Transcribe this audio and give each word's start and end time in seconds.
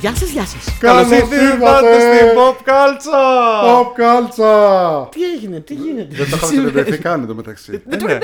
Γεια 0.00 0.16
σας, 0.16 0.30
γεια 0.30 0.46
σας. 0.46 0.78
Καλώς 0.78 1.10
ήρθατε 1.10 2.00
στην 2.00 2.38
Pop 2.38 2.68
Culture! 2.68 3.64
Pop 3.64 3.86
Culture! 4.00 5.10
Τι 5.10 5.24
έγινε, 5.32 5.60
τι 5.60 5.74
γίνεται; 5.74 6.14
Δεν 6.14 6.30
το 6.30 6.36
είχαμε 6.36 6.52
συνειδητοποιηθεί 6.52 6.98
καν 6.98 7.22
εδώ 7.22 7.34
μεταξύ. 7.34 7.82
Δεν 7.86 7.98
το 7.98 8.06
ναι. 8.06 8.12
ναι. 8.12 8.20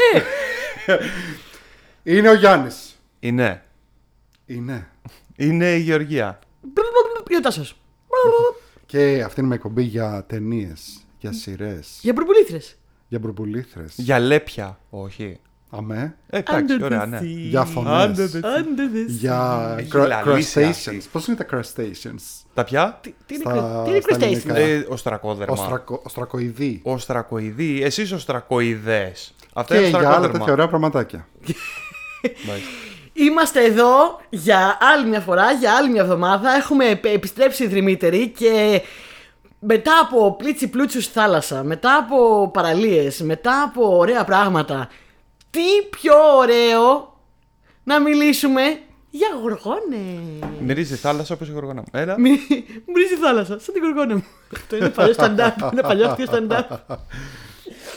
Είναι 2.16 2.28
ο 2.28 2.34
Γιάννης. 2.34 2.98
Είναι. 3.20 3.62
Είναι. 4.46 4.88
Είναι 5.36 5.74
η 5.74 5.78
Γεωργία. 5.78 6.38
Γεια 7.28 7.50
σας. 7.50 7.74
Και 8.86 9.22
αυτή 9.26 9.40
είναι 9.40 9.48
με 9.48 9.54
εκπομπή 9.54 9.82
για 9.82 10.24
ταινίες, 10.28 11.06
για 11.18 11.32
σειρές, 11.32 11.98
Για 12.02 12.12
μπουρμπουλήθρες. 12.12 12.76
για 13.08 13.18
μπουρμπουλήθρες. 13.18 13.94
Για 13.96 14.18
λέπια. 14.18 14.78
Όχι. 14.90 15.40
Αμέ. 15.70 16.16
Ε, 16.30 16.38
Εντάξει, 16.38 16.82
ωραία, 16.82 17.06
ναι. 17.06 17.18
Για 17.22 17.64
φωνές. 17.64 18.18
Under 18.34 18.80
the- 18.96 19.04
Για 19.06 19.74
Έχει 19.78 19.90
cra- 19.94 20.06
λαλήσει 20.06 20.60
crustaceans. 20.60 20.68
αυτή. 20.70 21.02
Πώς 21.12 21.26
είναι 21.26 21.36
τα 21.36 21.46
crustaceans; 21.50 22.44
Τα 22.54 22.64
πια. 22.64 23.00
Τι 23.02 23.12
είναι 23.34 23.42
Στα- 23.44 23.52
κρου- 23.52 23.84
τι 23.84 23.90
είναι 23.90 24.00
στα 24.00 24.16
crustacean. 24.16 24.22
ελληνικά. 24.22 24.56
Ε, 24.56 24.86
οστρακόδερμα. 24.88 25.52
Οστρακο- 25.52 26.00
Οστρακοειδή. 26.06 26.80
Οστρακοειδή. 26.84 27.82
Εσείς 27.82 28.12
οστρακοειδές. 28.12 29.34
Αυτά 29.52 29.74
Και 29.74 29.80
είναι 29.80 29.88
για 29.88 29.98
άλλα 29.98 30.06
τέτοια 30.06 30.16
οστρακόδερμα. 30.18 30.52
ωραία 30.52 30.68
πραγματάκια. 30.68 31.26
Μάλιστα. 32.46 32.68
Είμαστε 33.12 33.64
εδώ 33.64 34.20
για 34.28 34.78
άλλη 34.94 35.08
μια 35.08 35.20
φορά, 35.20 35.52
για 35.52 35.74
άλλη 35.74 35.90
μια 35.90 36.02
εβδομάδα. 36.02 36.50
Έχουμε 36.54 36.84
επ- 36.88 37.04
επιστρέψει 37.04 37.64
οι 37.64 37.66
Δρυμύτεροι 37.66 38.28
και 38.28 38.82
μετά 39.58 39.92
από 40.02 40.36
πλίτσι 40.36 40.68
πλούτσους 40.68 41.04
στη 41.04 41.12
θάλασσα, 41.12 41.62
μετά 41.62 41.96
από 41.96 42.50
παραλίες, 42.52 43.20
μετά 43.20 43.62
από 43.62 43.96
ωραία 43.98 44.24
πράγματα, 44.24 44.88
τι 45.56 45.88
πιο 45.90 46.14
ωραίο 46.36 47.14
να 47.84 48.00
μιλήσουμε 48.00 48.62
για 49.10 49.28
γοργόνες. 49.42 50.50
Μυρίζει 50.60 50.94
θάλασσα 50.94 51.34
όπως 51.34 51.48
η 51.48 51.52
γοργόνα 51.52 51.80
μου. 51.80 51.86
Έλα. 51.92 52.18
Μυρίζει 52.18 53.14
η 53.14 53.16
θάλασσα, 53.20 53.58
σαν 53.60 53.74
την 53.74 53.82
γοργόνα 53.82 54.14
μου. 54.14 54.24
Αυτό 54.56 54.76
είναι 54.76 54.88
παλιό 54.88 55.14
stand-up. 55.16 55.72
Είναι 55.72 55.82
παλιό 55.82 56.08
αστείο 56.08 56.26
stand-up. 56.30 56.76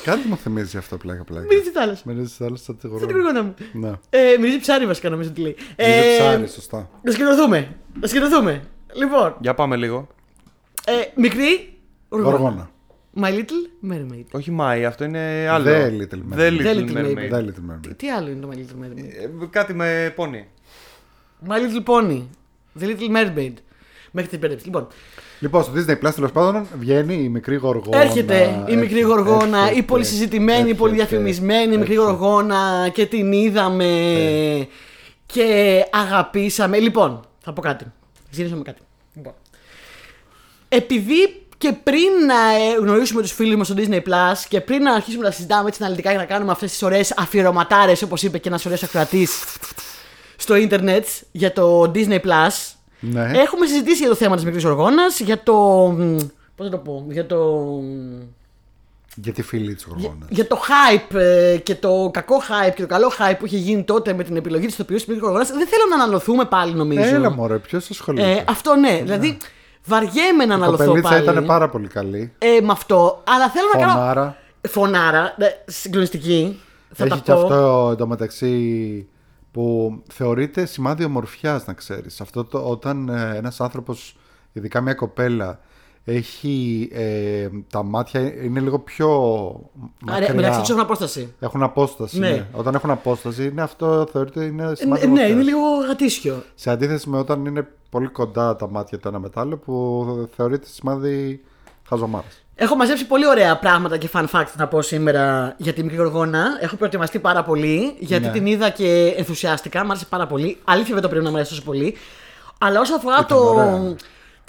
Κάτι 0.03 0.27
μου 0.27 0.37
θυμίζει 0.37 0.77
αυτό 0.77 0.97
πλάκα 0.97 1.23
πλάκα. 1.23 1.45
Μυρίζει 1.49 1.69
η 1.69 1.71
θάλασσα. 1.71 2.03
Μυρίζει 2.05 2.33
θάλασσα 2.37 2.63
σαν 2.63 2.75
τη 2.77 2.81
Σαν 2.81 2.89
την 2.89 2.99
γοργόνα. 2.99 3.21
γοργόνα 3.21 3.43
μου. 3.43 3.53
Ναι. 3.73 3.91
Ε, 4.09 4.37
μυρίζει 4.39 4.59
ψάρι 4.59 4.85
βασικά 4.85 5.09
νομίζω 5.09 5.29
ότι 5.29 5.41
λέει. 5.41 5.55
Μυρίζει 5.77 5.97
Ε, 6.07 6.17
ψάρι, 6.17 6.47
σωστά. 6.47 6.89
Να 7.01 7.11
σκηνοθούμε. 7.11 7.75
Να 7.99 8.07
σκηνοθούμε. 8.07 8.63
Λοιπόν, 8.93 9.35
Για 9.39 9.53
πάμε 9.53 9.75
λίγο. 9.75 10.07
ε, 10.85 10.93
μικρή 11.15 11.77
γοργόνα. 12.09 12.69
Γοργόνα. 13.13 13.27
My 13.27 13.29
Little 13.39 13.91
Mermaid. 13.93 14.23
Όχι 14.31 14.51
Μάη, 14.51 14.85
αυτό 14.85 15.03
είναι 15.03 15.47
άλλο. 15.49 15.65
The 15.69 16.01
Little 16.01 16.33
Mermaid. 16.33 16.37
The 16.37 16.49
The 16.49 16.59
Little 16.59 16.75
Little 16.75 16.97
Mermaid. 16.97 17.29
Δεν 17.29 17.53
Little 17.53 17.71
Mermaid. 17.89 17.93
Τι 17.97 18.09
άλλο 18.11 18.29
είναι 18.29 18.41
το 18.41 18.49
My 18.51 18.55
Little 18.55 18.85
Mermaid; 18.85 18.97
Ε, 18.97 19.45
Κάτι 19.49 19.73
με 19.73 20.13
πόνι. 20.15 20.47
My 21.47 21.51
Little 21.51 21.83
Pony. 21.93 22.21
The 22.79 22.83
Little 22.85 23.15
Mermaid. 23.17 23.53
Μέχρι 24.11 24.29
την 24.29 24.39
πέρυσι. 24.39 24.65
Λοιπόν, 24.65 24.87
Λοιπόν, 25.39 25.63
στο 25.63 25.71
Disney 25.75 26.05
Plus 26.05 26.11
τέλος 26.15 26.31
πάντων 26.31 26.67
βγαίνει 26.79 27.13
η 27.23 27.29
μικρή 27.29 27.55
γοργόνα. 27.55 27.97
έρχεται 28.01 28.63
η 28.67 28.75
μικρή 28.75 28.99
Έρχεται, 28.99 29.01
γοργόνα, 29.01 29.59
η 29.59 29.61
έρχεται, 29.67 29.81
πολύ 29.81 30.05
συζητημένη, 30.05 30.69
η 30.69 30.73
πολύ 30.73 30.93
έρχεται, 30.93 31.09
διαφημισμένη 31.09 31.77
μικρή 31.77 31.93
έρχεται. 31.93 32.11
γοργόνα 32.11 32.89
και 32.93 33.05
την 33.05 33.31
είδαμε 33.31 33.87
και 35.25 35.83
αγαπήσαμε. 35.91 36.77
Λοιπόν, 36.79 37.19
θα 37.39 37.53
πω 37.53 37.61
κάτι. 37.61 37.83
Θα 38.13 38.29
ζητήσω 38.31 38.55
με 38.55 38.61
κάτι. 38.61 38.81
Λοιπόν. 39.15 39.33
Επειδή 40.69 41.45
και 41.59 41.73
πριν 41.83 42.09
να 42.27 42.55
ε, 42.55 42.75
γνωρίσουμε 42.79 43.21
τους 43.21 43.31
φίλους 43.31 43.55
μας 43.55 43.67
στο 43.67 43.75
Disney 43.77 43.95
Plus 43.95 44.45
και 44.49 44.61
πριν 44.61 44.81
να 44.83 44.93
αρχίσουμε 44.93 45.23
να 45.23 45.31
συζητάμε 45.31 45.67
έτσι 45.67 45.83
αναλυτικά 45.83 46.11
και 46.11 46.17
να 46.17 46.25
κάνουμε 46.25 46.51
αυτές 46.51 46.71
τις 46.71 46.83
ωραίες 46.83 47.13
αφιερωματάρες 47.17 48.01
όπως 48.01 48.23
είπε 48.23 48.37
και 48.37 48.47
ένας 48.47 48.65
ωραίος 48.65 48.83
ακροατής 48.83 49.43
στο 50.35 50.55
ίντερνετ 50.55 51.05
για 51.31 51.53
το 51.53 51.91
Disney 51.95 52.19
Plus 52.19 52.73
Ναι. 52.99 53.31
Έχουμε 53.35 53.65
συζητήσει 53.65 53.97
για 53.97 54.09
το 54.09 54.15
θέμα 54.15 54.35
της 54.35 54.45
μικρής 54.45 54.65
οργόνας, 54.65 55.19
για 55.19 55.43
το... 55.43 55.55
μ, 55.97 56.17
Πώς 56.55 56.67
θα 56.67 56.71
το 56.71 56.77
πω, 56.77 57.05
για 57.09 57.25
το... 57.25 57.69
Για 59.15 59.33
τη 59.33 59.41
φίλη 59.41 59.75
της 59.75 59.83
γοργόνα. 59.83 60.25
Για 60.29 60.47
το 60.47 60.59
hype 60.67 61.15
ε, 61.15 61.57
και 61.63 61.75
το 61.75 62.09
κακό 62.13 62.35
hype 62.37 62.73
και 62.75 62.81
το 62.81 62.87
καλό 62.87 63.11
hype 63.19 63.35
που 63.39 63.45
είχε 63.45 63.57
γίνει 63.57 63.83
τότε 63.83 64.13
με 64.13 64.23
την 64.23 64.35
επιλογή 64.35 64.65
της 64.65 64.73
ηθοποιούς 64.73 64.99
της 64.99 65.07
μικρής 65.07 65.25
οργόνας. 65.27 65.47
Δεν 65.47 65.67
θέλω 65.67 65.83
να 65.89 66.03
αναλωθούμε 66.03 66.45
πάλι 66.45 66.73
νομίζω. 66.73 67.15
Έλα 67.15 67.31
μωρέ, 67.31 67.57
ποιος 67.57 67.89
ασχολείται; 67.89 68.31
ε, 68.31 68.43
αυτό 68.47 68.75
ναι, 68.75 69.01
δηλαδή 69.03 69.37
βαριέμαι 69.85 70.45
να 70.45 70.53
Η 70.53 70.55
αναλωθώ 70.55 70.83
κοπελίτσα 70.85 71.09
πάλι. 71.09 71.23
ήταν 71.23 71.45
πάρα 71.45 71.69
πολύ 71.69 71.87
καλή. 71.87 72.33
ε, 72.37 72.59
με 72.61 72.71
αυτό, 72.71 73.23
αλλά 73.27 73.49
θέλω 73.49 73.67
να 73.73 73.79
κάνω... 73.79 73.91
Φωνάρα. 73.93 74.37
Φωνάρα, 74.67 75.33
ναι, 75.37 75.47
συγκλονιστική. 75.65 76.59
Θα 76.93 77.03
Έχει 77.05 77.13
τα 77.13 77.19
και 77.19 77.31
πω. 77.31 77.39
αυτό 77.39 77.89
εντωμεταξύ 77.93 79.07
που 79.51 79.93
θεωρείται 80.13 80.65
σημάδι 80.65 81.03
ομορφιά, 81.03 81.61
να 81.65 81.73
ξέρεις. 81.73 82.21
Αυτό 82.21 82.43
το, 82.45 82.57
όταν 82.59 83.09
ε, 83.09 83.33
ένας 83.35 83.61
άνθρωπος, 83.61 84.15
ειδικά 84.51 84.81
μια 84.81 84.93
κοπέλα, 84.93 85.59
έχει 86.09 86.89
ε, 86.93 87.47
τα 87.69 87.83
μάτια 87.83 88.21
είναι 88.43 88.59
λίγο 88.59 88.79
πιο 88.79 89.07
Άρα, 90.07 90.19
μακριά. 90.19 90.33
μεταξύ 90.35 90.59
τους 90.59 90.69
έχουν 90.69 90.81
απόσταση. 90.81 91.33
Έχουν 91.39 91.63
απόσταση. 91.63 92.19
Ναι. 92.19 92.29
Ναι. 92.29 92.45
Όταν 92.51 92.75
έχουν 92.75 92.89
απόσταση, 92.91 93.43
είναι 93.45 93.61
αυτό 93.61 94.07
θεωρείται 94.11 94.43
είναι 94.43 94.71
σημάδι 94.75 95.01
Ε, 95.01 95.05
ναι, 95.05 95.11
ομορφιάς. 95.11 95.29
είναι 95.31 95.41
λίγο 95.43 95.61
γατήσιο. 95.87 96.43
Σε 96.55 96.69
αντίθεση 96.69 97.09
με 97.09 97.17
όταν 97.17 97.45
είναι 97.45 97.67
πολύ 97.89 98.07
κοντά 98.07 98.55
τα 98.55 98.69
μάτια 98.69 98.99
το 98.99 99.09
ένα 99.09 99.19
με 99.19 99.29
το 99.29 99.39
άλλο, 99.39 99.57
που 99.57 100.05
θεωρείται 100.35 100.67
σημάδι 100.67 101.43
χαζομάρας. 101.89 102.43
Έχω 102.55 102.75
μαζέψει 102.75 103.05
πολύ 103.07 103.27
ωραία 103.27 103.57
πράγματα 103.59 103.97
και 103.97 104.09
fun 104.13 104.25
facts 104.31 104.53
να 104.57 104.67
πω 104.67 104.81
σήμερα 104.81 105.53
για 105.57 105.73
τη 105.73 105.83
μικρή 105.83 105.97
γοργόνα. 105.97 106.45
Έχω 106.61 106.75
προετοιμαστεί 106.75 107.19
πάρα 107.19 107.43
πολύ 107.43 107.95
γιατί 107.99 108.25
Ναι. 108.25 108.31
την 108.31 108.45
είδα 108.45 108.69
και 108.69 109.13
ενθουσιάστηκα. 109.17 109.83
Μ' 109.85 109.89
άρεσε 109.89 110.05
πάρα 110.09 110.27
πολύ. 110.27 110.57
Αλήθεια 110.63 110.93
δεν 110.93 111.03
το 111.03 111.09
πρέπει 111.09 111.23
να 111.23 111.29
μου 111.29 111.35
αρέσει 111.35 111.51
τόσο 111.51 111.63
πολύ. 111.63 111.95
Αλλά 112.57 112.79
όσο 112.79 112.95
αφορά 112.95 113.15
Ήταν 113.15 113.27
το, 113.37 113.43
ωραία. 113.45 113.95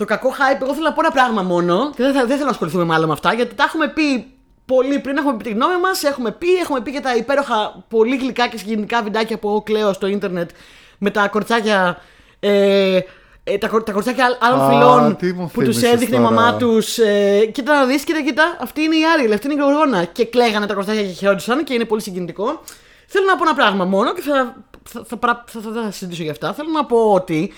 Το 0.00 0.06
κακό 0.06 0.28
hype, 0.38 0.62
εγώ 0.62 0.72
θέλω 0.74 0.84
να 0.84 0.92
πω 0.92 1.00
ένα 1.04 1.10
πράγμα 1.10 1.42
μόνο 1.42 1.90
και 1.96 2.02
δεν, 2.02 2.12
θα, 2.12 2.20
δεν 2.20 2.30
θέλω 2.36 2.44
να 2.44 2.50
ασχοληθούμε 2.50 2.84
μάλλον 2.84 3.06
με 3.06 3.12
αυτά 3.12 3.32
γιατί 3.34 3.54
τα 3.54 3.64
έχουμε 3.66 3.88
πει 3.88 4.26
πολύ 4.66 4.98
πριν. 4.98 5.16
Έχουμε 5.16 5.36
πει 5.36 5.44
τη 5.44 5.50
γνώμη 5.50 5.80
μας, 5.82 6.02
έχουμε 6.02 6.30
πει, 6.30 6.54
έχουμε 6.54 6.80
πει 6.80 6.92
και 6.92 7.00
τα 7.00 7.16
υπέροχα 7.16 7.84
πολύ 7.88 8.16
γλυκά 8.16 8.48
και 8.48 8.58
συγκινητικά 8.58 9.02
βιντεάκια 9.02 9.38
που 9.38 9.48
εγώ 9.48 9.60
κλαίω 9.62 9.92
στο 9.92 10.06
ίντερνετ 10.06 10.50
με 10.98 11.10
τα 11.10 11.28
κορτσάκια. 11.28 12.00
Ε, 12.40 12.98
ε, 13.44 13.58
τα, 13.58 13.68
κορ- 13.68 13.84
τα 13.86 13.92
κορτσάκια 13.92 14.38
άλλων 14.40 14.60
Α, 14.60 14.68
φιλών 14.68 15.16
τι 15.16 15.32
μου 15.32 15.50
που 15.54 15.62
τους 15.62 15.76
θύμισες 15.76 15.92
έδειχνε 15.92 16.16
η 16.16 16.20
τώρα. 16.20 16.32
μαμά 16.34 16.56
τους. 16.56 16.98
Ε, 16.98 17.46
κοίτα 17.52 17.74
να 17.74 17.84
δεις, 17.86 18.04
κοίτα, 18.04 18.22
κοίτα. 18.22 18.56
Αυτή 18.60 18.82
είναι 18.82 18.96
η 18.96 19.00
Άριελ, 19.14 19.32
αυτή 19.32 19.46
είναι 19.50 19.62
η 19.62 19.64
Γοργόνα. 19.64 20.04
Και 20.04 20.24
κλαίγανε 20.24 20.66
τα 20.66 20.74
κορτσάκια 20.74 21.02
και 21.02 21.08
χαιρόντουσαν 21.12 21.64
και 21.64 21.74
είναι 21.74 21.84
πολύ 21.84 22.02
συγκινητικό. 22.02 22.60
Θέλω 23.06 23.26
να 23.26 23.36
πω 23.36 23.42
ένα 23.44 23.54
πράγμα 23.54 23.84
μόνο 23.84 24.12
και 24.14 24.20
θα, 24.20 24.56
θα, 24.88 25.02
θα, 25.06 25.16
παρα- 25.16 25.44
θα, 25.46 25.60
θα, 25.60 25.70
θα 25.82 25.90
συζητήσω 25.90 26.22
για 26.22 26.32
αυτά. 26.32 26.52
Θέλω 26.52 26.68
να 26.72 26.84
πω 26.84 27.12
ότι 27.12 27.52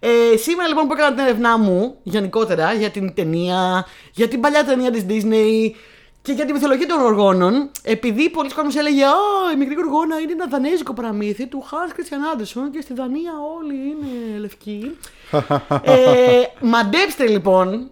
ε, 0.00 0.36
σήμερα 0.36 0.68
λοιπόν 0.68 0.86
που 0.86 0.92
έκανα 0.92 1.14
την 1.14 1.24
έρευνά 1.24 1.58
μου 1.58 1.96
γενικότερα 2.02 2.72
για 2.72 2.90
την 2.90 3.14
ταινία, 3.14 3.86
για 4.12 4.28
την 4.28 4.40
παλιά 4.40 4.64
ταινία 4.64 4.90
της 4.90 5.04
Disney 5.08 5.70
και 6.22 6.32
για 6.32 6.44
τη 6.44 6.52
μυθολογία 6.52 6.86
των 6.86 7.00
οργώνων, 7.00 7.70
επειδή 7.82 8.30
πολλοί 8.30 8.52
κόσμος 8.52 8.76
έλεγε 8.76 9.04
Α, 9.04 9.52
η 9.54 9.56
μικρή 9.56 9.76
οργόνα 9.78 10.18
είναι 10.18 10.32
ένα 10.32 10.46
δανέζικο 10.46 10.92
παραμύθι 10.92 11.46
του 11.46 11.64
Hans 11.70 11.92
Christian 11.92 12.36
Andersen 12.36 12.70
και 12.72 12.80
στη 12.80 12.94
Δανία 12.94 13.32
όλοι 13.58 13.74
είναι 13.74 14.38
λευκοί. 14.38 14.96
ε, 15.82 16.42
μαντέψτε 16.60 17.26
λοιπόν, 17.26 17.90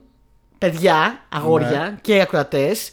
παιδιά, 0.58 1.26
αγόρια 1.32 1.98
και 2.02 2.20
ακροατές, 2.20 2.92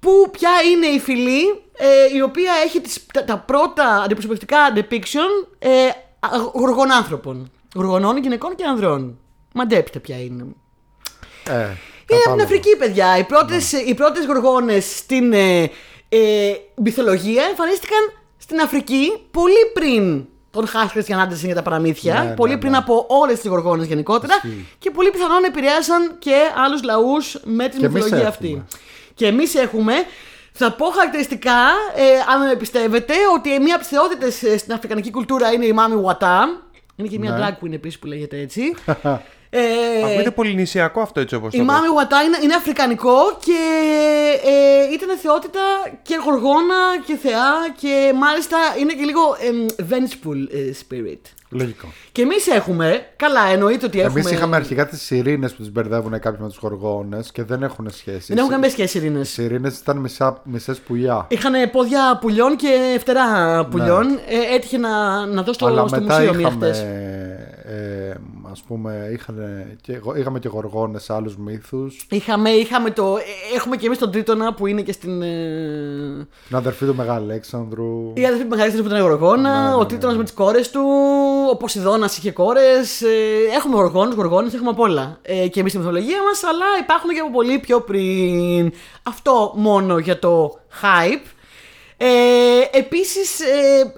που 0.00 0.30
ποια 0.30 0.50
είναι 0.72 0.86
η 0.86 0.98
φυλή 0.98 1.42
ε, 1.76 2.16
η 2.16 2.20
οποία 2.20 2.52
έχει 2.64 2.80
τις, 2.80 3.06
τα, 3.12 3.24
τα 3.24 3.38
πρώτα 3.38 4.02
αντιπροσωπευτικά 4.04 4.58
depiction 4.74 5.48
ε, 5.58 5.86
α- 6.20 6.50
γοργονάνθρωπων. 6.52 7.50
Γοργονών, 7.74 8.16
γυναικών 8.16 8.54
και 8.54 8.64
ανδρών. 8.64 9.18
Μαντέψτε 9.54 9.98
ποια 9.98 10.16
είναι. 10.16 10.42
Ε, 11.48 11.52
Είναι 11.52 11.64
από 11.64 11.76
την 12.06 12.16
κατάλαβα. 12.16 12.42
Αφρική, 12.42 12.76
παιδιά. 12.76 13.18
Οι 13.18 13.24
πρώτες, 13.24 13.72
οι 13.72 13.94
πρώτες 13.94 14.24
γοργόνες 14.26 14.96
στην 14.96 15.32
ε, 15.32 15.70
ε, 16.08 16.52
μυθολογία 16.76 17.44
εμφανίστηκαν 17.44 17.98
στην 18.36 18.60
Αφρική 18.60 19.10
πολύ 19.30 19.70
πριν 19.74 20.24
τον 20.50 20.66
Χάς 20.66 20.90
Χριστιανάντες 20.90 21.44
για 21.44 21.54
τα 21.54 21.62
παραμύθια. 21.62 22.14
Ναι, 22.14 22.28
ναι, 22.28 22.34
πολύ 22.34 22.52
ναι. 22.52 22.58
πριν 22.58 22.74
από 22.76 23.06
όλες 23.08 23.40
τις 23.40 23.48
γοργόνες 23.50 23.86
γενικότερα. 23.86 24.34
Ισχύει. 24.34 24.66
Και 24.78 24.90
πολύ 24.90 25.10
πιθανόν 25.10 25.44
επηρέασαν 25.44 26.16
και 26.18 26.36
άλλους 26.64 26.82
λαούς 26.82 27.38
με 27.44 27.68
τη 27.68 27.78
Και 27.78 27.84
εμείς 27.86 28.02
μυθολογία 28.02 28.28
έχουμε. 28.28 28.28
αυτή. 28.28 28.64
Και 29.14 29.26
εμείς 29.26 29.54
έχουμε. 29.54 29.92
Θα 30.52 30.72
πω 30.72 30.86
χαρακτηριστικά, 30.86 31.60
ε, 31.94 32.32
αν 32.32 32.46
με 32.48 32.56
πιστεύετε, 32.56 33.14
ότι 33.34 33.60
μία 33.60 33.74
από 33.74 33.84
τι 33.84 33.90
θεότητε 33.90 34.56
στην 34.56 34.72
αφρικανική 34.72 35.10
κουλτούρα 35.10 35.52
είναι 35.52 35.66
η 35.66 35.72
Μάμι 35.72 35.94
Ουατά. 35.94 36.62
Είναι 37.00 37.08
και 37.08 37.18
μία 37.18 37.30
Ναι. 37.30 37.48
drag 37.48 37.64
queen 37.64 37.72
επίσης 37.72 37.98
που 37.98 38.06
λέγεται 38.06 38.38
έτσι. 38.38 38.62
ε, 39.50 39.60
Ακούγεται 40.04 40.30
πολυνησιακό 40.30 41.00
αυτό 41.00 41.20
έτσι 41.20 41.34
όπως 41.34 41.54
η 41.54 41.56
το 41.56 41.64
Μάμι 41.64 41.80
πες. 41.80 41.90
Ουατά 41.90 42.22
είναι, 42.22 42.38
είναι 42.42 42.54
αφρικανικό 42.54 43.16
και 43.44 43.60
ε, 44.44 44.94
ήταν 44.94 45.18
θεότητα 45.18 45.60
και 46.02 46.18
γοργόνα 46.24 46.82
και 47.06 47.16
θεά 47.16 47.52
και 47.80 48.12
μάλιστα 48.16 48.58
είναι 48.80 48.92
και 48.92 49.04
λίγο 49.04 49.20
εμ, 49.48 49.66
vengeful 49.90 50.54
ε, 50.54 50.72
spirit. 50.80 51.20
Λογικό. 51.52 51.92
Και 52.12 52.22
εμείς 52.22 52.46
έχουμε, 52.46 53.06
καλά 53.16 53.46
εννοείται 53.52 53.86
ότι 53.86 54.00
έχουμε... 54.00 54.20
Εμεί 54.20 54.30
είχαμε 54.30 54.56
αρχικά 54.56 54.86
τις 54.86 55.02
σιρήνες 55.02 55.52
που 55.52 55.62
τις 55.62 55.72
μπερδεύουν 55.72 56.18
κάποιοι 56.18 56.38
με 56.42 56.48
τους 56.48 56.56
γοργόνες 56.56 57.30
και 57.32 57.42
δεν 57.44 57.62
έχουν 57.62 57.90
σχέση. 57.90 58.24
Δεν 58.26 58.38
έχουν 58.38 58.50
καμία 58.50 58.70
σχέση 58.70 58.98
ειρήνε. 58.98 59.20
Οι 59.20 59.24
σιρήνες 59.24 59.78
ήταν 59.78 60.08
μισές 60.44 60.78
πουλιά. 60.78 61.26
Είχαν 61.28 61.70
πόδια 61.70 62.18
πουλιών 62.20 62.56
και 62.56 62.96
φτερά 63.00 63.66
πουλιών. 63.70 64.06
Ε, 64.08 64.54
έτυχε 64.54 64.78
να, 64.78 65.26
να 65.26 65.42
δω 65.42 65.52
στο, 65.52 65.66
Αλλά 65.66 65.86
στο 65.86 66.00
μετά 66.00 66.14
μουσείο 66.14 66.34
μία 66.34 66.48
είχαμε 66.48 66.66
χτες. 66.66 66.78
ε, 66.78 68.20
ας 68.50 68.60
πούμε, 68.62 69.08
είχαν, 69.12 69.36
και, 69.80 69.96
γο- 70.02 70.14
είχαμε 70.16 70.38
και 70.38 70.48
γοργόνες 70.48 71.02
σε 71.02 71.12
άλλους 71.14 71.36
μύθους. 71.36 72.06
Είχαμε, 72.10 72.50
είχαμε 72.50 72.90
το. 72.90 73.16
ε, 73.16 73.56
Έχουμε 73.56 73.76
και 73.76 73.86
εμείς 73.86 73.98
τον 73.98 74.10
Τρίτονα 74.10 74.54
που 74.54 74.66
είναι 74.66 74.82
και 74.82 74.92
στην. 74.92 75.22
ε, 75.22 76.26
Την 76.46 76.56
αδερφή 76.56 76.86
του 76.86 76.94
Μεγάλου 76.94 77.22
Αλέξανδρου. 77.24 78.12
Η 78.16 78.24
αδερφή 78.26 78.42
του 78.42 78.48
μεγαλύτερη 78.48 78.82
που 78.82 78.88
ήταν 78.88 79.00
Γοργόνα, 79.00 79.62
Ναι, 79.62 79.68
ναι, 79.68 79.74
ο 79.74 79.78
ναι, 79.78 79.84
Τρίτονας 79.84 80.12
ναι. 80.14 80.18
με 80.18 80.24
τις 80.24 80.34
κόρες 80.34 80.70
του, 80.70 80.80
ο 81.52 81.56
Ποσειδώνας 81.56 82.16
είχε 82.16 82.32
κόρες. 82.32 83.02
έχουμε 83.56 83.74
γοργόνους, 83.76 84.14
γοργόνες, 84.14 84.54
έχουμε 84.54 84.70
απ' 84.70 84.80
όλα. 84.80 85.18
Ε, 85.22 85.48
και 85.48 85.60
εμείς 85.60 85.70
στη 85.72 85.80
μυθολογία 85.80 86.22
μας, 86.28 86.42
αλλά 86.44 86.64
υπάρχουν 86.80 87.10
και 87.10 87.20
από 87.20 87.30
πολύ 87.30 87.58
πιο 87.58 87.80
πριν. 87.80 88.72
Αυτό 89.02 89.52
μόνο 89.56 89.98
για 89.98 90.18
το 90.18 90.58
hype. 90.82 91.26
Ε, 92.02 92.60
Επίσης, 92.78 93.40
ε, 93.40 93.92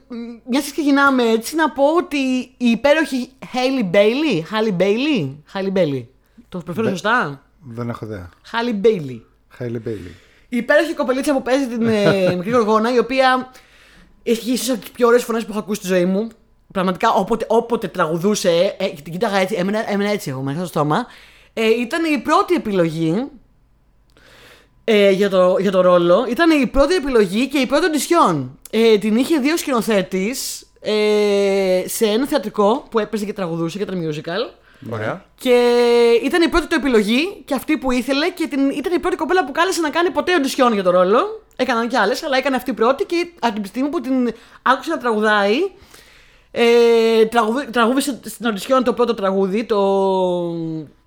μιας 0.49 0.64
και 0.64 0.70
ξεκινάμε 0.70 1.22
έτσι, 1.22 1.54
να 1.54 1.70
πω 1.70 1.84
ότι 1.96 2.16
η 2.56 2.70
υπέροχη 2.70 3.28
Hailey 3.52 3.94
Bailey. 3.96 4.43
Hailey 4.52 4.76
Bailey. 4.82 5.34
Hailey 5.54 5.72
Bailey. 5.78 6.04
Το 6.49 6.58
προφέρω 6.58 6.84
Ναι. 6.87 6.90
σωστά; 6.90 7.43
Δεν 7.60 7.88
έχω 7.88 8.04
ιδέα. 8.04 8.28
Hailey 8.52 8.87
Bailey. 8.87 9.20
Χάιλι 9.49 9.78
Μπέιλι. 9.78 10.14
Η 10.49 10.56
υπέροχη 10.56 10.94
κοπελίτσα 10.94 11.32
που 11.32 11.43
παίζει 11.43 11.66
την 11.66 11.87
ε, 11.87 12.34
μικρή 12.37 12.50
γοργόνα, 12.50 12.94
η 12.94 12.99
οποία 12.99 13.50
έχει 14.22 14.52
ίσω 14.52 14.72
από 14.72 14.81
τις 14.82 14.90
πιο 14.90 15.06
ωραίες 15.06 15.25
φωνές 15.25 15.44
που 15.44 15.50
έχω 15.50 15.58
ακούσει 15.58 15.81
στη 15.81 15.88
ζωή 15.88 16.04
μου. 16.04 16.28
Πραγματικά 16.72 17.10
όποτε, 17.12 17.44
όποτε 17.49 17.88
τραγουδούσε, 17.88 18.75
ε, 18.78 18.88
και 18.88 19.02
την 19.02 19.12
κοίταγα 19.12 19.37
έτσι, 19.38 19.54
έμενα, 19.58 19.90
έμενα 19.93 20.10
έτσι 20.10 20.31
εγώ 20.31 20.40
μέσα 20.40 20.58
στο 20.58 20.66
στόμα. 20.66 21.06
Ε, 21.52 21.66
ήταν 21.69 22.04
η 22.14 22.19
πρώτη 22.19 22.54
επιλογή 22.54 23.28
ε, 24.84 25.11
για, 25.11 25.31
το, 25.31 25.56
για 25.61 25.70
το 25.70 25.81
ρόλο. 25.81 26.26
Ήταν 26.31 26.62
η 26.62 26.67
πρώτη 26.67 26.94
επιλογή 26.94 27.49
και 27.49 27.58
η 27.58 27.67
πρώτη 27.67 27.84
οντισιόν. 27.87 28.58
Ε, 28.70 28.99
την 28.99 29.17
είχε 29.17 29.38
δύο 29.38 29.56
σκηνοθέτης 29.56 30.67
ε, 30.81 31.82
σε 31.87 32.06
ένα 32.06 32.26
θεατρικό 32.26 32.84
που 32.90 32.99
έπαιζε 32.99 33.25
και 33.25 33.32
τραγουδούσε 33.32 33.79
και 33.79 33.84
ήταν 33.84 34.11
musical. 34.11 34.55
Ωραία. 34.90 35.25
Και 35.40 35.81
ήταν 36.25 36.43
η 36.43 36.49
πρώτη 36.49 36.67
του 36.67 36.75
επιλογή 36.75 37.43
και 37.44 37.55
αυτή 37.55 37.79
που 37.79 37.90
ήθελε 37.93 38.31
και 38.31 38.46
την, 38.46 38.70
ήταν 38.70 38.93
η 38.93 38.99
πρώτη 38.99 39.17
κοπέλα 39.17 39.44
που 39.44 39.52
κάλεσε 39.52 39.81
να 39.81 39.90
κάνει 39.90 40.11
ποτέ 40.11 40.34
οντισιόν 40.34 40.73
για 40.73 40.82
το 40.82 40.90
ρόλο. 40.90 41.43
Έκαναν 41.56 41.88
κι 41.88 41.96
άλλες, 41.96 42.23
αλλά 42.23 42.37
έκανε 42.37 42.56
αυτή 42.56 42.70
η 42.70 42.75
πρώτη 42.75 43.05
και 43.05 43.26
από 43.40 43.55
την 43.55 43.64
στιγμή 43.64 43.88
που 43.88 44.00
την 44.00 44.35
άκουσα 44.62 44.90
να 44.90 44.99
τραγουδάει. 44.99 45.56
Ε, 46.50 47.25
τραγουδί- 47.25 47.70
τραγούδισε 47.70 48.20
στην 48.25 48.46
οντισιόν 48.46 48.85
το 48.85 48.93
πρώτο 48.93 49.14
τραγούδι, 49.14 49.64
το, 49.64 49.78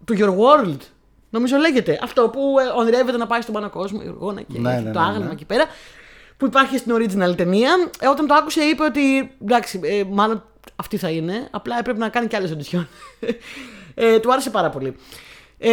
το 0.05 0.15
Your 0.17 0.29
World. 0.29 0.77
Νομίζω 1.35 1.57
λέγεται. 1.57 1.99
Αυτό 2.01 2.29
που 2.29 2.55
ε, 2.59 2.79
ονειρεύεται 2.79 3.17
να 3.17 3.27
πάει 3.27 3.41
στον 3.41 3.53
πάνω 3.53 3.69
κόσμο, 3.69 4.01
η 4.03 4.07
Οργόνα 4.07 4.41
και 4.41 4.59
Ναι, 4.59 4.73
έχει 4.73 4.83
ναι, 4.83 4.91
το 4.91 4.99
ναι, 4.99 5.05
άγαλμα 5.05 5.25
ναι. 5.25 5.31
εκεί 5.31 5.45
πέρα. 5.45 5.65
Που 6.37 6.45
υπάρχει 6.45 6.77
στην 6.77 6.95
original 6.95 7.35
ταινία. 7.37 7.71
Ε, 7.99 8.07
όταν 8.07 8.27
το 8.27 8.33
άκουσε, 8.33 8.61
είπε 8.61 8.83
ότι 8.83 9.31
εντάξει, 9.41 9.79
ε, 9.83 10.03
μάλλον 10.09 10.43
αυτή 10.75 10.97
θα 10.97 11.09
είναι. 11.09 11.47
Απλά 11.51 11.77
έπρεπε 11.79 11.99
να 11.99 12.09
κάνει 12.09 12.27
κι 12.27 12.35
άλλες 12.35 12.51
οντισιόν. 12.51 12.87
ε, 13.95 14.19
του 14.19 14.31
άρεσε 14.31 14.49
πάρα 14.49 14.69
πολύ. 14.69 14.95
Ε, 15.57 15.71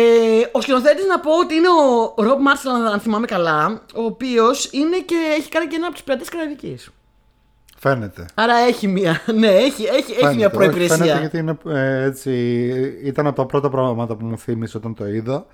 ο 0.53 0.61
σκηνοθέτης 0.61 1.07
να 1.07 1.21
πω 1.21 1.39
ότι 1.39 1.55
είναι 1.55 1.69
ο 1.69 2.15
Ρομπ 2.23 2.41
Μάρσελ, 2.41 2.73
αν 2.73 3.01
θυμάμαι 3.01 3.27
καλά, 3.27 3.83
ο 3.95 4.03
οποίος 4.03 4.69
είναι 4.73 4.99
και 4.99 5.35
έχει 5.39 5.49
κάνει 5.49 5.67
και 5.67 5.77
ένα 5.77 5.87
από 5.87 5.97
του 5.97 6.05
πειρατές 6.05 6.29
Καραϊβικής. 6.29 6.91
Φαίνεται. 7.83 8.27
Άρα 8.35 8.55
έχει 8.57 8.89
μία, 8.89 9.21
ναι, 9.39 9.47
έχει, 9.47 9.83
έχει, 9.85 10.13
έχει 10.13 10.17
μία 10.21 10.21
Φαίνεται, 10.21 10.27
όχι, 10.27 10.29
Φαίνεται 10.29 10.49
προϋπηρεσία. 10.49 11.19
γιατί 11.21 11.39
είναι, 11.39 11.59
ε, 11.67 12.03
έτσι, 12.05 12.33
ήταν 13.05 13.27
από 13.27 13.37
τα 13.37 13.47
πρώτα 13.47 13.69
πράγματα 13.71 14.17
που 14.17 14.25
μου 14.27 14.39
θύμισε 14.39 14.77
όταν 14.77 14.95
το 14.95 15.07
είδα. 15.09 15.47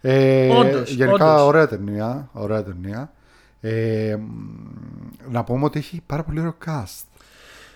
Ε, 0.00 0.48
Όντως, 0.48 0.90
γενικά 0.90 1.32
όντως. 1.34 1.46
ωραία 1.46 1.68
ταινία. 1.68 2.28
Ωραία 2.32 2.62
ταινία. 2.64 3.12
Ε, 3.60 4.16
μ, 4.20 5.30
να 5.30 5.44
πούμε 5.44 5.64
ότι 5.64 5.78
έχει 5.78 6.02
πάρα 6.06 6.22
πολύ 6.24 6.38
ωραίο 6.40 6.54
cast. 6.66 7.02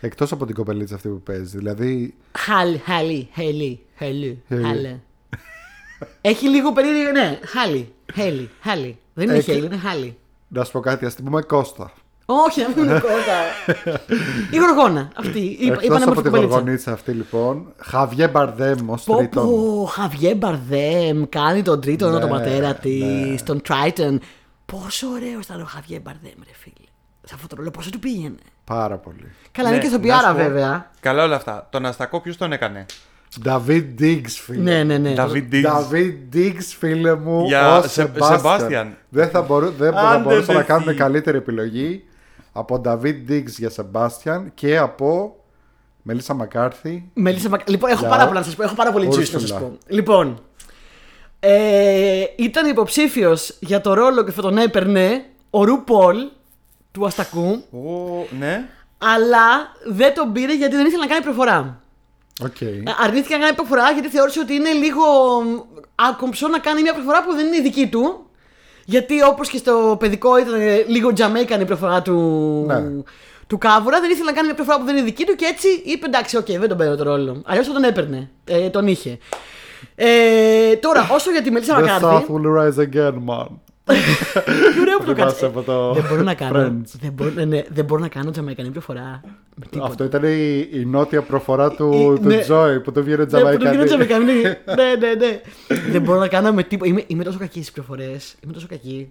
Εκτός 0.00 0.32
από 0.32 0.46
την 0.46 0.54
κοπελίτσα 0.54 0.94
αυτή 0.94 1.08
που 1.08 1.20
παίζει. 1.22 1.56
Δηλαδή, 1.56 2.14
Χάλι, 2.38 2.78
χάλι, 2.78 3.28
χαλί, 3.34 3.86
χαλί, 3.98 4.42
Χαλί. 4.48 4.62
χάλε. 4.62 4.96
Έχει 6.20 6.48
λίγο 6.48 6.72
περίεργο, 6.72 7.10
ναι, 7.12 7.38
χάλι, 7.44 7.92
χέλι, 8.14 8.50
χάλι. 8.62 8.98
Δεν 9.14 9.28
είναι 9.28 9.36
Έχει- 9.36 9.50
χέλι, 9.52 9.64
είναι 9.66 9.76
χάλι. 9.76 10.16
να 10.48 10.64
σου 10.64 10.72
πω 10.72 10.80
κάτι, 10.80 11.06
ας 11.06 11.14
την 11.14 11.24
πούμε 11.24 11.42
Κώστα. 11.42 11.92
Όχι, 12.30 12.60
να 12.62 12.68
μην 12.68 12.78
είναι 12.84 13.00
κότα. 13.00 13.38
Η 14.50 14.56
γοργόνα 14.56 15.08
αυτή. 15.14 15.38
Είπα, 15.38 15.72
Εκτός 15.72 15.84
είπα 15.84 15.98
να 15.98 16.04
από 16.04 16.14
μου 16.14 16.20
τη 16.22 16.28
κοπελίτσα. 16.28 16.54
γοργονίτσα 16.56 16.92
αυτή 16.92 17.10
λοιπόν, 17.10 17.72
Χαβιέ 17.78 18.28
Μπαρδέμ 18.28 18.90
ως 18.90 19.02
Πω 19.02 19.16
τρίτον. 19.16 19.46
πω, 19.46 19.84
Χαβιέ 19.92 20.34
Μπαρδέμ 20.34 21.22
κάνει 21.28 21.62
τον 21.62 21.80
τρίτο 21.80 22.10
Ναι, 22.10 22.20
τον 22.20 22.28
πατέρα 22.28 22.68
ναι. 22.68 22.74
της, 22.74 23.42
τον 23.42 23.62
Τράιτον. 23.62 24.20
Πόσο 24.66 25.06
ωραίο 25.08 25.38
ήταν 25.42 25.60
ο 25.60 25.64
Χαβιέ 25.64 25.98
Μπαρδέμ, 26.00 26.32
ρε 26.44 26.52
φίλε. 26.52 26.86
Σε 27.22 27.32
αυτό 27.34 27.46
το 27.46 27.56
ρόλο, 27.56 27.70
πόσο 27.70 27.90
του 27.90 27.98
πήγαινε. 27.98 28.36
Πάρα 28.64 28.96
πολύ. 28.96 29.32
Καλά, 29.52 29.68
Ναι, 29.68 29.74
είναι 29.74 29.84
και 29.84 29.90
να 29.90 29.94
ηθοποιάρα 29.96 30.28
σου 30.28 30.34
πω. 30.34 30.42
βέβαια. 30.42 30.90
Καλά 31.00 31.24
όλα 31.24 31.36
αυτά. 31.36 31.66
Τον 31.70 31.86
Αστακό 31.86 32.20
ποιος 32.20 32.36
τον 32.36 32.52
έκανε; 32.52 32.86
David 33.44 33.84
Diggs, 34.00 34.22
φίλε. 34.28 34.62
Ναι, 34.62 34.84
ναι, 34.84 34.98
ναι. 34.98 35.14
David 35.16 35.44
Diggs. 35.52 35.64
David 35.64 36.36
Diggs, 36.36 36.74
φίλε 36.78 37.14
μου, 37.14 37.44
Για 37.46 37.76
ως 37.76 37.92
Σε- 37.92 38.10
Sebastian. 38.18 38.40
Sebastian. 38.42 38.86
Δεν 39.08 39.28
θα, 39.28 39.42
μπορού, 39.42 39.70
δεν 39.78 39.92
θα 39.92 40.00
Άντε, 40.00 40.22
μπορούσαν 40.22 40.54
να 40.54 40.60
δε 40.60 40.66
κάνουν 40.66 40.86
τι. 40.88 40.94
καλύτερη 40.94 41.36
επιλογή 41.36 42.02
από 42.58 42.80
David 42.84 43.30
Diggs 43.30 43.46
για 43.58 43.70
Sebastian 43.76 44.44
και 44.54 44.78
από 44.78 45.36
Μελίσσα 46.02 46.34
Μακάρθη. 46.34 47.10
Μελίσσα 47.14 47.48
Μακ- 47.48 47.68
Λοιπόν, 47.68 47.90
έχω 47.90 48.00
Για 48.00 48.08
πάρα 48.08 48.26
πολλά 48.26 48.38
να 48.38 48.44
σας 48.44 48.54
πω. 48.54 48.62
Έχω 48.62 48.74
πάρα 48.74 48.92
πολύ 48.92 49.08
juice 49.12 49.30
να 49.30 49.38
Ursula. 49.40 49.46
σα 49.46 49.54
πω. 49.58 49.78
Λοιπόν. 49.86 50.42
Ε, 51.40 52.24
ήταν 52.36 52.66
υποψήφιος 52.70 53.56
για 53.60 53.80
το 53.80 53.94
ρόλο 53.94 54.24
και 54.24 54.30
θα 54.30 54.42
τον 54.42 54.58
έπαιρνε 54.58 55.24
ο 55.50 55.60
RuPaul 55.62 56.14
του 56.92 57.06
Αστακού, 57.06 57.64
Ω, 57.72 58.24
ναι. 58.38 58.68
αλλά 58.98 59.72
δεν 59.86 60.14
τον 60.14 60.32
πήρε 60.32 60.54
γιατί 60.56 60.76
δεν 60.76 60.86
ήθελε 60.86 61.02
να 61.02 61.08
κάνει 61.08 61.22
προφορά. 61.24 61.80
Οκ. 62.44 62.60
Ε, 62.60 62.82
Αρνήθηκε 63.04 63.36
να 63.36 63.40
κάνει 63.44 63.54
προφορά 63.56 63.90
γιατί 63.90 64.08
θεώρησε 64.08 64.40
ότι 64.40 64.54
είναι 64.54 64.70
λίγο 64.72 65.02
άκομψο 65.94 66.48
να 66.48 66.58
κάνει 66.58 66.82
μια 66.82 66.92
προφορά 66.94 67.24
που 67.24 67.34
δεν 67.34 67.46
είναι 67.46 67.56
η 67.56 67.62
δική 67.62 67.88
του. 67.88 68.27
Γιατί 68.90 69.22
όπως 69.22 69.48
και 69.48 69.56
στο 69.56 69.96
παιδικό 69.98 70.38
ήταν 70.38 70.54
ε, 70.60 70.84
λίγο 70.86 71.12
Jamaican 71.16 71.60
η 71.60 71.64
προφορά 71.64 72.02
του, 72.02 72.14
Ναι. 72.66 72.82
του 73.46 73.58
Κάβουρα, 73.58 74.00
δεν 74.00 74.10
ήθελε 74.10 74.24
να 74.24 74.32
κάνει 74.32 74.46
μια 74.46 74.54
προφορά 74.56 74.78
που 74.78 74.84
δεν 74.84 74.96
είναι 74.96 75.04
δική 75.04 75.24
του 75.24 75.34
και 75.34 75.44
έτσι 75.44 75.68
είπε 75.84 76.06
εντάξει, 76.06 76.36
οκ, 76.36 76.46
δεν 76.46 76.68
τον 76.68 76.76
παίρνω 76.76 76.96
τον 76.96 77.06
ρόλο. 77.06 77.42
Αλλιώς 77.46 77.66
θα 77.66 77.72
τον 77.72 77.84
έπαιρνε. 77.84 78.30
Ε, 78.44 78.68
τον 78.70 78.86
είχε. 78.86 79.18
Ε, 79.94 80.76
τώρα, 80.76 81.08
όσο 81.12 81.30
για 81.30 81.42
τη 81.42 81.50
Μελίσσα 81.50 81.76
ΜακΚάρθι. 81.78 82.06
South 82.06 82.34
will 82.34 82.58
rise 82.60 82.78
again, 82.94 83.14
man. 83.28 83.46
Τι 83.94 84.80
ωραίο 84.80 84.98
που 84.98 85.04
το 85.04 85.14
Θυμάσαι 85.14 85.40
κάνεις. 85.40 85.42
από 85.42 85.62
το 85.62 85.92
Δεν 85.92 86.04
μπορώ 86.08 86.22
να 86.22 86.34
κάνω. 86.34 86.58
Friends. 86.66 86.98
Δεν 87.00 87.12
μπορώ, 87.12 87.30
ναι, 87.30 87.44
ναι, 87.44 87.62
δεν 87.68 87.84
μπορώ 87.84 88.00
να 88.00 88.08
κάνω 88.08 88.30
τζαμαϊκανή 88.30 88.70
προφορά. 88.70 89.20
Με 89.54 89.64
τίποτα. 89.70 89.90
Αυτό 89.90 90.04
ήταν 90.04 90.22
η, 90.24 90.68
η 90.72 90.84
νότια 90.84 91.22
προφορά 91.22 91.70
του, 91.70 91.92
Η- 92.16 92.20
του 92.20 92.26
ναι. 92.28 92.44
Joy 92.48 92.82
που 92.84 92.92
το 92.92 93.02
βγαίνει 93.02 93.18
Ναι, 93.18 93.24
που 93.24 93.30
το 93.30 93.36
Τζαμαϊκανή. 93.36 93.70
γίνω 93.70 93.84
τζαμαϊκανή. 93.84 94.32
ναι, 94.78 94.94
ναι, 94.98 95.14
ναι. 95.14 95.40
Δεν 95.90 96.02
μπορώ 96.02 96.18
να 96.18 96.28
κάνω 96.28 96.52
με 96.52 96.62
τίποτα. 96.62 96.90
Είμαι, 96.90 97.04
είμαι 97.06 97.24
τόσο 97.24 97.38
κακή 97.38 97.58
στις 97.58 97.72
προφορές. 97.72 98.34
Είμαι 98.44 98.52
τόσο 98.52 98.66
κακή. 98.68 99.10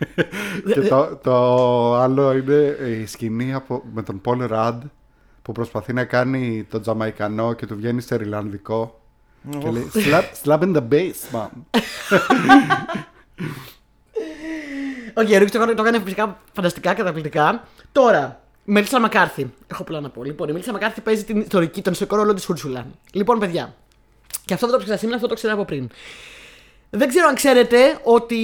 Και 0.74 0.80
το, 0.80 1.18
το 1.22 1.34
άλλο 1.96 2.32
είναι 2.36 2.76
η 3.02 3.06
σκηνή 3.06 3.54
από, 3.54 3.82
με 3.94 4.02
τον 4.02 4.20
Πολ 4.20 4.46
Ραντ 4.46 4.82
που 5.42 5.52
προσπαθεί 5.52 5.92
να 5.92 6.04
κάνει 6.04 6.66
το 6.70 6.80
Τζαμαϊκανό 6.80 7.52
και 7.52 7.66
του 7.66 7.76
βγαίνει 7.76 8.00
σε 8.00 8.14
Ιρλανδικό. 8.14 9.00
Και 9.58 9.70
λέει 9.70 9.90
slap, 9.94 10.22
slap 10.44 10.60
in 10.60 10.76
the 10.76 10.82
bass, 10.90 11.34
man. 11.36 11.48
OK, 15.18 15.26
okay, 15.26 15.46
το, 15.52 15.58
έκανε- 15.58 15.74
το 15.74 15.82
έκανε 15.82 16.00
φυσικά 16.00 16.38
φανταστικά, 16.52 16.94
καταπληκτικά. 16.94 17.62
Τώρα, 17.92 18.40
Μελίσσα 18.64 19.00
Μακάρθι. 19.00 19.52
Έχω 19.66 19.84
πολλά 19.84 20.00
να 20.00 20.08
πω. 20.10 20.24
Λοιπόν, 20.24 20.48
η 20.48 20.52
Μελίσσα 20.52 20.72
Μακάρθι 20.72 21.00
παίζει 21.00 21.24
την 21.24 21.40
ιστορική, 21.40 21.82
τον 21.82 21.92
ιστορικό 21.92 22.16
ρόλο 22.16 22.34
της 22.34 22.48
Ούρσουλα. 22.48 22.86
Λοιπόν, 23.12 23.38
παιδιά, 23.38 23.74
και 24.44 24.54
αυτό 24.54 24.66
δεν 24.66 24.74
το 24.74 24.80
ψάξα 24.82 24.98
σήμερα, 24.98 25.16
αυτό 25.16 25.28
το 25.28 25.34
ξέρω 25.34 25.52
από 25.54 25.64
πριν. 25.64 25.88
Δεν 26.90 27.08
ξέρω 27.08 27.28
αν 27.28 27.34
ξέρετε 27.34 27.98
ότι 28.02 28.36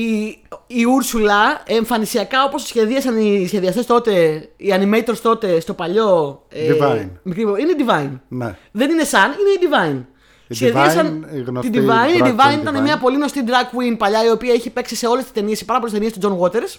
η 0.66 0.84
Ούρσουλα 0.84 1.62
εμφανισιακά 1.66 2.44
όπως 2.44 2.62
σχεδίασαν 2.62 3.16
οι 3.18 3.46
σχεδιαστές 3.46 3.86
τότε, 3.86 4.12
οι 4.56 4.68
animators 4.74 5.16
τότε 5.22 5.60
στο 5.60 5.74
παλιό... 5.74 6.42
ε, 6.48 6.72
Divine. 6.80 7.08
μικρή- 7.22 7.44
είναι 7.60 7.74
Divine. 7.78 8.18
ναι. 8.28 8.56
Δεν 8.72 8.90
είναι 8.90 9.04
σαν, 9.04 9.24
είναι 9.30 9.50
η 9.50 9.68
Divine. 9.68 10.04
Η 10.52 10.54
Σχεδίασαν 10.54 11.26
Divine, 11.26 11.36
η 11.36 11.40
γνωστή 11.40 11.70
την 11.70 11.82
Divine. 11.82 12.16
Η 12.16 12.20
drag 12.20 12.26
Divine 12.26 12.54
queen 12.54 12.60
ήταν 12.60 12.76
Divine. 12.76 12.80
μια 12.80 12.98
πολύ 12.98 13.16
γνωστή 13.16 13.44
drag 13.46 13.76
queen 13.76 13.94
παλιά 13.98 14.24
η 14.24 14.30
οποία 14.30 14.52
έχει 14.52 14.70
παίξει 14.70 14.96
σε 14.96 15.06
όλες 15.06 15.22
τις 15.22 15.32
ταινίες, 15.32 15.58
σε 15.58 15.64
πάρα 15.64 15.78
πολλές 15.78 15.94
ταινίες 15.94 16.12
του 16.12 16.20
John 16.22 16.46
Waters. 16.46 16.78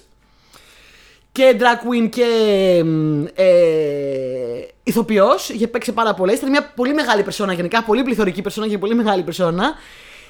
Και 1.32 1.56
drag 1.60 1.88
queen 1.88 2.10
και 2.10 2.25
μ, 2.86 3.24
ε, 3.34 3.46
ηθοποιός. 4.84 5.50
Είχε 5.50 5.68
παίξει 5.68 5.92
πάρα 5.92 6.13
πολλές. 6.13 6.38
Ήταν 6.38 6.50
μια 6.50 6.72
πολύ 6.75 6.94
μεγάλη 6.94 7.24
περσόνα 7.24 7.53
γενικά, 7.53 7.84
πολύ 7.84 8.03
πληθωρική 8.03 8.42
περσόνα 8.42 8.68
και 8.68 8.77
πολύ 8.77 8.96
μεγάλη 8.96 9.24
περσόνα. 9.24 9.74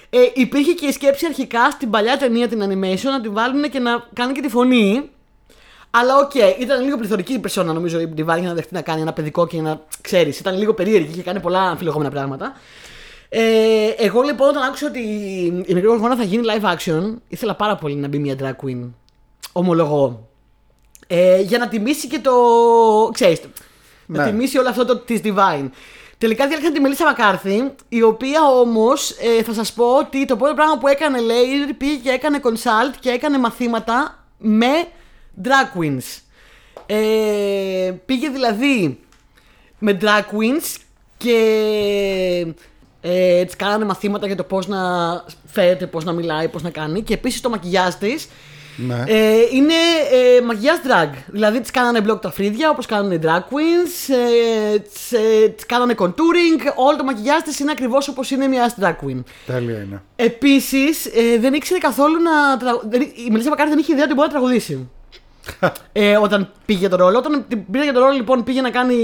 Ε, 0.10 0.18
υπήρχε 0.34 0.72
και 0.72 0.86
η 0.86 0.92
σκέψη 0.92 1.26
αρχικά 1.26 1.70
στην 1.72 1.90
παλιά 1.90 2.18
ταινία 2.18 2.48
την 2.48 2.62
animation 2.64 3.04
να 3.04 3.22
την 3.22 3.34
βάλουν 3.34 3.70
και 3.70 3.80
να 3.80 4.04
κάνει 4.14 4.34
και 4.34 4.42
τη 4.42 4.50
φωνή. 4.50 5.10
Αλλά 5.92 6.18
οκ, 6.18 6.34
ήταν 6.60 6.84
λίγο 6.84 6.98
πληθωρική 6.98 7.34
η 7.34 7.40
περσόνα 7.40 7.74
νομίζω 7.74 8.00
η 8.00 8.14
Divine 8.18 8.40
για 8.40 8.48
να 8.48 8.54
δεχτεί 8.54 8.74
να 8.74 8.82
κάνει 8.82 9.02
ένα 9.02 9.14
παιδικό 9.14 9.48
και 9.48 9.62
να 9.62 9.82
ξέρεις. 10.02 10.40
Ήταν 10.40 10.58
λίγο 10.58 10.74
περίεργη, 10.74 11.12
είχε 11.12 11.22
κάνει 11.22 11.40
πολλά 11.40 11.62
αμφιλεγόμενα 11.62 12.10
πράγματα. 12.10 12.54
Ε, 13.36 13.88
εγώ 13.98 14.22
λοιπόν 14.22 14.48
όταν 14.50 14.64
άκουσα 14.64 14.88
ότι 14.88 15.00
η 15.66 15.74
μικρή 15.74 15.88
γοργόνα 15.88 16.16
θα 16.16 16.24
γίνει 16.24 16.44
live 16.48 16.74
action, 16.76 17.14
ήθελα 17.28 17.56
πάρα 17.56 17.76
πολύ 17.76 17.96
να 17.96 18.08
μπει 18.08 18.18
μια 18.20 18.36
drag 18.40 18.66
queen. 18.66 18.90
Ομολογώ. 19.52 20.30
Ε, 21.08 21.42
για 21.42 21.58
να 21.58 21.68
τιμήσει 21.68 22.08
και 22.08 22.20
το. 22.20 22.32
ξέρεις, 23.14 23.42
να 24.06 24.24
Ναι. 24.24 24.30
τιμήσει 24.30 24.58
όλο 24.58 24.70
αυτό 24.70 24.86
το 24.86 24.98
της 24.98 25.22
Divine. 25.24 25.70
Τελικά 26.18 26.48
διάλεξαν 26.48 26.74
τη 26.74 26.80
Μελίσσα 26.80 27.06
Μακάρθη, 27.06 27.72
η 27.90 28.02
οποία 28.02 28.44
όμως 28.44 29.10
ε, 29.12 29.44
θα 29.44 29.54
σας 29.54 29.74
πω 29.74 29.86
ότι 29.98 30.26
το 30.26 30.36
πρώτο 30.36 30.54
πράγμα 30.54 30.78
που 30.78 30.88
έκανε 30.88 31.20
λέει 31.20 31.44
είναι 31.44 31.64
ότι 31.64 31.74
πήγε 31.74 31.96
και 31.96 32.10
έκανε 32.10 32.40
consult 32.44 32.96
και 33.00 33.10
έκανε 33.10 33.38
μαθήματα 33.40 34.26
με 34.38 34.88
drag 35.44 35.80
queens. 35.80 36.22
Ε, 36.86 37.94
πήγε 38.06 38.30
δηλαδή 38.30 39.00
με 39.80 39.98
drag 40.02 40.22
queens 40.38 40.76
και 41.18 42.54
ε, 43.06 43.44
τη 43.46 43.56
κάνανε 43.56 43.86
μαθήματα 43.86 44.28
για 44.28 44.36
το 44.36 44.44
πώς 44.44 44.68
να 44.68 44.80
φέρεται, 45.46 45.86
πώς 45.86 46.04
να 46.04 46.12
μιλάει, 46.12 46.48
πώς 46.48 46.62
να 46.62 46.70
κάνει. 46.70 47.02
Και 47.02 47.14
επίσης 47.14 47.42
το 47.42 47.50
μακιγιάζ 47.50 47.94
της 47.94 48.28
Ναι. 48.78 49.04
ε, 49.08 49.34
είναι 49.54 49.74
ε, 50.38 50.42
μακιγιάζ 50.42 50.78
drag. 50.78 51.10
Δηλαδή 51.28 51.62
τι 51.62 51.72
κάνανε 51.72 52.02
μπλοκ 52.02 52.22
τα 52.22 52.32
φρύδια 52.32 52.70
όπως 52.70 52.86
κάνουν 52.86 53.12
οι 53.12 53.20
drag 53.24 53.40
queens, 53.40 54.14
ε, 54.74 54.80
τις, 54.80 55.12
ε, 55.12 55.48
τις 55.48 55.66
κάνανε 55.66 55.94
contouring. 55.98 56.72
Όλο 56.76 56.98
το 56.98 57.04
μακιγιάζ 57.04 57.42
της 57.42 57.60
είναι 57.60 57.72
ακριβώς 57.72 58.08
όπως 58.08 58.32
είναι 58.32 58.48
μια 58.48 58.74
drag 58.82 58.90
queen. 59.06 59.24
Τέλεια 59.46 59.78
είναι. 59.82 60.02
Επίσης 60.16 61.06
ε, 61.06 61.38
δεν 61.40 61.54
ήξερε 61.54 61.80
καθόλου 61.80 62.22
να. 62.22 62.58
Τραγου... 62.58 62.82
δεν- 62.90 63.02
Η 63.02 63.28
Μελίσσα 63.32 63.50
Μακάρη 63.50 63.70
δεν 63.70 63.80
είχε 63.80 63.92
ιδέα 63.92 64.04
ότι 64.06 64.14
μπορεί 64.14 64.28
να 64.28 64.34
τραγουδήσει. 64.34 64.90
ε, 65.92 66.18
όταν 66.18 66.52
πήγε 66.66 66.80
για 66.80 66.90
τον 66.90 67.00
ρόλο. 67.00 67.18
Όταν 67.18 67.46
την 67.48 67.72
πήρε 67.72 67.84
για 67.84 67.94
τον 67.94 68.02
ρόλο, 68.02 68.16
λοιπόν, 68.16 68.44
πήγε 68.44 68.62
να 68.62 68.70
κάνει 68.70 68.96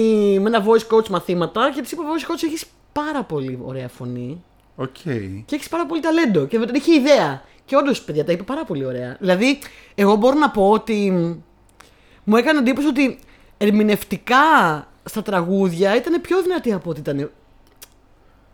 με 0.41 0.47
ένα 0.49 0.65
voice 0.65 0.95
coach 0.95 1.07
μαθήματα 1.07 1.71
και 1.75 1.81
της 1.81 1.91
είπε: 1.91 2.01
Voice 2.01 2.31
coach, 2.31 2.43
έχεις 2.45 2.63
πάρα 3.03 3.23
πολύ 3.23 3.59
ωραία 3.63 3.87
φωνή 3.87 4.43
Οκ. 4.75 4.95
και 5.45 5.55
έχεις 5.55 5.69
πάρα 5.69 5.85
πολύ 5.85 6.01
ταλέντο. 6.01 6.45
Και 6.45 6.59
δεν 6.59 6.75
είχε 6.75 6.93
ιδέα. 6.93 7.43
Και 7.65 7.75
όντως, 7.75 8.01
παιδιά, 8.01 8.25
τα 8.25 8.31
είπε 8.31 8.43
πάρα 8.43 8.65
πολύ 8.65 8.85
ωραία. 8.85 9.17
Δηλαδή, 9.19 9.59
εγώ 9.95 10.15
μπορώ 10.15 10.37
να 10.37 10.49
πω 10.49 10.69
ότι 10.69 11.11
μου 12.23 12.35
έκανε 12.35 12.59
εντύπωση 12.59 12.87
ότι 12.87 13.19
ερμηνευτικά 13.57 14.37
στα 15.03 15.21
τραγούδια 15.21 15.95
ήταν 15.95 16.21
πιο 16.21 16.41
δυνατή 16.41 16.73
από 16.73 16.89
ό,τι 16.89 16.99
ήταν 16.99 17.31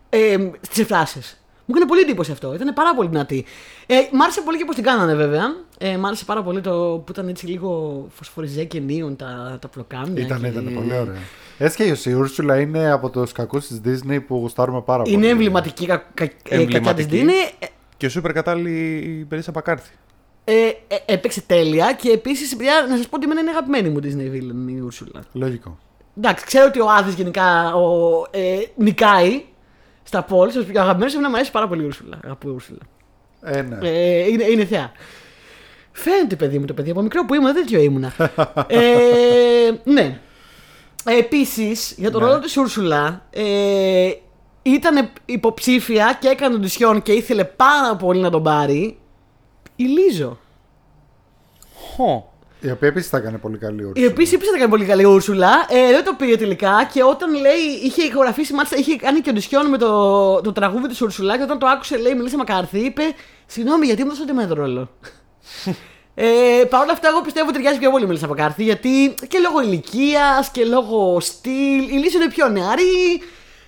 ε, 0.09 0.49
στις 0.61 0.77
εκφράσεις. 0.77 1.37
Μου 1.65 1.75
έκανε 1.75 1.85
πολύ 1.85 2.01
εντύπωση 2.01 2.31
αυτό. 2.31 2.53
Ήταν 2.53 2.73
πάρα 2.73 2.95
πολύ 2.95 3.09
δυνατή. 3.09 3.45
Ε, 3.85 3.95
μ' 4.11 4.21
άρεσε 4.21 4.41
πολύ 4.41 4.57
και 4.57 4.65
πώς 4.65 4.75
την 4.75 4.83
κάνανε 4.83 5.15
βέβαια. 5.15 5.55
Ε, 5.77 5.97
μ' 5.97 6.05
άρεσε 6.05 6.25
πάρα 6.25 6.43
πολύ 6.43 6.61
το 6.61 7.03
που 7.05 7.11
ήταν 7.11 7.27
έτσι 7.27 7.47
λίγο 7.47 8.05
φωσφοριζέ 8.09 8.63
και 8.63 8.79
νίον 8.79 9.15
τα, 9.15 9.57
τα 9.61 9.67
πλοκάμια. 9.67 10.23
Ήταν, 10.23 10.41
και... 10.41 10.47
ήταν 10.47 10.71
πολύ 10.73 10.93
ωραία. 10.93 11.17
Έτσι 11.57 11.77
και 11.77 12.09
η 12.09 12.13
Ούρσουλα 12.13 12.59
είναι 12.59 12.91
από 12.91 13.09
τους 13.09 13.31
κακούς 13.31 13.67
της 13.67 13.81
Disney 13.85 14.19
που 14.27 14.35
γουστάρουμε 14.35 14.81
πάρα 14.81 15.03
πολύ. 15.03 15.15
Είναι 15.15 15.27
εμβληματική 15.27 15.85
κα, 15.85 15.97
κα, 16.13 16.23
ε, 16.23 16.27
κακιά 16.27 16.59
της 16.93 17.05
Εμβληματική. 17.05 17.25
Disney. 17.27 17.67
Και 17.97 18.09
σούπερ 18.09 18.31
κατάλληλη 18.31 18.95
η 18.97 19.25
Μελίσσα 19.29 19.51
Μακάρθη. 19.55 19.91
Ε, 20.43 20.53
ε, 20.67 20.73
έπαιξε 21.05 21.41
τέλεια 21.41 21.93
και 21.93 22.09
επίσης, 22.09 22.55
παιδιά, 22.55 22.85
να 22.89 22.97
σας 22.97 23.07
πω 23.07 23.15
ότι 23.15 23.25
εμένα 23.25 23.41
είναι 23.41 23.49
αγαπημένη 23.49 23.89
μου 23.89 23.99
Disney 24.03 24.35
Villain 24.35 24.71
η 24.77 24.79
Ούρσουλα. 24.79 25.23
Λογικό. 25.31 25.77
Εντάξει, 26.17 26.45
ξέρω 26.45 26.65
ότι 26.67 26.79
ο 26.79 26.89
Άδης 26.89 27.13
γενικά 27.13 27.75
ο, 27.75 28.21
ε, 28.31 28.57
νικάει 28.75 29.43
στα 30.07 30.25
polls. 30.29 30.75
Ο 30.75 30.79
αγαπημένος 30.79 31.13
εμένα 31.13 31.29
μου 31.29 31.35
αρέσει 31.35 31.51
πάρα 31.51 31.67
πολύ 31.67 31.81
η 31.83 31.85
Ούρσουλα. 31.85 32.19
Αγαπώ 32.23 32.49
Ούρσουλα. 32.49 32.79
Ε, 33.41 33.61
ναι. 33.61 33.77
Ε, 33.89 34.27
είναι, 34.27 34.43
είναι 34.43 34.65
θεά. 34.65 34.91
Φαίνεται, 35.91 36.35
παιδί 36.35 36.59
μου, 36.59 36.65
το 36.65 36.73
παιδί. 36.73 36.89
Από 36.89 37.01
μικρό 37.01 37.25
που 37.25 37.33
ήμουν, 37.33 37.53
τέτοιο 37.53 37.81
ήμουνα. 37.81 38.13
ε, 38.67 38.79
ναι. 39.83 40.19
Επίσης, 41.19 41.95
για 41.97 42.11
τον 42.11 42.21
Ναι. 42.21 42.27
ρόλο 42.27 42.39
της 42.39 42.57
Ούρσουλα, 42.57 43.25
ε, 43.29 44.11
ήταν 44.61 45.09
υποψήφια 45.25 46.17
και 46.21 46.27
έκανε 46.27 46.55
οντισιόν 46.55 47.01
και 47.01 47.11
ήθελε 47.11 47.43
πάρα 47.43 47.95
πολύ 47.95 48.19
να 48.19 48.29
τον 48.29 48.43
πάρει 48.43 48.97
η 49.75 49.83
Λίζο. 49.83 50.37
Χω. 51.95 52.33
Η 52.65 52.71
οποία 52.71 52.87
επίσης 52.87 53.09
θα 53.09 53.17
έκανε 53.17 53.37
πολύ 53.37 53.57
καλή 53.57 53.81
Η 53.81 53.83
Ούρσουλα. 53.85 54.07
οποία 54.11 54.25
επίσης 54.25 54.55
ήταν 54.55 54.69
πολύ 54.69 54.85
καλή 54.85 55.01
η 55.01 55.05
Ούρσουλα. 55.05 55.51
Ε, 55.69 55.91
δεν 55.91 56.03
το 56.03 56.13
πήγε 56.17 56.37
τελικά 56.37 56.89
και 56.93 57.03
όταν 57.03 57.33
λέει, 57.33 57.61
είχε 57.83 58.01
ηχογραφήσει, 58.03 58.53
μάλιστα 58.53 58.77
είχε 58.77 58.95
κάνει 58.95 59.19
και 59.21 59.29
οντισιόν 59.29 59.65
με 59.69 59.77
το, 59.77 60.41
το 60.41 60.51
τραγούδι 60.51 60.87
της 60.87 61.01
Ούρσουλα 61.01 61.37
και 61.37 61.43
όταν 61.43 61.59
το 61.59 61.67
άκουσε, 61.67 61.97
λέει, 61.97 62.13
μιλήσε 62.15 62.37
Μακάρθη, 62.37 62.79
είπε 62.79 63.01
Συγγνώμη, 63.45 63.85
γιατί 63.85 64.03
μου 64.03 64.09
δώσατε 64.09 64.33
με 64.33 64.45
τον 64.45 64.57
ρόλο. 64.57 64.89
ε, 66.15 66.25
Παρ' 66.69 66.81
όλα 66.81 66.91
αυτά, 66.91 67.07
εγώ 67.07 67.21
πιστεύω 67.21 67.45
ότι 67.47 67.55
ταιριάζει 67.55 67.79
πιο 67.79 67.91
πολύ 67.91 68.03
η 68.03 68.07
Μελίσσα 68.07 68.27
Μακάρθη 68.27 68.63
γιατί 68.63 69.15
και 69.27 69.39
λόγω 69.39 69.61
ηλικίας 69.61 70.49
και 70.51 70.65
λόγω 70.65 71.19
στυλ. 71.19 71.87
Η 71.89 71.97
Λίζα 71.97 72.17
είναι 72.17 72.29
πιο 72.29 72.47
νεαρή. 72.49 73.21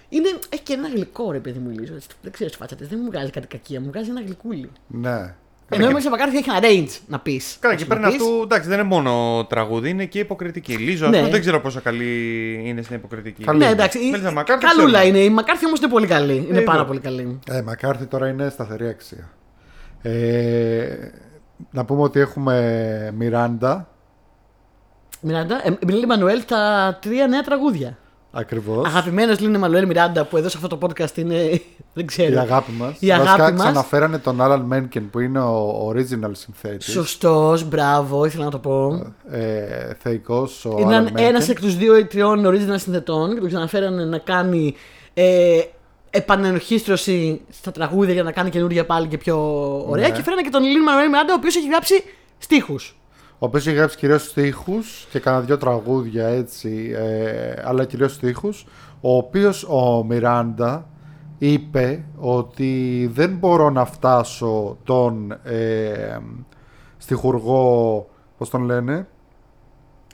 Είναι, 0.09 0.29
έχει 0.49 0.61
και 0.63 0.73
ένα 0.73 0.87
γλυκό 0.87 1.31
ρε 1.31 1.39
παιδί 1.39 1.59
μου 1.59 1.69
η 1.69 1.73
Λίζα. 1.77 1.93
έτσι, 1.95 2.07
Δεν 2.21 2.31
ξέρω 2.31 2.49
τη 2.49 2.55
φάτσα 2.57 2.75
της, 2.75 2.87
δεν 2.87 2.99
μου 3.03 3.09
βγάζει 3.11 3.29
κάτι 3.31 3.47
κακία, 3.47 3.81
μου 3.81 3.87
βγάζει 3.91 4.09
ένα 4.09 4.21
γλυκούλι. 4.21 4.71
Ναι. 4.87 5.35
Ενώ 5.69 5.83
η 5.85 5.87
Μελίσσα 5.87 6.09
Μακάρθη 6.09 6.37
έχει 6.37 6.49
ένα 6.49 6.59
range 6.61 6.99
να 7.07 7.19
πεις. 7.19 7.57
Καλά, 7.59 7.75
και 7.75 7.85
πέραν 7.85 8.03
αυτού, 8.05 8.41
εντάξει, 8.43 8.69
δεν 8.69 8.79
είναι 8.79 8.87
μόνο 8.87 9.45
τραγούδι, 9.49 9.89
είναι 9.89 10.05
και 10.05 10.19
υποκριτική. 10.19 10.73
Λίζο, 10.73 11.07
Ναι. 11.07 11.15
ας 11.15 11.17
πούμε, 11.19 11.31
δεν 11.31 11.41
ξέρω 11.41 11.59
πόσο 11.61 11.81
καλή 11.81 12.61
είναι 12.65 12.81
στην 12.81 12.95
υποκριτική. 12.95 13.43
Καλή. 13.43 13.57
Ναι, 13.57 13.63
είναι. 13.63 13.73
εντάξει. 13.73 13.99
η- 14.05 14.09
Μέλισσα 14.09 14.31
Μακάρθη, 14.31 14.65
Καλούλα 14.65 14.99
ξέρουμε. 14.99 15.17
είναι. 15.19 15.25
Η 15.27 15.29
Μακάρθη 15.33 15.65
όμως 15.65 15.79
είναι 15.79 15.87
πολύ 15.89 16.07
καλή. 16.07 16.45
Είναι 16.49 16.59
Ε, 16.59 16.61
πάρα 16.61 16.77
εδώ. 16.77 16.87
πολύ 16.87 16.99
καλή. 16.99 17.39
Ε, 17.51 17.61
Μακάρθη 17.61 18.05
τώρα 18.05 18.27
είναι 18.27 18.49
σταθερή 18.49 18.87
αξία. 18.87 19.29
Ε, 20.01 20.95
να 21.71 21.85
πούμε 21.85 22.01
ότι 22.01 22.19
έχουμε 22.19 23.13
Μιράντα. 23.17 23.87
Μιράντα, 25.21 25.61
ε, 25.63 25.91
Λίνι 25.91 26.05
Μανουέλ 26.05 26.41
στα 26.41 26.97
τρία 27.01 27.27
νέα 27.27 27.41
τραγούδια. 27.41 27.97
Ακριβώς. 28.39 28.87
Αγαπημένος 28.87 29.39
Λίνι 29.39 29.57
Μανουέλ 29.57 29.85
Μιράντα 29.85 30.25
που 30.25 30.37
εδώ 30.37 30.49
σε 30.49 30.57
αυτό 30.63 30.77
το 30.77 30.87
podcast 30.87 31.17
είναι. 31.17 31.61
Δεν 31.93 32.05
ξέρω. 32.05 32.33
Η 32.33 32.37
αγάπη 32.37 32.71
μας. 32.71 32.95
Η 32.99 33.11
αγάπη 33.11 33.53
μας. 33.53 33.69
ξαναφέρανε 33.69 34.17
τον 34.17 34.41
Άλαν 34.41 34.61
Μένκεν 34.61 35.09
που 35.09 35.19
είναι 35.19 35.39
ο 35.39 35.89
original 35.89 36.31
συνθέτης. 36.31 36.91
Σωστός, 36.91 37.67
μπράβο, 37.67 38.25
ήθελα 38.25 38.43
να 38.43 38.51
το 38.51 38.59
πω. 38.59 39.05
Ε, 39.29 39.93
Θεϊκός 39.99 40.65
ο 40.65 40.75
Alan 40.77 40.79
Ήταν 40.79 41.07
Menken. 41.07 41.21
ένας 41.21 41.49
εκ 41.49 41.59
τους 41.59 41.75
δύο 41.75 41.97
ή 41.97 42.05
τριών 42.05 42.45
original 42.45 42.79
συνθετών 42.79 43.33
και 43.33 43.39
τον 43.39 43.47
ξαναφέρανε 43.47 44.05
να 44.05 44.17
κάνει 44.17 44.75
ε, 45.13 45.59
επανενορχίστρωση 46.09 47.41
στα 47.49 47.71
τραγούδια 47.71 48.13
για 48.13 48.23
να 48.23 48.31
κάνει 48.31 48.49
καινούργια 48.49 48.85
πάλι 48.85 49.07
και 49.07 49.17
πιο 49.17 49.37
ωραία. 49.87 50.07
Ναι. 50.07 50.15
Και 50.15 50.23
φέρανε 50.23 50.41
και 50.41 50.49
τον 50.49 50.63
Λίνι 50.63 50.83
Μανουέλ 50.83 51.09
Μιράντα, 51.09 51.33
ο 51.33 51.35
οποίος 51.35 51.55
έχει 51.55 51.67
γράψει 51.67 52.03
στίχους. 52.37 52.97
Ο 53.39 53.45
οποίος 53.45 53.67
έχει 53.67 53.75
γράψει 53.75 53.97
κυρίως 53.97 54.23
στίχους 54.23 55.07
και 55.11 55.19
κάνα 55.19 55.39
δυο 55.39 55.57
τραγούδια 55.57 56.27
έτσι, 56.27 56.91
ε, 56.95 57.61
αλλά 57.63 57.85
κυρίως 57.85 58.13
στίχους. 58.13 58.65
Ο 59.01 59.15
οποίος 59.17 59.63
ο 59.63 60.03
Μιράντα 60.03 60.87
είπε 61.37 62.03
ότι 62.17 63.09
δεν 63.13 63.37
μπορώ 63.37 63.69
να 63.69 63.85
φτάσω 63.85 64.77
τον 64.83 65.31
ε, 65.43 66.17
στιχουργό, 66.97 68.07
πώς 68.37 68.49
τον 68.49 68.63
λένε, 68.63 69.07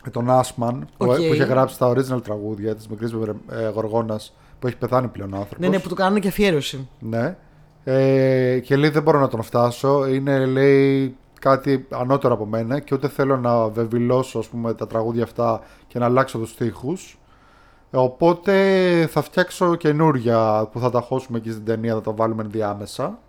ε, 0.05 0.09
τον 0.09 0.29
Άσμαν, 0.29 0.87
που, 0.97 1.05
Οκ. 1.05 1.15
που 1.15 1.21
είχε 1.21 1.43
γράψει 1.43 1.77
τα 1.77 1.89
original 1.91 2.23
τραγούδια 2.23 2.75
της 2.75 2.87
μικρής 2.87 3.11
ε, 3.51 3.67
Γοργόνας, 3.67 4.35
που 4.59 4.67
έχει 4.67 4.77
πεθάνει 4.77 5.07
πλέον 5.07 5.33
ο 5.33 5.35
άνθρωπος. 5.35 5.59
Ναι, 5.59 5.67
ναι, 5.67 5.79
που 5.79 5.89
του 5.89 5.95
κάνανε 5.95 6.19
και 6.19 6.27
αφιέρωση. 6.27 6.87
Ναι. 6.99 7.35
Ε, 7.83 8.59
και 8.59 8.75
λέει 8.75 8.89
δεν 8.89 9.03
μπορώ 9.03 9.19
να 9.19 9.27
τον 9.27 9.41
φτάσω. 9.41 10.07
Είναι 10.07 10.45
λέει 10.45 11.15
κάτι 11.43 11.85
ανώτερο 11.89 12.33
από 12.33 12.45
μένα 12.45 12.79
και 12.79 12.95
ούτε 12.95 13.07
θέλω 13.07 13.37
να 13.37 13.67
βεβηλώσω 13.67 14.39
ας 14.39 14.47
πούμε, 14.47 14.73
τα 14.73 14.87
τραγούδια 14.87 15.23
αυτά 15.23 15.61
και 15.87 15.99
να 15.99 16.05
αλλάξω 16.05 16.37
τους 16.37 16.49
στίχους. 16.49 17.17
Ε, 17.91 17.97
οπότε 17.97 18.53
θα 19.11 19.21
φτιάξω 19.21 19.75
καινούρια 19.75 20.69
που 20.71 20.79
θα 20.79 20.89
τα 20.89 21.01
χώσουμε 21.01 21.37
εκεί 21.37 21.51
στην 21.51 21.65
ταινία, 21.65 21.93
θα 21.93 22.01
τα 22.01 22.11
βάλουμε 22.11 22.43
ενδιάμεσα. 22.43 23.19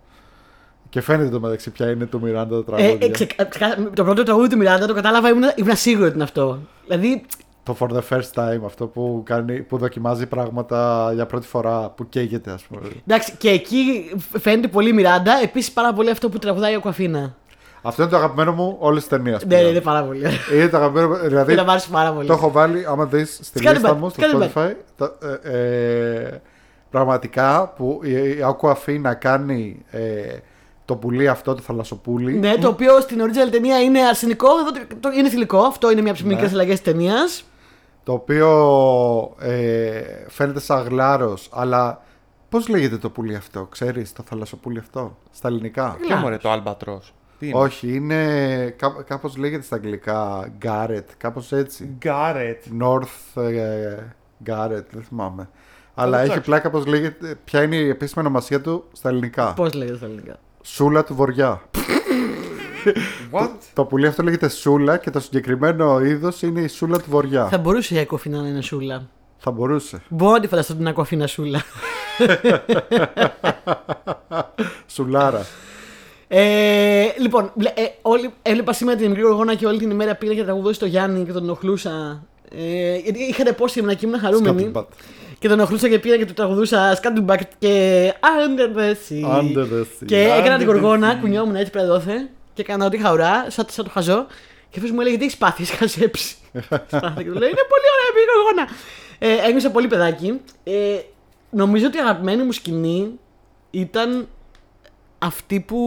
Και 0.89 1.01
φαίνεται 1.01 1.29
το 1.29 1.39
μεταξύ 1.39 1.71
ποια 1.71 1.89
είναι 1.91 2.05
το 2.05 2.19
Μιράντα 2.19 2.63
τα 2.63 2.75
Ε, 2.77 2.77
τραγούδια. 2.81 3.07
ε, 3.07 3.09
ξεκα- 3.09 3.45
ξεκα- 3.45 3.89
το 3.93 4.03
πρώτο 4.03 4.23
τραγούδι 4.23 4.49
του 4.49 4.57
Μιράντα 4.57 4.85
το 4.85 4.93
κατάλαβα, 4.93 5.29
ήμουν, 5.29 5.43
ήμουν 5.55 5.75
σίγουρο 5.75 6.05
ότι 6.05 6.13
είναι 6.15 6.23
αυτό. 6.23 6.59
Δηλαδή, 6.87 7.25
Το 7.63 7.75
For 7.79 7.87
the 7.87 8.01
First 8.09 8.31
Time, 8.35 8.59
αυτό 8.65 8.87
που, 8.87 9.21
κάνει, 9.25 9.61
που 9.61 9.77
δοκιμάζει 9.77 10.25
πράγματα 10.27 11.11
για 11.13 11.25
πρώτη 11.25 11.47
φορά, 11.47 11.89
που 11.89 12.09
καίγεται 12.09 12.51
ας 12.51 12.63
πούμε. 12.63 12.81
εντάξει, 13.07 13.35
και 13.37 13.49
εκεί 13.49 14.11
φαίνεται 14.39 14.67
πολύ 14.67 14.93
Μιράντα. 14.93 15.33
Επίσης 15.43 15.71
πάρα 15.71 15.93
πολύ 15.93 16.09
αυτό 16.09 16.29
που 16.29 16.39
τραγουδάει 16.39 16.75
ο 16.75 16.79
Κουαφίνα. 16.79 17.35
Αυτό 17.87 18.01
είναι 18.01 18.11
το 18.11 18.17
αγαπημένο 18.17 18.51
μου 18.51 18.75
όλης 18.79 18.99
της 18.99 19.09
ταινίας. 19.09 19.45
Ναι, 19.45 19.55
ναι, 19.55 19.61
είναι 19.61 19.81
πάρα 19.81 20.03
πολύ. 20.03 20.21
Είναι 20.53 20.67
το 20.67 20.77
αγαπημένο 20.77 21.07
μου. 21.07 21.15
Δηλαδή, 21.15 21.51
Είναι 21.53 21.63
μ' 21.63 21.69
άρεσε 21.69 21.89
πάρα 21.91 22.11
πολύ. 22.13 22.27
Το 22.27 22.33
έχω 22.33 22.51
βάλει, 22.51 22.85
άμα 22.85 23.05
δεις 23.05 23.39
στη 23.43 23.57
Σκάνε 23.57 23.77
λίστα 23.77 23.93
back, 23.93 23.97
μου 23.97 24.09
στο 24.09 24.21
σκάνε 24.21 24.51
Spotify. 24.55 24.71
το- 24.97 25.13
ε, 25.43 26.23
ε, 26.23 26.41
πραγματικά 26.89 27.73
που 27.75 27.99
η, 28.03 28.11
η 28.11 28.37
Aquafina 28.43 29.11
κάνει 29.19 29.85
ε, 29.91 30.01
το 30.85 30.95
πουλί 30.95 31.27
αυτό, 31.27 31.55
το 31.55 31.61
θαλασσοπούλι. 31.61 32.33
Ναι, 32.33 32.55
το 32.55 32.67
οποίο 32.67 32.99
στην 33.01 33.21
original 33.21 33.51
ταινία 33.51 33.81
είναι 33.81 33.99
αρσενικό, 34.01 34.47
εδώ 34.59 34.71
το- 34.71 34.95
το- 34.99 35.09
είναι 35.17 35.29
θηλυκό. 35.29 35.57
Αυτό 35.57 35.91
είναι 35.91 36.01
μια 36.01 36.11
από 36.11 36.19
τις 36.19 36.29
Ναι. 36.29 36.33
μικρέ 36.35 36.49
αλλαγές 36.53 36.81
της 36.81 36.93
ταινίας. 36.93 37.43
Το 38.03 38.13
οποίο 38.13 38.49
ε, 39.39 40.01
φαίνεται 40.27 40.59
σαν 40.59 40.87
γλάρος, 40.87 41.49
αλλά 41.53 42.01
πώς 42.49 42.67
λέγεται 42.67 42.97
το 42.97 43.09
πουλί 43.09 43.35
αυτό, 43.35 43.67
ξέρεις, 43.71 44.13
το 44.13 44.23
θαλασσοπούλι 44.29 44.79
αυτό, 44.79 45.17
στα 45.31 45.47
ελληνικά; 45.47 45.97
Ποιο 46.07 46.15
μωρέ 46.15 46.37
το 46.37 46.51
Αλμπατρό. 46.51 47.01
Τι 47.39 47.47
είναι; 47.47 47.57
Όχι, 47.57 47.95
είναι 47.95 48.25
κά, 48.77 49.03
κάπως 49.07 49.37
λέγεται 49.37 49.63
στα 49.63 49.75
αγγλικά 49.75 50.47
Garrett, 50.65 51.03
κάπως 51.17 51.51
έτσι. 51.51 51.95
Γκάρετ. 51.97 52.63
North 52.81 53.41
ε, 53.41 53.97
Garrett, 54.45 54.85
δεν 54.91 55.03
θυμάμαι. 55.07 55.49
Αλλά 55.93 56.17
έχει 56.17 56.27
ψάξω. 56.27 56.45
πλάκα 56.45 56.69
πως 56.69 56.85
λέγεται, 56.85 57.35
ποια 57.43 57.63
είναι 57.63 57.75
η 57.75 57.89
επίσημη 57.89 58.25
ονομασία 58.25 58.61
του 58.61 58.83
στα 58.91 59.09
ελληνικά. 59.09 59.53
Πώς 59.53 59.73
λέγεται 59.73 59.97
στα 59.97 60.05
ελληνικά; 60.05 60.39
Σούλα 60.61 61.03
του 61.03 61.15
Βοριά. 61.15 61.61
What? 63.31 63.49
Το 63.73 63.85
πουλί 63.85 64.07
αυτό 64.07 64.23
λέγεται 64.23 64.49
Σούλα 64.49 64.97
και 64.97 65.09
το 65.09 65.19
συγκεκριμένο 65.19 65.99
είδος 65.99 66.41
είναι 66.41 66.61
η 66.61 66.67
Σούλα 66.67 66.97
του 66.97 67.09
Βοριά. 67.09 67.47
Θα 67.47 67.57
μπορούσε 67.57 67.95
η 67.95 67.97
Ακοφίνα 67.97 68.41
να 68.41 68.47
είναι 68.47 68.61
σούλα. 68.61 69.09
Θα 69.37 69.51
μπορούσε. 69.51 70.01
Μπορώ 70.09 70.31
να 70.31 70.39
τη 70.39 70.47
φανταστώ 70.47 70.75
την 70.75 70.87
ακουαφίνα 70.87 71.27
σούλα. 71.27 71.61
Σουλάρα. 74.95 75.45
Ε, 76.27 77.05
λοιπόν, 77.19 77.51
βλέ- 77.55 77.79
ε, 77.79 77.83
όλη, 78.01 78.33
έβλεπα 78.41 78.73
σήμερα 78.73 78.97
την 78.97 79.07
μικρή 79.09 79.23
γοργόνα 79.23 79.55
και 79.55 79.65
όλη 79.65 79.77
την 79.77 79.89
ημέρα 79.89 80.15
πήγα 80.15 80.33
και 80.33 80.43
τραγουδώσει 80.43 80.79
το 80.79 80.85
Γιάννη 80.85 81.25
και 81.25 81.31
τον 81.31 81.43
ενοχλούσα. 81.43 82.23
Ε, 82.57 82.95
γιατί 82.97 83.19
είχατε 83.23 83.51
πόση 83.51 83.79
ήμουν 83.79 83.95
και 83.95 84.05
ήμουν 84.05 84.19
χαρούμενη. 84.19 84.59
Σκάτουμπατ. 84.59 84.87
Και 85.39 85.47
τον 85.47 85.59
ενοχλούσα 85.59 85.89
και 85.89 85.99
πήγα 85.99 86.17
και 86.17 86.25
του 86.25 86.33
τραγουδούσα 86.33 86.95
Σκάντουμπακ 86.95 87.39
και 87.59 88.13
Under 88.21 88.77
the 88.79 88.89
Sea. 88.91 89.39
Under 89.39 89.63
the 89.73 89.81
sea. 89.81 90.05
Και 90.05 90.21
έκανα 90.21 90.57
την 90.57 90.67
Under 90.67 90.69
the 90.69 90.73
γοργόνα, 90.73 91.13
sea. 91.17 91.19
κουνιόμουν 91.21 91.55
έτσι 91.55 91.71
πέρα 91.71 91.85
δόθε 91.85 92.29
και 92.53 92.61
έκανα 92.61 92.85
ό,τι 92.85 92.97
χαουρά, 92.97 93.45
σαν, 93.49 93.65
σαν 93.69 93.83
το 93.85 93.89
χαζό. 93.89 94.25
Και 94.69 94.75
αυτός 94.79 94.91
μου 94.91 95.01
έλεγε 95.01 95.17
τι 95.17 95.23
έχεις 95.23 95.37
πάθει, 95.37 95.61
έχεις 95.61 95.75
χαζέψει. 95.77 96.35
Σπάθηκα 96.87 97.23
και 97.23 97.29
του 97.31 97.39
λέω 97.39 97.49
Είναι 97.49 97.65
πολύ 97.71 97.87
ωραία, 97.95 98.11
πήγα 98.13 98.31
γοργόνα. 98.35 98.67
Ε, 99.19 99.47
ένιωσα 99.49 99.69
πολύ 99.71 99.87
παιδάκι. 99.87 100.39
Ε, 100.63 100.99
νομίζω 101.49 101.85
ότι 101.87 101.97
η 101.97 101.99
αγαπημένη 101.99 102.43
μου 102.43 102.51
σκηνή 102.51 103.11
ήταν 103.71 104.27
αυτή 105.25 105.59
που, 105.59 105.77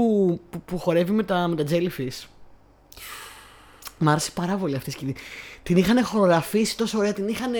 που, 0.50 0.60
που 0.64 0.78
χορεύει 0.78 1.12
με 1.12 1.22
τα, 1.22 1.48
με 1.48 1.56
τα 1.56 1.64
jellyfish. 1.70 2.26
Μ' 3.98 4.08
άρεσε 4.08 4.30
πάρα 4.34 4.56
πολύ 4.56 4.74
αυτή 4.76 4.90
η 4.90 4.92
σκηνή. 4.92 5.14
Την 5.62 5.76
είχαν 5.76 6.04
χορογραφήσει 6.04 6.76
τόσο 6.76 6.98
ωραία, 6.98 7.12
την 7.12 7.28
είχαν 7.28 7.52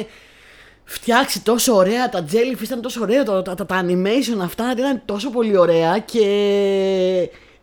φτιάξει 0.85 1.43
τόσο 1.43 1.75
ωραία. 1.75 2.09
Τα 2.09 2.25
jellyfish 2.33 2.63
ήταν 2.63 2.81
τόσο 2.81 3.01
ωραία, 3.01 3.23
τα, 3.25 3.43
τα, 3.43 3.55
τα, 3.55 3.67
τα 3.67 3.85
animation 3.85 4.39
αυτά 4.43 4.75
ήταν 4.79 5.03
τόσο 5.05 5.31
πολύ 5.31 5.57
ωραία. 5.57 5.99
Και 5.99 6.21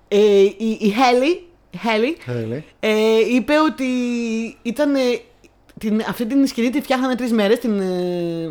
ε, 0.08 0.42
η, 0.42 0.78
η 0.80 0.94
Haley, 0.98 1.40
Haley 1.86 2.32
Haley. 2.32 2.62
ε, 2.80 3.20
είπε 3.34 3.54
ότι 3.60 3.86
ήταν. 4.62 4.96
ε, 4.96 5.00
την, 5.78 6.02
αυτή 6.10 6.26
την 6.26 6.48
σκηνή 6.48 6.70
τη 6.70 6.82
φτιάχνανε 6.82 7.16
τρεις 7.16 7.32
μέρες, 7.32 7.60
την, 7.60 7.80
ε, 7.80 8.50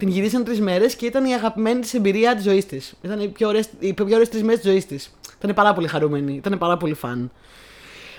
την 0.00 0.08
γυρίσαν 0.08 0.44
τρεις 0.44 0.60
μέρες 0.60 0.94
και 0.94 1.06
ήταν 1.06 1.24
η 1.24 1.34
αγαπημένη 1.34 1.80
της 1.80 1.94
εμπειρία 1.94 2.34
της 2.34 2.44
ζωής 2.44 2.66
της. 2.66 2.94
Ήταν 3.02 3.20
οι 3.20 3.28
πιο 3.28 3.48
ωραίες, 3.48 3.68
οι 3.78 3.92
πιο 3.92 4.04
ωραίες 4.14 4.28
τρεις 4.28 4.42
μέρες 4.42 4.60
της 4.60 4.70
ζωής 4.70 4.86
της. 4.86 5.14
Ήταν 5.42 5.54
πάρα 5.54 5.72
πολύ 5.72 5.86
χαρούμενη, 5.88 6.34
ήταν 6.34 6.58
πάρα 6.58 6.76
πολύ 6.76 6.94
φαν. 6.94 7.30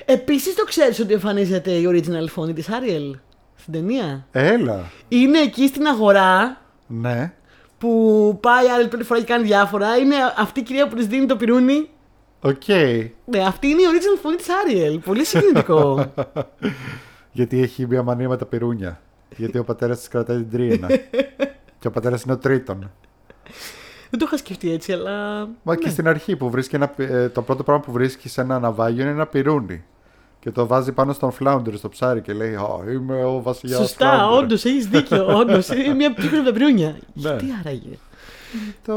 Επίσης 0.05 0.55
το 0.55 0.63
ξέρεις 0.63 0.99
ότι 0.99 1.13
εμφανίζεται 1.13 1.71
η 1.71 1.85
original 1.89 2.27
φωνή 2.29 2.53
της 2.53 2.69
Άριελ 2.69 3.15
στην 3.55 3.73
ταινία; 3.73 4.27
Έλα. 4.31 4.89
Είναι 5.07 5.39
εκεί 5.39 5.67
στην 5.67 5.85
αγορά 5.87 6.61
Ναι. 6.87 7.33
που 7.77 8.37
πάει 8.41 8.67
Άριελ 8.67 8.87
πρώτη 8.87 9.03
φορά 9.03 9.19
και 9.19 9.25
κάνει 9.25 9.43
διάφορα. 9.43 9.97
Είναι 9.97 10.15
αυτή 10.37 10.59
η 10.59 10.63
κυρία 10.63 10.87
που 10.87 10.95
της 10.95 11.07
δίνει 11.07 11.25
το 11.25 11.35
πιρούνι. 11.35 11.89
Οκ. 12.41 12.67
Ναι, 13.25 13.39
αυτή 13.47 13.67
είναι 13.67 13.81
η 13.81 13.85
original 13.93 14.19
φωνή 14.21 14.35
της 14.35 14.47
Άριελ. 14.63 14.99
Πολύ 14.99 15.25
συγκινητικό. 15.25 16.13
Γιατί 17.31 17.61
έχει 17.61 17.85
μια 17.87 18.03
μανία 18.03 18.27
με 18.29 18.37
τα 18.37 18.45
πιρούνια. 18.45 19.01
Γιατί 19.37 19.57
ο 19.57 19.63
πατέρας 19.63 19.97
της 19.97 20.07
κρατάει 20.07 20.37
την 20.37 20.51
τρίαινα. 20.51 20.87
και 21.81 21.87
ο 21.87 21.91
πατέρας 21.91 22.21
είναι 22.23 22.33
ο 22.33 22.37
Τρίτων. 22.37 22.91
Δεν 24.09 24.19
το 24.19 24.25
είχα 24.27 24.37
σκεφτεί 24.37 24.71
έτσι, 24.71 24.91
αλλά. 24.93 25.47
Μα 25.63 25.75
και 25.75 25.89
στην 25.89 26.07
αρχή 26.07 26.35
που 26.35 26.49
βρίσκει 26.49 26.75
ένα, 26.75 26.87
πυ- 26.87 27.09
ε, 27.11 27.29
το 27.29 27.41
πρώτο 27.41 27.63
πράγμα 27.63 27.83
που 27.83 27.91
βρίσκει 27.91 28.29
σε 28.29 28.41
ένα 28.41 28.59
ναυάγιο 28.59 29.01
είναι 29.01 29.11
ένα 29.11 29.25
πυρούνι. 29.25 29.83
Και 30.39 30.51
το 30.51 30.67
βάζει 30.67 30.91
πάνω 30.91 31.13
στον 31.13 31.31
φλάουντερ 31.31 31.75
στο 31.77 31.89
ψάρι 31.89 32.21
και 32.21 32.33
λέει 32.33 32.55
Α, 32.55 32.91
είμαι 32.91 33.23
ο 33.23 33.41
βασιλιάς 33.41 33.79
Σωστά, 33.79 34.29
όντως 34.29 34.65
έχεις 34.65 34.87
δίκιο. 34.87 35.25
Όντως 35.39 35.67
είναι 35.69 35.93
μια 35.93 36.13
πίκρα 36.13 36.37
από 36.37 36.45
τα 36.45 36.53
πυρούνια. 36.53 36.87
Ναι. 36.87 37.29
Γιατί 37.29 37.45
άραγε. 37.59 37.97
Το, 38.85 38.95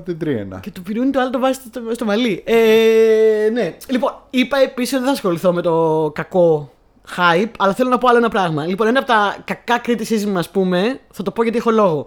την 0.00 0.18
τρίνα. 0.18 0.60
Και 0.60 0.70
το 0.70 0.80
πυρούνι 0.80 1.10
το 1.10 1.20
άλλο 1.20 1.30
το 1.30 1.38
βάζει 1.38 1.60
στο, 1.68 1.82
στο 1.92 2.04
μαλλί. 2.04 2.42
Ε, 2.46 3.48
ναι. 3.52 3.76
Λοιπόν, 3.88 4.12
είπα 4.30 4.58
επίσης 4.58 4.92
ότι 4.92 4.98
δεν 5.02 5.06
θα 5.08 5.14
ασχοληθώ 5.16 5.52
με 5.52 5.62
το 5.62 6.10
κακό 6.14 6.72
hype, 7.16 7.50
αλλά 7.58 7.74
θέλω 7.74 7.88
να 7.88 7.98
πω 7.98 8.08
άλλο 8.08 8.18
ένα 8.18 8.28
πράγμα. 8.28 8.66
Λοιπόν, 8.66 8.86
ένα 8.86 8.98
από 8.98 9.08
τα 9.08 9.36
κακά 9.44 9.80
criticism, 9.86 10.32
ας 10.34 10.50
πούμε, 10.50 11.00
θα 11.10 11.22
το 11.22 11.30
πω 11.30 11.42
γιατί 11.42 11.58
έχω 11.58 11.70
λόγο. 11.70 12.06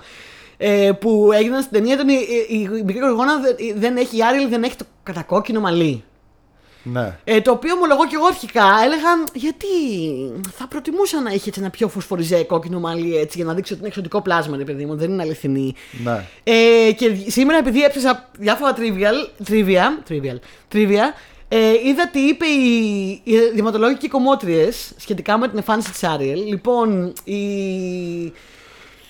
Ε, 0.58 0.92
που 1.00 1.32
έγιναν 1.34 1.62
στην 1.62 1.74
ταινία 1.74 1.94
ήταν 1.94 2.10
η, 2.10 2.18
η, 2.50 2.70
η 2.78 2.84
μικρή 2.84 3.00
γοργόνα 3.00 3.40
δεν, 3.40 3.56
δεν 3.76 3.98
έχει, 3.98 4.18
η 4.18 4.24
Άριελ 4.24 4.50
δεν 4.50 4.64
έχει 4.64 4.76
το 4.76 4.86
κατακόκκινο 5.04 5.60
μαλλί. 5.60 6.04
Ναι. 6.84 7.18
Ε, 7.24 7.42
το 7.42 7.52
οποίο 7.52 7.74
ομολογώ 7.74 8.08
και 8.08 8.16
εγώ 8.16 8.26
αρχικά 8.26 8.66
έλεγα 8.84 9.24
γιατί 9.34 9.68
θα 10.58 10.68
προτιμούσα 10.68 11.22
να 11.22 11.32
είχε 11.32 11.50
έτσι 11.50 11.60
ένα 11.60 11.70
πιο 11.70 11.88
φωσφοριζέ 11.88 12.44
κόκκινο 12.44 12.80
μαλλί 12.80 13.18
έτσι 13.18 13.38
για 13.38 13.46
να 13.46 13.54
δείξει 13.54 13.72
ότι 13.72 13.82
είναι 13.82 13.90
εξωτικό 13.90 14.22
πλάσμα, 14.22 14.58
ρε 14.58 14.64
παιδί 14.64 14.86
μου, 14.86 14.96
δεν 14.96 15.12
είναι 15.12 15.22
αληθινή. 15.22 15.76
Ναι. 16.04 16.26
Ε, 16.44 16.92
και 16.92 17.16
σήμερα 17.28 17.58
επειδή 17.58 17.84
έψασα 17.84 18.30
διάφορα 18.40 18.74
trivial, 18.78 19.48
trivia, 19.50 20.12
trivial, 20.12 20.40
trivia 20.74 21.04
ε, 21.56 21.88
είδα 21.88 22.08
τι 22.08 22.20
είπε 22.20 22.46
η, 22.46 23.22
οι 23.24 23.38
δηματολόγοι 23.54 23.98
και 23.98 24.06
οι 24.06 24.10
κομμότριες 24.10 24.94
σχετικά 24.98 25.38
με 25.38 25.48
την 25.48 25.58
εμφάνιση 25.58 25.92
της 25.92 26.04
Άριελ. 26.04 26.48
Λοιπόν, 26.48 27.14
οι, 27.24 27.44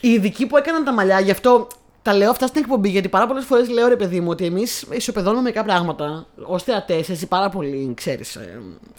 οι 0.01 0.09
ειδικοί 0.09 0.45
που 0.47 0.57
έκαναν 0.57 0.83
τα 0.83 0.93
μαλλιά, 0.93 1.19
γι' 1.19 1.31
αυτό 1.31 1.67
τα 2.01 2.13
λέω 2.13 2.29
αυτά 2.29 2.47
στην 2.47 2.61
εκπομπή, 2.61 2.89
γιατί 2.89 3.09
πάρα 3.09 3.27
πολλές 3.27 3.45
φορές 3.45 3.69
λέω 3.69 3.87
ρε 3.87 3.95
παιδί 3.95 4.19
μου 4.19 4.29
ότι 4.29 4.45
εμείς 4.45 4.85
ισοπεδώνουμε 4.89 5.41
μερικά 5.41 5.63
πράγματα 5.63 6.25
ως 6.43 6.63
θεατές, 6.63 7.09
εσύ 7.09 7.27
πάρα 7.27 7.49
πολύ 7.49 7.93
ξέρεις. 7.95 8.37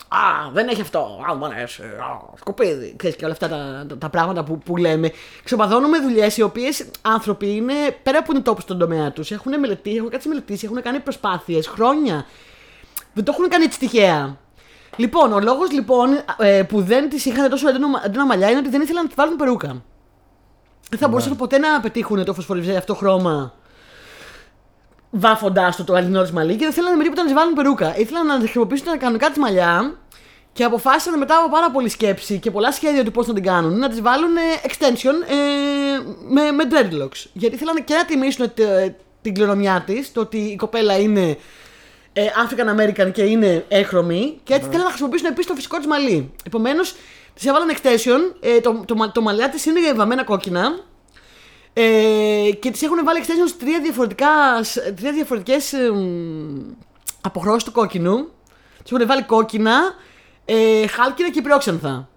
α, 0.09 0.51
δεν 0.53 0.69
έχει 0.69 0.81
αυτό. 0.81 1.25
Α, 1.31 1.35
μου 1.35 1.45
αρέσει. 1.45 1.83
Α, 1.83 2.37
σκοπίδι. 2.39 2.95
Ξέρεις 2.97 3.17
και 3.17 3.25
όλα 3.25 3.33
αυτά 3.33 3.49
τα, 3.49 3.87
τα, 3.89 3.99
τα 3.99 4.09
πράγματα 4.09 4.45
που, 4.45 4.59
που 4.59 4.77
λέμε. 4.77 5.13
Ξοπαδώνουμε 5.45 5.99
δουλειές 5.99 6.37
οι 6.37 6.43
οποίες 6.43 6.85
άνθρωποι 7.03 7.55
είναι 7.55 7.75
πέρα 8.03 8.19
από 8.19 8.33
είναι 8.33 8.43
τόπου 8.43 8.61
στον 8.61 8.79
τομέα 8.79 9.13
τους. 9.13 9.31
Έχουν 9.31 9.59
μελετήσει, 9.59 9.97
έχουν 9.97 10.11
κάτι 10.11 10.29
μελετήσει, 10.29 10.67
έχουν 10.67 10.83
κάνει 10.83 11.01
προσπάθειες 11.01 11.67
χρόνια. 11.67 12.27
Δεν 13.15 13.25
το 13.25 13.33
έχουν 13.35 13.49
κάνει 13.49 13.65
έτσι 13.65 13.79
τυχαία. 13.79 14.37
Λοιπόν, 14.97 15.33
ο 15.33 15.41
λόγος 15.41 15.71
λοιπόν 15.71 16.09
ε, 16.39 16.63
που 16.63 16.83
δεν 16.83 17.09
τις 17.09 17.25
είχαν 17.25 17.51
τόσο 17.51 17.69
έντονα 17.69 18.03
έντονα 18.05 18.27
μαλλιά 18.27 18.51
είναι 18.51 18.59
ότι 18.59 18.69
δεν 18.69 18.81
ήθελαν 18.81 19.03
να 19.03 19.09
τη 19.09 19.15
βάλουν 19.17 19.37
περούκα. 19.37 19.83
Δεν 20.91 20.99
θα 20.99 21.09
μπορούσαν 21.09 21.37
ποτέ 21.37 21.59
να 21.59 21.81
πετύχουν 21.81 22.25
το 22.25 22.35
φωσφοριζέ 22.35 22.77
αυτό 22.77 22.95
χρώμα 22.95 23.55
βάφοντα 25.11 25.75
το 25.77 25.85
το 25.85 25.95
αληθινό 25.95 26.23
της 26.23 26.33
μαλλί 26.33 26.57
και 26.57 26.65
δεν 26.65 26.73
θέλανε 26.73 26.97
με 26.97 27.03
τίποτα 27.03 27.23
να 27.23 27.29
τη 27.29 27.35
βάλουν 27.35 27.55
περούκα. 27.55 27.99
Ήθελαν 27.99 28.27
να 28.27 28.35
χρησιμοποιήσουν 28.35 28.87
τα 28.87 28.97
κανονικά 28.97 29.29
της 29.29 29.39
μαλλιά 29.39 29.97
και 30.53 30.65
αποφάσισαν 30.65 31.19
μετά 31.19 31.39
από 31.39 31.49
πάρα 31.51 31.71
πολλή 31.71 31.89
σκέψη 31.89 32.39
και 32.39 32.51
πολλά 32.51 32.73
σχέδια 32.73 33.05
του 33.05 33.11
πώς 33.11 33.27
να 33.27 33.35
την 33.35 33.43
κάνουν 33.43 33.79
να 33.79 33.89
τη 33.89 34.01
βάλουν 34.01 34.37
ε, 34.37 34.41
extension 34.69 35.31
ε, 35.31 35.35
με, 36.29 36.51
με 36.51 36.65
dreadlocks. 36.71 37.27
Γιατί 37.33 37.55
ήθελαν 37.55 37.85
και 37.85 37.95
να 37.95 38.05
τιμήσουν 38.05 38.55
τε- 38.55 38.95
την 39.23 39.35
κληρονομιά 39.35 39.83
της, 39.87 40.13
το 40.13 40.21
ότι 40.21 40.39
η 40.39 40.57
κοπέλα 40.57 40.99
είναι 40.99 41.37
ε, 42.17 42.27
African 42.27 42.81
American 42.81 43.13
και 43.13 43.23
είναι 43.23 43.65
έχρωμη 43.69 44.41
και 44.43 44.55
έτσι 44.55 44.69
θέλουν 44.69 44.83
να 44.83 44.89
χρησιμοποιήσουν 44.89 45.27
επίσης 45.27 45.47
το 45.47 45.55
φυσικό 45.55 45.77
της 45.77 45.87
μαλλί. 45.87 46.33
Επομένως, 46.47 46.95
τη 47.35 47.49
έβαλαν 47.49 47.71
extension, 47.77 48.37
ε, 48.41 48.61
το, 48.61 48.83
το, 48.87 48.95
το, 48.95 49.11
το 49.15 49.21
μαλλιά 49.21 49.49
της 49.49 49.65
είναι 49.67 49.93
βαμμένα 49.93 50.25
κόκκινα 50.25 50.85
ε, 51.73 52.51
και 52.61 52.71
τις 52.71 52.83
έχουν 52.83 53.05
βάλει 53.05 53.21
extensions 53.23 53.49
σε 53.49 53.55
τρία, 53.55 53.81
διαφορετικά, 53.81 54.63
σε 54.63 54.93
τρία 54.93 55.13
διαφορετικές 55.13 55.73
ε, 55.73 55.91
μ, 55.91 56.75
αποχρώσεις 57.21 57.65
του 57.65 57.73
κόκκινου. 57.73 58.29
Τις 58.83 58.93
έχουν 58.93 59.07
βάλει 59.07 59.23
κόκκινα, 59.23 59.95
ε, 60.45 60.87
χάλκινα 60.87 61.31
και 61.31 61.43
πυρόξενθα. 61.43 62.09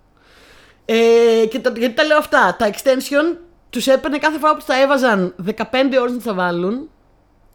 Ε, 0.86 1.46
και 1.50 1.60
τα, 1.60 1.74
γιατί 1.78 1.94
τα 1.96 2.04
λέω 2.04 2.18
αυτά; 2.18 2.56
Τα 2.60 2.70
extension 2.70 3.38
τους 3.70 3.88
έπαιρνε 3.88 4.18
κάθε 4.18 4.40
φορά 4.40 4.56
που 4.56 4.64
τα 4.66 4.82
έβαζαν 4.82 5.36
15 5.46 5.62
ώρες 6.02 6.12
να 6.14 6.20
τα 6.20 6.34
βάλουν. 6.34 6.90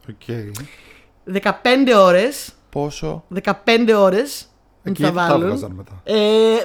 Οκ. 0.09 0.27
15 1.41 1.93
ώρες. 1.97 2.49
Πόσο; 2.69 3.23
15 3.43 3.93
ώρες 3.97 4.47
να 4.83 4.91
Εκεί 4.91 5.01
τα 5.01 5.11
τα 5.11 5.13
βάλουν. 5.27 5.43
έβγαζαν 5.43 5.71
μετά; 5.71 5.91
Ε, 6.03 6.15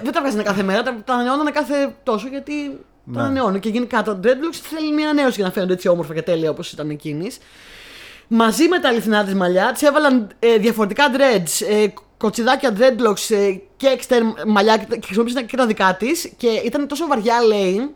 δεν 0.02 0.12
τα 0.12 0.20
βγάζανε 0.20 0.42
κάθε 0.42 0.62
μέρα, 0.62 0.82
τα, 0.82 0.96
τα 1.04 1.12
ανανεώνανε 1.14 1.50
κάθε 1.50 1.94
τόσο 2.02 2.28
γιατί 2.28 2.52
τα 2.70 2.78
Ναι. 3.04 3.20
ανανεώνουν. 3.20 3.60
Και 3.60 3.68
γενικά 3.68 4.02
το 4.02 4.20
Dreadlocks 4.24 4.58
θέλει 4.62 4.92
μια 4.92 5.08
ανανέωση 5.08 5.34
για 5.36 5.44
να 5.44 5.50
φαίνονται 5.52 5.72
έτσι 5.72 5.88
όμορφα 5.88 6.14
και 6.14 6.22
τέλεια 6.22 6.50
όπως 6.50 6.72
ήταν 6.72 6.90
εκείνης. 6.90 7.38
Μαζί 8.28 8.68
με 8.68 8.78
τα 8.78 8.88
αληθινά 8.88 9.24
της 9.24 9.34
μαλλιά 9.34 9.72
της 9.72 9.82
έβαλαν 9.82 10.28
ε, 10.38 10.56
διαφορετικά 10.56 11.04
dreads, 11.16 11.66
ε, 11.68 11.86
κοτσιδάκια 12.16 12.72
dreadlocks 12.78 13.34
ε, 13.36 13.52
και 13.76 13.98
extra 14.00 14.46
μαλλιά 14.46 14.76
και, 14.76 14.84
και 14.84 15.00
χρησιμοποίησαν 15.04 15.46
και 15.46 15.56
τα 15.56 15.66
δικά 15.66 15.94
της. 15.98 16.32
Και 16.36 16.48
ήταν 16.48 16.86
τόσο 16.88 17.06
βαριά, 17.06 17.42
λέει, 17.42 17.94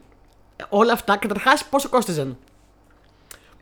όλα 0.68 0.92
αυτά. 0.92 1.16
Καταρχάς, 1.16 1.64
πόσο 1.64 1.88
κόστιζαν; 1.88 2.36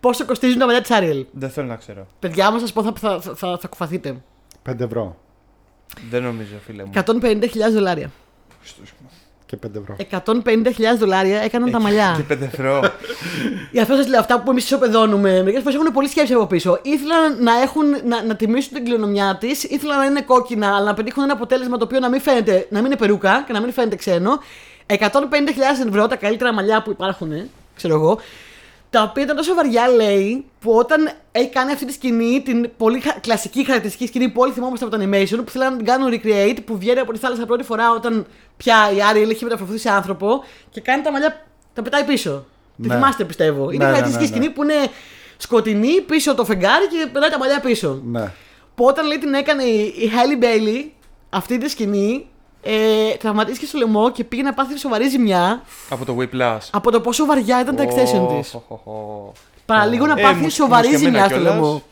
Πόσο 0.00 0.24
κοστίζουν 0.24 0.58
τα 0.58 0.66
μαλλιά 0.66 0.80
της 0.80 0.90
Ariel. 0.92 1.24
Δεν 1.32 1.50
θέλω 1.50 1.66
να 1.66 1.76
ξέρω. 1.76 2.06
Παιδιά, 2.18 2.50
μα 2.50 2.58
σας 2.58 2.72
πω, 2.72 2.82
θα, 2.82 2.92
θα, 2.98 3.20
θα, 3.20 3.34
θα, 3.34 3.58
θα 3.60 3.68
κουφαθείτε. 3.68 4.22
5 4.70 4.80
ευρώ. 4.80 5.16
Δεν 6.10 6.22
νομίζω, 6.22 6.54
φίλε 6.66 6.84
μου. 6.84 6.90
150.000 6.94 7.72
δολάρια. 7.72 8.10
Και 9.46 9.58
5 9.66 9.70
ευρώ. 9.74 9.96
150.000 10.24 10.98
δολάρια 10.98 11.40
έκαναν 11.40 11.70
τα 11.70 11.80
μαλλιά. 11.80 12.14
Και 12.16 12.22
πέντε 12.22 12.44
ευρώ. 12.44 12.80
Γι' 13.72 13.80
αυτό 13.80 13.94
σας 13.94 14.08
λέω 14.08 14.20
αυτά 14.20 14.40
που 14.42 14.50
εμείς 14.50 14.64
ισοπεδώνουμε. 14.64 15.30
Μερικές 15.30 15.62
φορές 15.62 15.78
έχουν 15.78 15.92
πολλή 15.92 16.08
σκέψη 16.08 16.32
από 16.32 16.46
πίσω. 16.46 16.78
Ήθελαν 16.82 17.42
να, 17.42 17.60
έχουν, 17.60 17.84
να, 18.04 18.22
να 18.24 18.36
τιμήσουν 18.36 18.72
την 18.72 18.84
κληρονομιά 18.84 19.36
της, 19.40 19.64
ήθελαν 19.64 19.98
να 19.98 20.04
είναι 20.04 20.22
κόκκινα, 20.22 20.76
αλλά 20.76 20.84
να 20.84 20.94
πετύχουν 20.94 21.22
ένα 21.22 21.32
αποτέλεσμα 21.32 21.76
το 21.76 21.84
οποίο 21.84 21.98
να 21.98 22.08
μην, 22.08 22.20
φαίνεται, 22.20 22.66
να 22.70 22.78
μην 22.78 22.86
είναι 22.86 22.96
περούκα 22.96 23.44
και 23.46 23.52
να 23.52 23.60
μην 23.60 23.72
φαίνεται 23.72 23.96
ξένο. 23.96 24.38
150.000 24.86 24.98
ευρώ, 25.88 26.06
τα 26.06 26.16
καλύτερα 26.16 26.52
μαλλιά 26.52 26.82
που 26.82 26.90
υπάρχουν, 26.90 27.32
ξέρω 27.74 27.94
εγώ. 27.94 28.18
Τα 28.90 29.02
οποία 29.02 29.22
ήταν 29.22 29.36
τόσο 29.36 29.54
βαριά, 29.54 29.88
λέει, 29.88 30.44
που 30.60 30.72
όταν 30.72 31.10
έχει 31.32 31.48
κάνει 31.48 31.72
αυτή 31.72 31.84
τη 31.84 31.92
σκηνή, 31.92 32.42
την 32.44 32.70
πολύ 32.76 33.00
χα- 33.00 33.20
κλασική 33.20 33.64
χαρακτηριστική 33.64 34.06
σκηνή 34.06 34.28
που 34.28 34.40
όλοι 34.40 34.52
θυμόμαστε 34.52 34.84
από 34.84 34.96
το 34.96 35.02
animation, 35.02 35.40
που 35.44 35.50
θέλουν 35.50 35.70
να 35.70 35.76
την 35.76 35.86
κάνουν 35.86 36.12
recreate, 36.12 36.58
που 36.64 36.78
βγαίνει 36.78 36.98
από 36.98 37.12
τη 37.12 37.18
θάλασσα 37.18 37.46
πρώτη 37.46 37.62
φορά 37.64 37.90
όταν 37.92 38.26
πια 38.56 38.92
η 38.96 39.02
Άριελ 39.02 39.30
έχει 39.30 39.44
μεταφερθεί 39.44 39.78
σε 39.78 39.90
άνθρωπο 39.90 40.44
και 40.70 40.80
κάνει 40.80 41.02
τα 41.02 41.12
μαλλιά, 41.12 41.46
τα 41.74 41.82
πετάει 41.82 42.04
πίσω. 42.04 42.46
Τη 42.82 42.88
Ναι. 42.88 42.94
θυμάστε 42.94 43.24
πιστεύω. 43.24 43.70
Είναι 43.70 43.84
Ναι, 43.84 43.90
η 43.90 43.92
ναι, 43.92 43.96
χαρακτηριστική 43.96 44.30
ναι, 44.32 44.38
ναι. 44.38 44.44
σκηνή 44.52 44.54
που 44.54 44.62
είναι 44.62 44.90
σκοτεινή 45.36 46.00
πίσω 46.00 46.34
το 46.34 46.44
φεγγάρι 46.44 46.86
και 46.88 47.06
περνάει 47.12 47.30
τα 47.30 47.38
μαλλιά 47.38 47.60
πίσω. 47.60 48.00
Ναι. 48.04 48.32
Που 48.74 48.84
όταν 48.84 49.06
λέει 49.06 49.18
την 49.18 49.34
έκανε 49.34 49.62
η 49.62 49.84
η 49.96 50.10
Halle 50.14 50.42
Bailey 50.44 50.88
αυτή 51.30 51.58
τη 51.58 51.68
σκηνή, 51.68 52.26
ε, 52.62 53.14
τραυματίστηκε 53.18 53.66
στο 53.66 53.78
λαιμό 53.78 54.10
και 54.12 54.24
πήγε 54.24 54.42
να 54.42 54.54
πάθει 54.54 54.78
σοβαρή 54.78 55.08
ζημιά 55.08 55.62
Από 55.90 56.04
το 56.04 56.16
Whiplash. 56.20 56.58
από 56.70 56.90
το 56.90 57.00
πόσο 57.00 57.24
βαριά 57.26 57.60
ήταν 57.60 57.76
τα 57.76 57.84
extension 57.84 58.28
της. 58.38 58.54
Ω, 58.54 58.62
ω, 58.68 58.90
ω. 58.92 59.32
Παραλίγο 59.66 60.06
να 60.06 60.20
Ε, 60.20 60.22
πάθει 60.22 60.40
μου- 60.40 60.50
σοβαρή 60.50 60.88
μου 60.88 60.92
και 60.98 61.06
εμένα 61.06 61.10
ζημιά 61.12 61.24
στο 61.28 61.34
κιόλας. 61.36 61.54
λαιμό. 61.54 61.82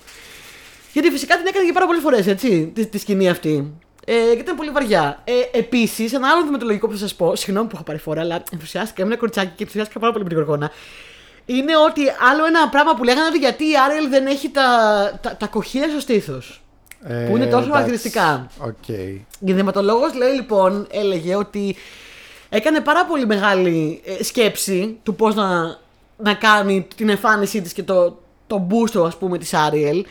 Γιατί 0.92 1.10
φυσικά 1.10 1.36
την 1.36 1.46
έκανε 1.46 1.66
και 1.66 1.72
πάρα 1.72 1.86
πολλές 1.86 2.02
φορές, 2.02 2.26
έτσι, 2.26 2.66
τη, 2.74 2.86
τη 2.86 2.98
σκηνή 2.98 3.28
αυτή. 3.28 3.72
Ε, 4.06 4.12
και 4.12 4.38
ήταν 4.40 4.56
πολύ 4.56 4.70
βαριά. 4.70 5.20
Ε, 5.24 5.32
Επίσης, 5.58 6.12
ένα 6.12 6.28
άλλο 6.30 6.42
δημοτολογικό 6.44 6.86
που 6.86 6.92
θα 6.92 6.98
σας 6.98 7.14
πω, 7.14 7.36
συγγνώμη 7.36 7.66
που 7.68 7.72
έχω 7.74 7.84
πάρει 7.84 7.98
φορά, 7.98 8.20
αλλά 8.20 8.42
ενθουσιάστηκα, 8.52 9.02
ήμουν 9.02 9.16
κοριτσάκι 9.18 9.46
και 9.56 9.62
ενθουσιάστηκα 9.62 9.98
πάρα 10.00 10.12
πολύ 10.12 10.24
με 10.24 10.30
την 10.30 10.38
κορκόνα. 10.38 10.70
Είναι 11.46 11.76
ότι 11.76 12.00
άλλο 12.30 12.46
ένα 12.46 12.68
πράγμα 12.68 12.94
που 12.94 13.04
λέγανε 13.04 13.26
ότι 13.26 13.38
γιατί 13.38 13.64
η 13.64 13.72
Άρελ 13.86 14.08
δεν 14.08 14.26
έχει 14.26 14.48
τα, 14.50 14.64
τα, 15.22 15.36
τα 15.36 15.46
κοχύλια 15.46 15.88
στο 15.88 16.00
στήθος. 16.00 16.62
Ε, 17.02 17.14
Που 17.14 17.36
είναι 17.36 17.44
τόσο 17.44 17.56
εντάξει. 17.56 17.70
χαρακτηριστικά. 17.70 18.46
Οκ. 18.58 18.88
Η 19.38 19.52
ενδυματολόγος 19.52 20.14
λέει 20.14 20.32
λοιπόν, 20.32 20.86
έλεγε 20.90 21.36
ότι 21.36 21.76
έκανε 22.48 22.80
πάρα 22.80 23.04
πολύ 23.04 23.26
μεγάλη 23.26 24.02
ε, 24.04 24.22
σκέψη 24.24 24.98
του 25.02 25.14
πώς 25.14 25.34
να, 25.34 25.78
να 26.16 26.34
κάνει 26.34 26.86
την 26.96 27.08
εμφάνισή 27.08 27.62
της 27.62 27.72
και 27.72 27.82
το, 27.82 28.18
το 28.46 28.58
μπούστο 28.58 29.04
ας 29.04 29.16
πούμε 29.16 29.38
της 29.38 29.54
Άριελ 29.54 30.04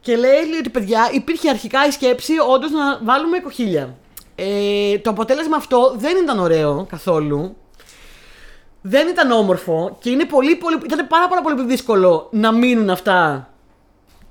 και 0.00 0.16
λέει 0.16 0.58
ότι 0.58 0.70
παιδιά 0.70 1.10
υπήρχε 1.12 1.50
αρχικά 1.50 1.86
η 1.86 1.90
σκέψη 1.90 2.32
όντως 2.52 2.70
να 2.70 2.98
βάλουμε 3.02 3.38
κοχύλια. 3.38 3.96
Ε, 4.34 4.98
το 4.98 5.10
αποτέλεσμα 5.10 5.56
αυτό 5.56 5.94
δεν 5.96 6.16
ήταν 6.22 6.38
ωραίο 6.38 6.86
καθόλου. 6.88 7.56
Δεν 8.82 9.08
ήταν 9.08 9.30
όμορφο 9.30 9.96
και 10.00 10.10
είναι 10.10 10.24
πολύ, 10.24 10.56
πολύ, 10.56 10.78
ήταν 10.84 11.06
πάρα, 11.06 11.28
πάρα 11.28 11.40
πολύ 11.40 11.64
δύσκολο 11.64 12.28
να 12.30 12.52
μείνουν 12.52 12.90
αυτά 12.90 13.51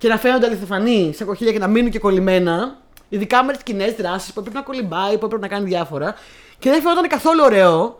και 0.01 0.07
να 0.07 0.17
φαίνονται 0.17 0.45
αληθοφανή 0.45 1.13
σε 1.15 1.23
κοχύλια 1.23 1.51
και 1.51 1.59
να 1.59 1.67
μείνουν 1.67 1.91
και 1.91 1.99
κολλημένα. 1.99 2.79
Ειδικά 3.09 3.43
με 3.43 3.53
τις 3.53 3.63
κοινές 3.63 3.93
δράσεις 3.93 4.33
που 4.33 4.39
έπρεπε 4.39 4.57
να 4.57 4.63
κολυμπάει, 4.63 5.17
που 5.17 5.25
έπρεπε 5.25 5.47
να 5.47 5.47
κάνει 5.47 5.65
διάφορα. 5.65 6.15
Και 6.59 6.69
δεν 6.69 6.81
φαίνονταν 6.81 7.07
καθόλου 7.07 7.41
ωραίο. 7.43 7.97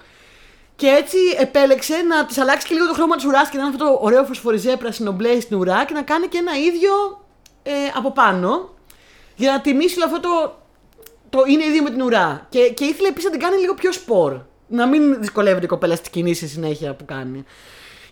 Και 0.75 0.87
έτσι 0.87 1.17
επέλεξε 1.39 1.95
να 1.95 2.25
της 2.25 2.37
αλλάξει 2.37 2.67
και 2.67 2.73
λίγο 2.73 2.87
το 2.87 2.93
χρώμα 2.93 3.15
της 3.15 3.25
ουράς 3.25 3.49
και 3.49 3.57
να 3.57 3.63
είναι 3.63 3.71
αυτό 3.75 3.85
το 3.85 3.99
ωραίο 4.01 4.23
φωσφοριζέ 4.23 4.77
πράσινο 4.77 5.11
μπλε 5.11 5.39
στην 5.39 5.57
ουρά 5.57 5.85
και 5.85 5.93
να 5.93 6.01
κάνει 6.01 6.27
και 6.27 6.37
ένα 6.37 6.57
ίδιο 6.57 7.23
ε, 7.63 7.71
από 7.95 8.11
πάνω. 8.11 8.69
Για 9.35 9.51
να 9.51 9.61
τιμήσει 9.61 9.95
όλο 10.01 10.05
αυτό 10.05 10.19
το, 10.19 10.57
το 11.29 11.43
είναι 11.47 11.63
ίδιο 11.63 11.83
με 11.83 11.89
την 11.89 12.01
ουρά. 12.01 12.47
Και, 12.49 12.59
και 12.59 12.85
ήθελε 12.85 13.07
επίσης 13.07 13.25
να 13.25 13.31
την 13.31 13.39
κάνει 13.39 13.57
λίγο 13.57 13.73
πιο 13.73 13.91
σπορ. 13.91 14.39
Να 14.67 14.87
μην 14.87 15.19
δυσκολεύεται 15.19 15.65
η 15.65 15.67
κοπέλα 15.67 15.95
στις 15.95 16.09
κινήσεις 16.09 16.51
συνέχεια 16.51 16.93
που 16.93 17.05
κάνει. 17.05 17.45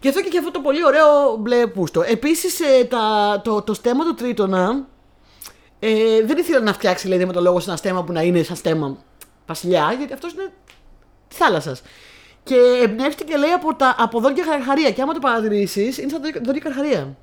Γι' 0.01 0.07
αυτό 0.07 0.21
και, 0.21 0.29
και 0.29 0.37
αυτό 0.37 0.51
το 0.51 0.59
πολύ 0.59 0.85
ωραίο 0.85 1.35
μπλε 1.39 1.67
πούστο. 1.67 2.01
Επίσης 2.01 2.59
το, 3.43 3.61
το 3.61 3.73
στέμα 3.73 4.03
του 4.05 4.13
Τρίτονα 4.13 4.85
ε, 5.79 5.89
δεν 6.25 6.37
ήθελε 6.37 6.59
να 6.59 6.73
φτιάξει 6.73 7.07
λέει 7.07 7.17
δεματολόγος 7.17 7.67
ένα 7.67 7.75
στέμα 7.75 8.03
που 8.03 8.11
να 8.11 8.21
είναι 8.21 8.43
σαν 8.43 8.55
στέμα 8.55 8.97
βασιλιά, 9.47 9.95
γιατί 9.97 10.13
αυτός 10.13 10.33
είναι 10.33 10.51
της 11.27 11.37
θάλασσας. 11.37 11.81
Και 12.43 12.55
εμπνεύστηκε 12.83 13.37
λέει 13.37 13.49
από, 13.51 13.75
τα, 13.75 13.95
από 13.99 14.19
δόντια 14.19 14.43
καρχαρία. 14.43 14.91
Και 14.91 15.01
άμα 15.01 15.13
το 15.13 15.19
παρατηρήσεις, 15.19 15.97
είναι 15.97 16.09
σαν 16.09 16.21
δόντια- 16.21 16.41
δόντια 16.45 16.61
καρχαρία. 16.61 17.15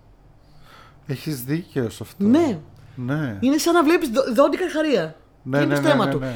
Έχεις 1.06 1.42
δίκιο 1.44 1.90
σε 1.90 1.98
αυτό. 2.02 2.24
Ναι. 2.24 2.58
Ναι. 2.94 3.36
Είναι 3.40 3.58
σαν 3.58 3.74
να 3.74 3.82
βλέπεις 3.84 4.08
δόντια 4.34 4.58
καρχαρία. 4.58 5.16
Ναι, 5.42 5.56
είναι 5.58 5.66
ναι, 5.66 5.74
το 5.74 5.80
ναι, 5.80 5.88
στέμα 5.88 6.04
ναι, 6.04 6.10
του. 6.10 6.18
ναι. 6.18 6.34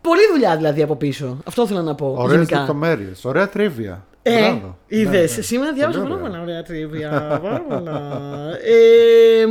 Πολλή 0.00 0.20
δουλειά 0.32 0.56
δηλαδή 0.56 0.82
από 0.82 0.96
πίσω. 0.96 1.38
Αυτό 1.46 1.66
θέλω 1.66 1.82
να 1.82 1.94
πω. 1.94 2.14
Ωραίες 2.18 2.34
γενικά. 2.36 2.58
λεπτομέρειες. 2.58 3.24
Ωραία 3.24 3.48
τρίβια. 3.48 4.04
Ε, 4.26 4.40
Μπράβο. 4.40 4.78
είδες. 4.86 5.30
Ναι, 5.30 5.36
ναι. 5.36 5.42
Σήμερα 5.42 5.72
διάβασα 5.72 5.98
Πολύ 5.98 6.10
πάρα 6.10 6.20
ωραία. 6.22 6.30
πολλά 6.32 6.42
ωραία 6.42 6.62
τρίβια. 6.62 7.08
Πάρα 7.42 7.60
πολλά. 7.60 8.20
ε, 8.64 9.46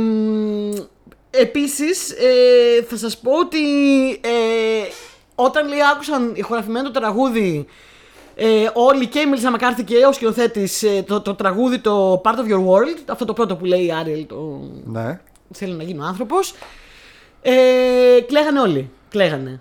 Επίσης, 1.30 2.10
ε, 2.10 2.82
θα 2.88 2.96
σας 2.96 3.18
πω 3.18 3.30
ότι 3.38 3.58
ε, 4.10 4.88
όταν 5.34 5.68
λέει 5.68 5.78
άκουσαν 5.94 6.32
ηχογραφημένο 6.34 6.90
το 6.90 7.00
τραγούδι. 7.00 7.66
Ε, 8.36 8.46
όλοι 8.72 9.06
και 9.06 9.18
η 9.18 9.26
Μίλισσα 9.26 9.50
Μακάρθη 9.50 9.84
και 9.84 9.96
ο 10.06 10.12
σκηνοθέτης 10.12 10.82
ε, 10.82 11.02
το, 11.06 11.20
το 11.20 11.34
τραγούδι 11.34 11.78
το 11.78 12.20
Part 12.24 12.34
of 12.34 12.50
Your 12.52 12.64
World, 12.66 12.98
αυτό 13.06 13.24
το 13.24 13.32
πρώτο 13.32 13.56
που 13.56 13.64
λέει 13.64 13.86
η 13.86 13.92
Άριελ, 13.92 14.26
το 14.26 14.60
Ναι. 14.84 15.20
θέλει 15.52 15.72
να 15.72 15.82
γίνει 15.82 16.00
ο 16.00 16.04
άνθρωπος. 16.04 16.54
Ε, 17.42 17.52
κλαίγανε 18.26 18.60
όλοι. 18.60 18.90
Κλαίγανε. 19.08 19.60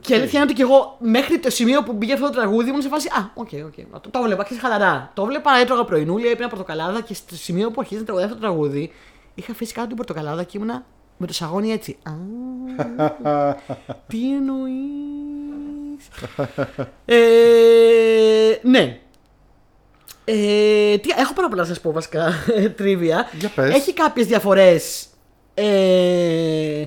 Και 0.00 0.12
η 0.12 0.16
αλήθεια 0.16 0.40
είναι 0.40 0.48
ότι 0.50 0.54
και 0.54 0.62
εγώ 0.62 0.96
μέχρι 1.00 1.38
το 1.38 1.50
σημείο 1.50 1.82
που 1.82 1.92
μπήκε 1.92 2.12
αυτό 2.12 2.26
το 2.26 2.32
τραγούδι 2.32 2.68
ήμουν 2.68 2.82
σε 2.82 2.88
φάση. 2.88 3.08
Α, 3.08 3.30
OK, 3.34 3.48
OK. 3.66 4.00
Το, 4.00 4.10
το 4.10 4.22
'βλεπα 4.22 4.44
και 4.44 4.54
χαλαρά. 4.54 5.10
Το 5.14 5.24
'βλεπα, 5.24 5.50
έτρωγα 5.60 5.84
πρωινούλια, 5.84 6.30
έπαιρνα 6.30 6.48
πορτοκαλάδα 6.48 7.00
και 7.00 7.14
στο 7.14 7.36
σημείο 7.36 7.70
που 7.70 7.80
αρχίζει 7.80 8.00
να 8.00 8.06
τραγουδάει 8.06 8.30
αυτό 8.30 8.40
το 8.40 8.46
τραγούδι, 8.46 8.92
είχα 9.34 9.52
αφήσει 9.52 9.72
κάτω 9.72 9.86
την 9.86 9.96
πορτοκαλάδα 9.96 10.42
και 10.42 10.58
ήμουνα 10.58 10.84
με 11.16 11.26
το 11.26 11.32
σαγόνι 11.32 11.72
έτσι. 11.72 11.98
Α, 12.02 12.12
τι 14.06 14.34
εννοείς; 14.34 14.72
ε, 17.04 17.16
ναι. 18.62 18.98
Ε, 20.24 20.98
τι, 20.98 21.10
έχω 21.16 21.34
πάρα 21.34 21.48
πολλά 21.48 21.62
να 21.62 21.68
σας 21.68 21.80
πω 21.80 21.92
βασικά. 21.92 22.32
Trivia. 22.76 23.28
Για 23.38 23.48
πες. 23.54 23.74
Έχει 23.74 23.92
κάποιες 23.92 24.26
διαφορές. 24.26 25.06
Ε, 25.54 26.84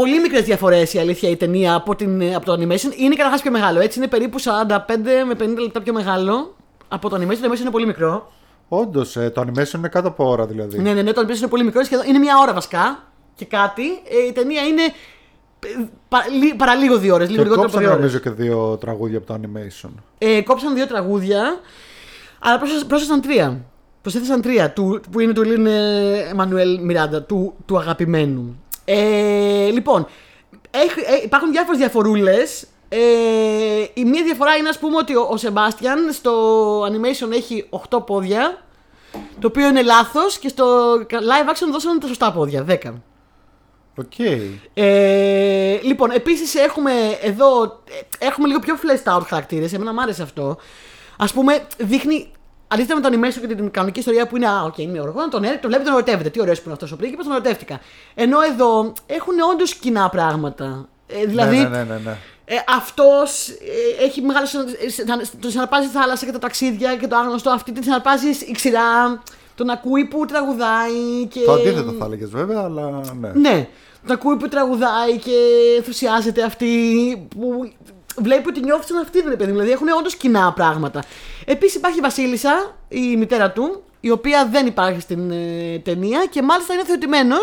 πολύ 0.00 0.20
μικρές 0.20 0.42
διαφορές 0.44 0.94
η 0.94 0.98
αλήθεια 0.98 1.28
η 1.30 1.36
ταινία 1.36 1.74
από, 1.74 1.94
την, 1.94 2.34
από 2.34 2.44
το 2.44 2.52
animation. 2.52 2.96
Είναι 2.98 3.14
καταρχάς 3.14 3.42
πιο 3.42 3.50
μεγάλο. 3.50 3.80
Έτσι 3.80 3.98
είναι 3.98 4.08
περίπου 4.08 4.40
45 4.40 4.44
με 5.26 5.34
50 5.38 5.58
λεπτά 5.62 5.80
πιο 5.82 5.92
μεγάλο 5.92 6.54
από 6.88 7.08
το 7.08 7.16
animation. 7.16 7.36
Το 7.42 7.50
animation 7.50 7.60
είναι 7.60 7.70
πολύ 7.70 7.86
μικρό. 7.86 8.32
Όντως, 8.68 9.12
το 9.12 9.40
animation 9.46 9.74
είναι 9.76 9.88
κάτω 9.88 10.08
από 10.08 10.28
ώρα 10.28 10.46
δηλαδή. 10.46 10.78
Ναι, 10.78 10.92
ναι, 10.92 11.02
ναι, 11.02 11.12
το 11.12 11.20
animation 11.20 11.36
είναι 11.36 11.46
πολύ 11.46 11.64
μικρό. 11.64 11.82
Σχεδόν, 11.84 12.06
είναι 12.08 12.18
μια 12.18 12.34
ώρα 12.42 12.52
βασικά 12.52 13.02
και 13.34 13.44
κάτι. 13.44 13.82
Ε, 13.84 14.26
η 14.28 14.32
ταινία 14.32 14.62
είναι 14.62 14.82
ε, 14.82 15.84
πα, 16.08 16.18
λι- 16.42 16.54
παραλίγο 16.54 16.98
δύο 16.98 17.14
ώρες. 17.14 17.30
Λίγο 17.30 17.42
Και 17.42 17.48
λιγότερο 17.48 17.68
από 17.68 17.78
κόψαν 17.78 17.80
δύο 17.80 17.88
ώρες. 17.88 18.12
νομίζω 18.12 18.18
και 18.18 18.42
δύο 18.42 18.76
τραγούδια 18.80 19.18
από 19.18 19.26
το 19.26 19.40
animation. 19.42 19.90
Ε, 20.18 20.42
κόψαν 20.42 20.74
δύο 20.74 20.86
τραγούδια, 20.86 21.60
αλλά 22.38 22.58
πρόσθεσαν, 22.58 22.86
πρόσθεσαν 22.86 23.20
τρία. 23.20 23.60
Προσέθεσαν 24.02 24.40
τρία, 24.42 24.72
του, 24.72 25.00
που 25.10 25.20
είναι 25.20 25.32
του 25.32 25.42
Λιν 25.42 25.66
Μανουέλ 26.30 26.78
Μιράντα, 26.82 27.22
του, 27.22 27.54
του 27.66 27.78
αγαπημένου. 27.78 28.60
Ε, 28.88 29.68
λοιπόν, 29.70 30.06
έχ- 30.70 30.96
ε, 30.96 31.22
υπάρχουν 31.24 31.50
διάφορες 31.52 31.78
διαφορούλες. 31.78 32.66
Ε, 32.88 32.98
η 33.94 34.04
μία 34.04 34.22
διαφορά 34.24 34.56
είναι, 34.56 34.68
ας 34.68 34.78
πούμε, 34.78 34.96
ότι 34.96 35.16
ο, 35.16 35.28
ο 35.30 35.36
Σεμπάστιαν 35.36 36.12
στο 36.12 36.32
animation 36.82 37.32
έχει 37.32 37.66
8 37.90 38.06
πόδια, 38.06 38.64
το 39.40 39.46
οποίο 39.46 39.66
είναι 39.68 39.82
λάθος 39.82 40.38
και 40.38 40.48
στο 40.48 40.94
live 41.10 41.50
action 41.50 41.68
δώσαν 41.72 42.00
τα 42.00 42.06
σωστά 42.06 42.32
πόδια, 42.32 42.64
10. 42.68 42.92
Οκ. 43.98 44.18
Ε, 44.74 45.78
λοιπόν, 45.82 46.10
επίσης 46.10 46.54
έχουμε 46.54 46.92
εδώ 47.22 47.62
ε, 47.64 48.26
έχουμε 48.26 48.48
λίγο 48.48 48.58
πιο 48.60 48.74
fleshed 48.82 49.16
out 49.16 49.22
χαρακτήρες. 49.26 49.72
Εμένα 49.72 49.92
μου 49.92 50.00
άρεσε 50.00 50.22
αυτό. 50.22 50.56
Ας 51.16 51.26
πούμε, 51.26 51.66
δείχνει. 51.78 52.30
Αντίθετα 52.68 52.94
με 52.94 53.00
το 53.00 53.08
animation 53.26 53.40
και 53.48 53.54
την 53.54 53.70
κανονική 53.70 53.98
ιστορία 53.98 54.26
που 54.26 54.36
είναι 54.36 54.48
Α, 54.48 54.62
οκ, 54.62 54.78
είναι 54.78 55.00
οργό, 55.00 55.28
τον, 55.28 55.44
ε, 55.44 55.48
τον 55.60 55.70
βλέπει, 55.70 55.84
τον 55.84 55.92
ερωτεύεται. 55.92 56.30
Τι 56.30 56.40
ωραίος 56.40 56.56
που 56.58 56.62
είναι 56.64 56.72
αυτός 56.72 56.92
ο 56.92 56.96
πρίγκιπας, 56.96 57.22
τον 57.22 57.32
ερωτεύτηκα. 57.32 57.80
Ενώ 58.14 58.38
εδώ 58.52 58.92
έχουν 59.06 59.34
όντως 59.52 59.74
κοινά 59.74 60.08
πράγματα. 60.08 60.88
Ε, 61.06 61.24
δηλαδή, 61.24 61.56
Ναι, 61.56 61.62
ναι, 61.68 61.76
ναι, 61.76 61.82
ναι, 61.84 62.00
ναι. 62.04 62.16
ε, 62.44 62.54
αυτός 62.76 63.48
έχει 64.00 64.20
μεγάλο. 64.22 64.46
συνα- 64.46 64.64
ε, 64.84 64.88
συνα- 64.88 65.22
Τον 65.40 65.50
συναρπάζει 65.50 65.86
η 65.86 65.90
θάλασσα 65.90 66.26
και 66.26 66.32
τα 66.32 66.38
ταξίδια 66.38 66.96
και 66.96 67.06
το 67.06 67.16
άγνωστο. 67.16 67.50
Αυτή 67.50 67.72
την 67.72 67.82
συναρπάζει 67.82 68.28
η 68.28 68.52
ξηρά. 68.52 69.22
Τον 69.54 69.70
ακούει 69.70 70.04
που 70.04 70.24
τραγουδάει. 70.24 71.26
Και... 71.28 71.40
Το 71.40 71.52
αντίθετο 71.52 71.92
θα 71.98 72.04
έλεγες 72.04 72.30
βέβαια, 72.30 72.62
αλλά 72.62 73.00
ναι. 73.20 73.28
Ναι, 73.34 73.68
τον 74.06 74.16
ακούει 74.16 74.36
που 74.36 74.48
τραγουδάει 74.48 75.18
και 75.18 75.32
ενθουσιάζεται 75.76 76.42
αυτή. 76.42 76.66
Που 77.38 77.72
βλέπει 78.18 78.48
ότι 78.48 78.60
νιώθεις 78.60 78.86
σαν 78.86 78.96
αυτή 78.96 79.22
την 79.22 79.36
παιδί. 79.36 79.50
Δηλαδή 79.50 79.70
έχουν 79.70 79.88
όντως 79.98 80.16
κοινά 80.16 80.52
πράγματα. 80.52 81.02
Επίσης 81.44 81.74
υπάρχει 81.74 81.98
η 81.98 82.00
Βασίλισσα, 82.00 82.76
η 82.88 83.16
μητέρα 83.16 83.50
του, 83.52 83.82
η 84.00 84.10
οποία 84.10 84.48
δεν 84.50 84.66
υπάρχει 84.66 85.00
στην 85.00 85.30
ε, 85.30 85.78
ταινία 85.78 86.26
και 86.30 86.42
μάλιστα 86.42 86.72
είναι 86.72 86.82
υιοθετημένο. 86.86 87.36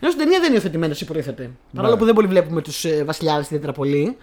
Ενώ 0.00 0.10
στην 0.12 0.22
ταινία 0.24 0.38
δεν 0.38 0.46
είναι 0.46 0.54
υιοθετημένο, 0.56 0.94
υποτίθεται. 1.00 1.50
Παρόλο 1.76 1.96
που 1.96 2.04
δεν 2.04 2.14
πολύ 2.14 2.26
βλέπουμε 2.26 2.60
τους 2.62 2.84
ε, 2.84 3.04
βασιλιάδες 3.04 3.46
ιδιαίτερα 3.46 3.72
πολύ. 3.72 4.16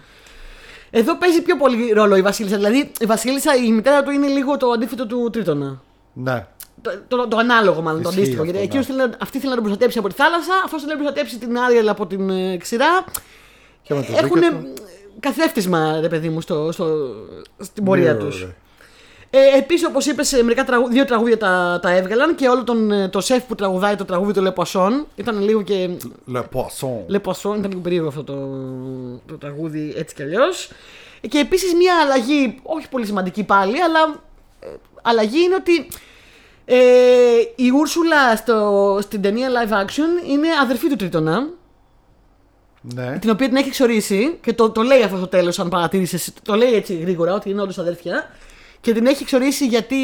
Εδώ 0.90 1.18
παίζει 1.18 1.42
πιο 1.42 1.58
πολύ 1.58 1.92
ρόλο 1.92 2.16
η 2.16 2.22
Βασίλισσα. 2.22 2.56
Δηλαδή 2.56 2.92
η 3.00 3.06
Βασίλισσα, 3.06 3.56
η 3.56 3.72
μητέρα 3.72 4.04
του 4.04 4.12
είναι 4.12 4.28
λίγο 4.28 4.58
το 4.58 4.70
αντίθετο 4.72 5.08
του 5.08 5.30
Τρίτονα. 5.32 5.82
Ναι. 6.14 6.46
Το, 6.82 6.92
το, 7.08 7.28
το 7.28 7.38
ανάλογο 7.38 7.82
μάλλον, 7.82 8.02
το 8.02 8.10
Ισχύει 8.10 8.22
αντίστοιχο. 8.22 8.42
αυτό, 8.44 8.52
Γιατί 8.54 8.58
ναι. 8.58 8.64
εκείνος 8.80 8.86
θέλει 8.86 8.98
να- 8.98 9.18
αυτή 9.26 9.38
θέλει 9.38 9.50
να 9.50 9.56
τον 9.56 9.64
προστατέψει 9.64 9.98
από 9.98 10.08
τη 10.08 10.16
θάλασσα, 10.16 10.54
αυτός 10.66 10.82
θέλει 10.82 10.94
να 10.94 10.98
προστατέψει 11.00 11.38
την 11.38 11.58
Άριελ 11.60 11.90
από 11.90 12.06
την 12.08 12.30
ε, 12.30 12.58
ξηρά. 12.58 13.04
Και 13.82 13.94
με 13.94 14.02
το 14.02 14.14
Έχουν 14.18 14.40
δίκιο 14.40 14.50
του. 14.58 14.74
Καθρέφτισμα, 15.20 16.00
ρε 16.02 16.08
παιδί 16.08 16.30
μου, 16.30 16.42
στο, 16.42 16.72
στο, 16.72 17.16
στην 17.60 17.84
πορεία 17.84 18.14
Ναι, 18.14 18.20
τους. 18.20 18.36
ωραία. 18.42 18.56
Ε, 19.32 19.58
Επίσης, 19.58 19.88
όπως 19.88 20.06
είπες, 20.06 20.42
μερικά 20.44 20.64
τραγου... 20.64 20.88
δύο 20.90 21.06
τραγούδια 21.06 21.38
τα, 21.38 21.80
τα 21.82 21.92
έβγαλαν 21.96 22.36
και 22.36 22.48
όλο 22.48 22.64
τον, 22.64 22.92
ε, 22.92 23.08
το 23.10 23.22
σεφ 23.22 23.44
που 23.44 23.56
τραγουδάει 23.56 23.96
το 23.96 24.06
τραγούδι 24.06 24.34
του 24.34 24.42
Λεπασόν 24.42 25.06
ήταν 25.16 25.42
λίγο 25.42 25.62
και. 25.62 25.90
Le 26.34 26.40
Poisson. 26.40 27.04
Λεπασόν, 27.08 27.58
ήταν 27.58 27.70
λίγο 27.70 27.82
περίεργο 27.82 28.08
αυτό 28.08 28.24
το, 28.24 28.36
το 29.26 29.38
τραγούδι 29.38 29.94
έτσι 29.98 30.16
κι 30.16 30.22
αλλιώς. 30.22 30.72
Και 31.30 31.38
επίσης 31.40 31.74
μια 31.74 31.94
αλλαγή, 32.04 32.60
όχι 32.64 32.90
πολύ 32.90 33.06
σημαντική 33.06 33.44
πάλι, 33.44 33.82
αλλά 33.82 34.22
ε, 34.60 34.68
αλλαγή 35.02 35.44
είναι 35.44 35.56
ότι 35.56 35.88
ε, 36.66 36.78
η 37.56 37.70
Ούρσουλα 37.70 38.36
στο, 38.36 38.98
στην 39.02 39.22
ταινία 39.22 39.50
live 39.50 39.74
action 39.86 40.30
είναι 40.30 40.48
αδερφή 40.62 40.88
του 40.90 40.96
Τρίτονα. 40.96 41.48
Ναι. 42.82 43.20
την 43.20 43.30
οποία 43.30 43.48
την 43.48 43.56
έχει 43.58 43.68
εξορίσει 43.68 44.38
και 44.42 44.54
το, 44.54 44.70
το 44.70 44.82
λέει 44.82 45.02
αυτό 45.04 45.18
στο 45.18 45.28
τέλος, 45.28 45.60
αν 45.60 45.70
παρατήρησες. 45.70 46.34
Το 46.44 46.56
λέει 46.56 46.74
έτσι 46.74 46.96
γρήγορα, 46.96 47.34
ότι 47.34 47.50
είναι 47.50 47.62
όντως 47.62 47.78
αδέρφια. 47.78 48.30
Και 48.82 48.94
την 48.94 49.06
έχει 49.06 49.24
εξορίσει 49.24 49.66
γιατί 49.66 49.96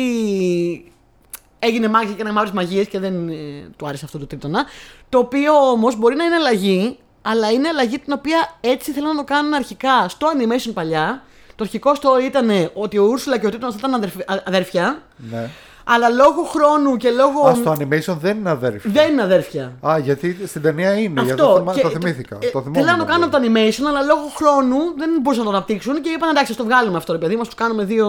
έγινε 1.60 1.88
μάγια 1.88 2.14
και 2.14 2.24
να 2.24 2.32
μάθει 2.32 2.54
μαγείε 2.54 2.84
και 2.84 3.00
δεν 3.00 3.30
ε, 3.30 3.34
του 3.78 3.88
άρεσε 3.88 4.06
αυτό 4.06 4.18
το 4.20 4.26
τρίτονα. 4.28 4.66
Το 5.10 5.18
οποίο 5.18 5.54
όμως 5.70 5.96
μπορεί 5.96 6.16
να 6.16 6.24
είναι 6.24 6.36
αλλαγή, 6.36 6.98
αλλά 7.22 7.52
είναι 7.52 7.68
αλλαγή 7.68 8.00
την 8.00 8.14
οποία 8.14 8.58
έτσι 8.62 8.92
θέλουν 8.92 9.10
να 9.10 9.16
το 9.16 9.24
κάνουν 9.24 9.54
αρχικά 9.54 10.10
στο 10.10 10.28
animation 10.38 10.72
παλιά. 10.74 11.24
Το 11.56 11.64
αρχικό 11.64 11.92
story 12.02 12.24
ήταν 12.26 12.50
ότι 12.74 12.98
ο 12.98 13.04
Ούρσουλα 13.04 13.38
και 13.38 13.46
ο 13.46 13.50
Τρίτονας 13.50 13.74
θα 13.76 13.80
ήταν 13.88 13.94
αδερφ- 13.94 14.32
α- 14.32 14.44
αδέρφια. 14.48 15.02
ναι. 15.32 15.50
Αλλά 15.88 16.10
λόγω 16.10 16.43
χρόνου 16.43 16.98
και 16.98 17.10
λόγω. 17.12 17.48
Α, 17.48 17.54
στο 17.56 17.71
animation 17.80 18.17
δεν 18.21 18.38
είναι 18.38 18.50
αδέρφια. 18.50 18.91
Δεν 18.91 19.12
είναι 19.12 19.21
αδέρφια. 19.21 19.74
Α, 19.88 19.98
γιατί 19.98 20.39
στην 20.48 20.62
ταινία 20.62 20.91
είναι. 20.93 21.21
γιατί 21.21 21.41
Αυτό. 21.41 21.54
το, 21.54 21.58
θυμά- 21.60 21.76
Και- 21.76 21.82
το 21.82 21.89
θυμήθηκα. 21.89 22.36
ε, 22.41 22.50
το 22.50 22.60
θυμόμουν 22.60 22.74
Θέλανε 22.74 22.91
να 22.98 23.06
το 23.06 23.12
κάνουν 23.12 23.24
αυτό. 23.24 23.38
από 23.38 23.45
το 23.48 23.52
animation, 23.54 23.84
αλλά 23.89 24.02
λόγω 24.02 24.28
χρόνου 24.36 24.78
δεν 24.98 25.10
μπορούσαν 25.21 25.43
να 25.45 25.50
το 25.52 25.56
αναπτύξουν 25.56 26.02
και 26.02 26.10
είπαν 26.10 26.30
εντάξει, 26.30 26.52
ας 26.52 26.58
το 26.58 26.63
βγάλουμε 26.63 26.98
αυτό, 26.98 27.12
ρε 27.13 27.17
παιδί 27.19 27.36
μας, 27.36 27.48
το 27.50 27.56
κάνουμε 27.58 27.84
δύο 27.84 28.08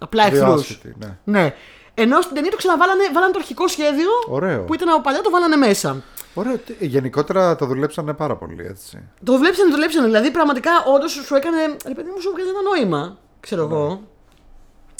απλά 0.00 0.28
Δύο 0.28 0.42
εχθρούς. 0.42 0.60
άσχετοι, 0.60 0.94
ναι. 0.98 1.16
Ναι. 1.24 1.54
Ενώ 1.94 2.20
στην 2.20 2.34
ταινία 2.34 2.50
το 2.50 2.56
ξαναβάλανε, 2.56 3.02
βάλανε 3.14 3.32
το 3.32 3.38
αρχικό 3.38 3.68
σχέδιο 3.68 4.08
Ωραίο. 4.28 4.60
που 4.62 4.74
ήταν 4.74 4.88
από 4.88 5.00
παλιά, 5.00 5.20
το 5.20 5.30
βάλανε 5.30 5.56
μέσα. 5.56 6.02
Ωραίο. 6.34 6.56
τι- 6.58 6.86
Γενικότερα 6.86 7.56
το 7.56 7.66
δουλέψανε 7.66 8.12
πάρα 8.12 8.36
πολύ 8.36 8.66
έτσι. 8.68 8.98
Το 9.24 9.36
δουλέψανε, 9.36 9.68
το 9.68 9.74
δουλέψανε. 9.74 10.06
Δηλαδή 10.06 10.30
πραγματικά 10.30 10.70
όντως 10.94 11.10
σου 11.12 11.34
έκανε. 11.34 11.56
Ρε 11.86 11.94
παιδί 11.94 12.08
μου, 12.14 12.20
σου 12.20 12.30
βγάζει 12.34 12.48
ένα 12.48 12.62
νόημα. 12.70 13.16
Ξέρω 13.40 13.66
Ναι. 13.66 13.74
εγώ. 13.74 14.00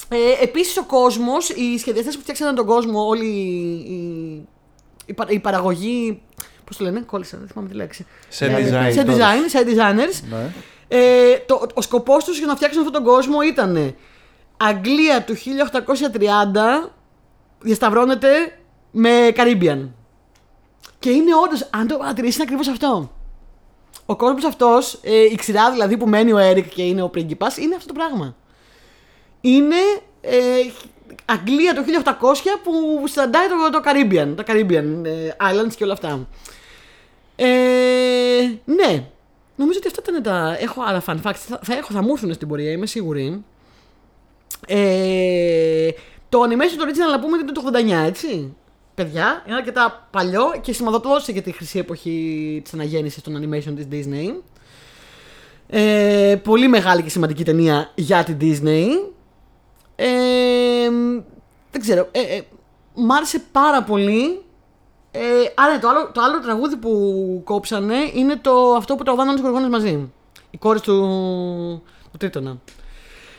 Ε, 0.09 0.43
Επίσης 0.43 0.77
ο 0.77 0.83
κόσμος, 0.83 1.49
οι 1.49 1.77
σχεδιαστές 1.77 2.15
που 2.15 2.21
φτιάξανε 2.21 2.53
τον 2.53 2.65
κόσμο, 2.65 3.07
όλη 3.07 3.25
η, 3.25 4.47
η, 5.05 5.13
πα- 5.13 5.29
η 5.29 5.39
παραγωγή. 5.39 6.21
Πώς 6.65 6.77
το 6.77 6.83
λένε, 6.83 6.99
κόλλησα, 6.99 7.37
δεν 7.37 7.47
θυμάμαι 7.47 7.69
τη 7.69 7.75
λέξη. 7.75 8.05
Σε 8.29 8.45
Ε, 8.45 8.49
design. 8.57 8.91
Σε 8.93 9.05
design, 9.07 9.43
σε 9.47 9.63
designers. 9.67 10.23
Ναι. 10.29 10.51
Ε, 10.87 11.37
το, 11.45 11.65
ο 11.73 11.81
σκοπός 11.81 12.23
τους 12.23 12.37
για 12.37 12.47
να 12.47 12.55
φτιάξουν 12.55 12.79
αυτόν 12.85 13.03
τον 13.03 13.11
κόσμο 13.13 13.41
ήταν 13.41 13.95
Αγγλία 14.57 15.23
του 15.23 15.35
1830 15.35 16.89
διασταυρώνεται 17.61 18.27
με 18.91 19.09
Caribbean. 19.35 19.89
Και 20.99 21.09
είναι 21.09 21.31
όντως, 21.45 21.67
αν 21.71 21.87
το 21.87 21.97
παρατηρήσεις, 21.97 22.35
είναι 22.35 22.43
ακριβώς 22.43 22.67
αυτό. 22.67 23.11
Ο 24.05 24.15
κόσμος 24.15 24.43
αυτός, 24.45 24.99
ε, 25.03 25.21
η 25.23 25.35
ξηρά 25.35 25.71
δηλαδή 25.71 25.97
που 25.97 26.07
μένει 26.07 26.31
ο 26.33 26.37
Έρικ 26.37 26.69
και 26.69 26.81
είναι 26.83 27.01
ο 27.01 27.09
πρίγκιπας, 27.09 27.57
είναι 27.57 27.75
αυτό 27.75 27.87
το 27.87 27.93
πράγμα. 27.93 28.35
Είναι 29.45 29.75
ε, 30.21 30.39
Αγγλία 31.25 31.73
το 31.73 31.83
1800 32.03 32.11
που 32.63 33.03
σταντάει 33.07 33.47
το, 33.47 33.79
το 33.79 33.81
Caribbean, 33.85 34.33
τα 34.35 34.43
Caribbean 34.47 35.05
ε, 35.05 35.29
Islands 35.39 35.73
και 35.75 35.83
όλα 35.83 35.93
αυτά. 35.93 36.27
Ε, 37.35 37.45
ναι. 38.65 39.05
Νομίζω 39.55 39.79
ότι 39.79 39.87
αυτά 39.87 40.01
ήταν 40.07 40.23
τα. 40.23 40.57
Έχω 40.59 40.83
άλλα 40.83 41.03
fun 41.05 41.15
facts. 41.23 41.35
Θα, 41.35 41.59
θα, 41.63 41.73
έχω, 41.73 41.93
θα 41.93 42.01
μου 42.01 42.11
έρθουν 42.11 42.33
στην 42.33 42.47
πορεία, 42.47 42.71
είμαι 42.71 42.85
σίγουρη. 42.85 43.43
Ε, 44.67 45.89
το 46.29 46.41
animation 46.41 46.77
το 46.77 46.85
original 46.87 47.11
να 47.11 47.19
πούμε 47.19 47.37
ότι 47.37 47.41
είναι 47.41 47.81
το 47.81 48.03
89, 48.03 48.07
έτσι. 48.07 48.55
Παιδιά, 48.95 49.43
είναι 49.47 49.55
αρκετά 49.55 50.07
παλιό 50.11 50.43
και 50.61 50.73
σηματοδότησε 50.73 51.31
για 51.31 51.41
τη 51.41 51.51
χρυσή 51.51 51.79
εποχή 51.79 52.59
της 52.63 52.73
αναγέννησης 52.73 53.23
των 53.23 53.37
animation 53.37 53.73
της 53.75 53.87
Disney. 53.91 54.41
Ε, 55.67 56.35
πολύ 56.43 56.67
μεγάλη 56.67 57.03
και 57.03 57.09
σημαντική 57.09 57.43
ταινία 57.43 57.91
για 57.95 58.23
την 58.23 58.37
Disney. 58.41 59.12
Ε, 60.05 60.89
δεν 61.71 61.81
ξέρω. 61.81 62.07
Ε, 62.11 62.19
ε, 62.19 62.41
μ' 62.93 63.11
άρεσε 63.11 63.43
πάρα 63.51 63.83
πολύ. 63.83 64.41
Ε, 65.11 65.19
α, 65.55 65.71
ναι, 65.71 65.79
το 65.79 65.87
άλλο, 65.87 66.11
το 66.13 66.21
άλλο 66.21 66.39
τραγούδι 66.39 66.75
που 66.75 67.41
κόψανε 67.43 67.95
είναι 68.13 68.35
το, 68.35 68.51
αυτό 68.77 68.95
που 68.95 69.03
τραγουδάνε 69.03 69.29
όλε 69.29 69.39
οι 69.39 69.41
γοργόνε 69.41 69.69
μαζί. 69.69 70.11
Οι 70.49 70.57
κόρες 70.57 70.81
του, 70.81 70.93
του 72.11 72.17
Τρίτονα. 72.17 72.57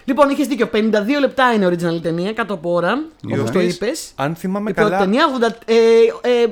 Λοιπόν, 0.04 0.28
είχες 0.30 0.46
δίκιο. 0.46 0.70
52 0.72 0.78
λεπτά 1.20 1.52
είναι 1.52 1.66
original 1.66 2.02
ταινία, 2.02 2.32
κάτω 2.32 2.54
από 2.54 2.72
ώρα. 2.72 3.04
Οι 3.26 3.38
Όπω 3.38 3.50
το 3.50 3.58
οποίες, 3.58 3.74
είπες. 3.74 4.12
Αν 4.16 4.34
θυμάμαι 4.34 4.70
Η 4.70 4.74
πρώτη 4.74 4.90
καλά. 4.90 5.04
ταινία, 5.04 5.26
80, 5.40 5.50
ε, 5.64 5.74
ε, 6.20 6.46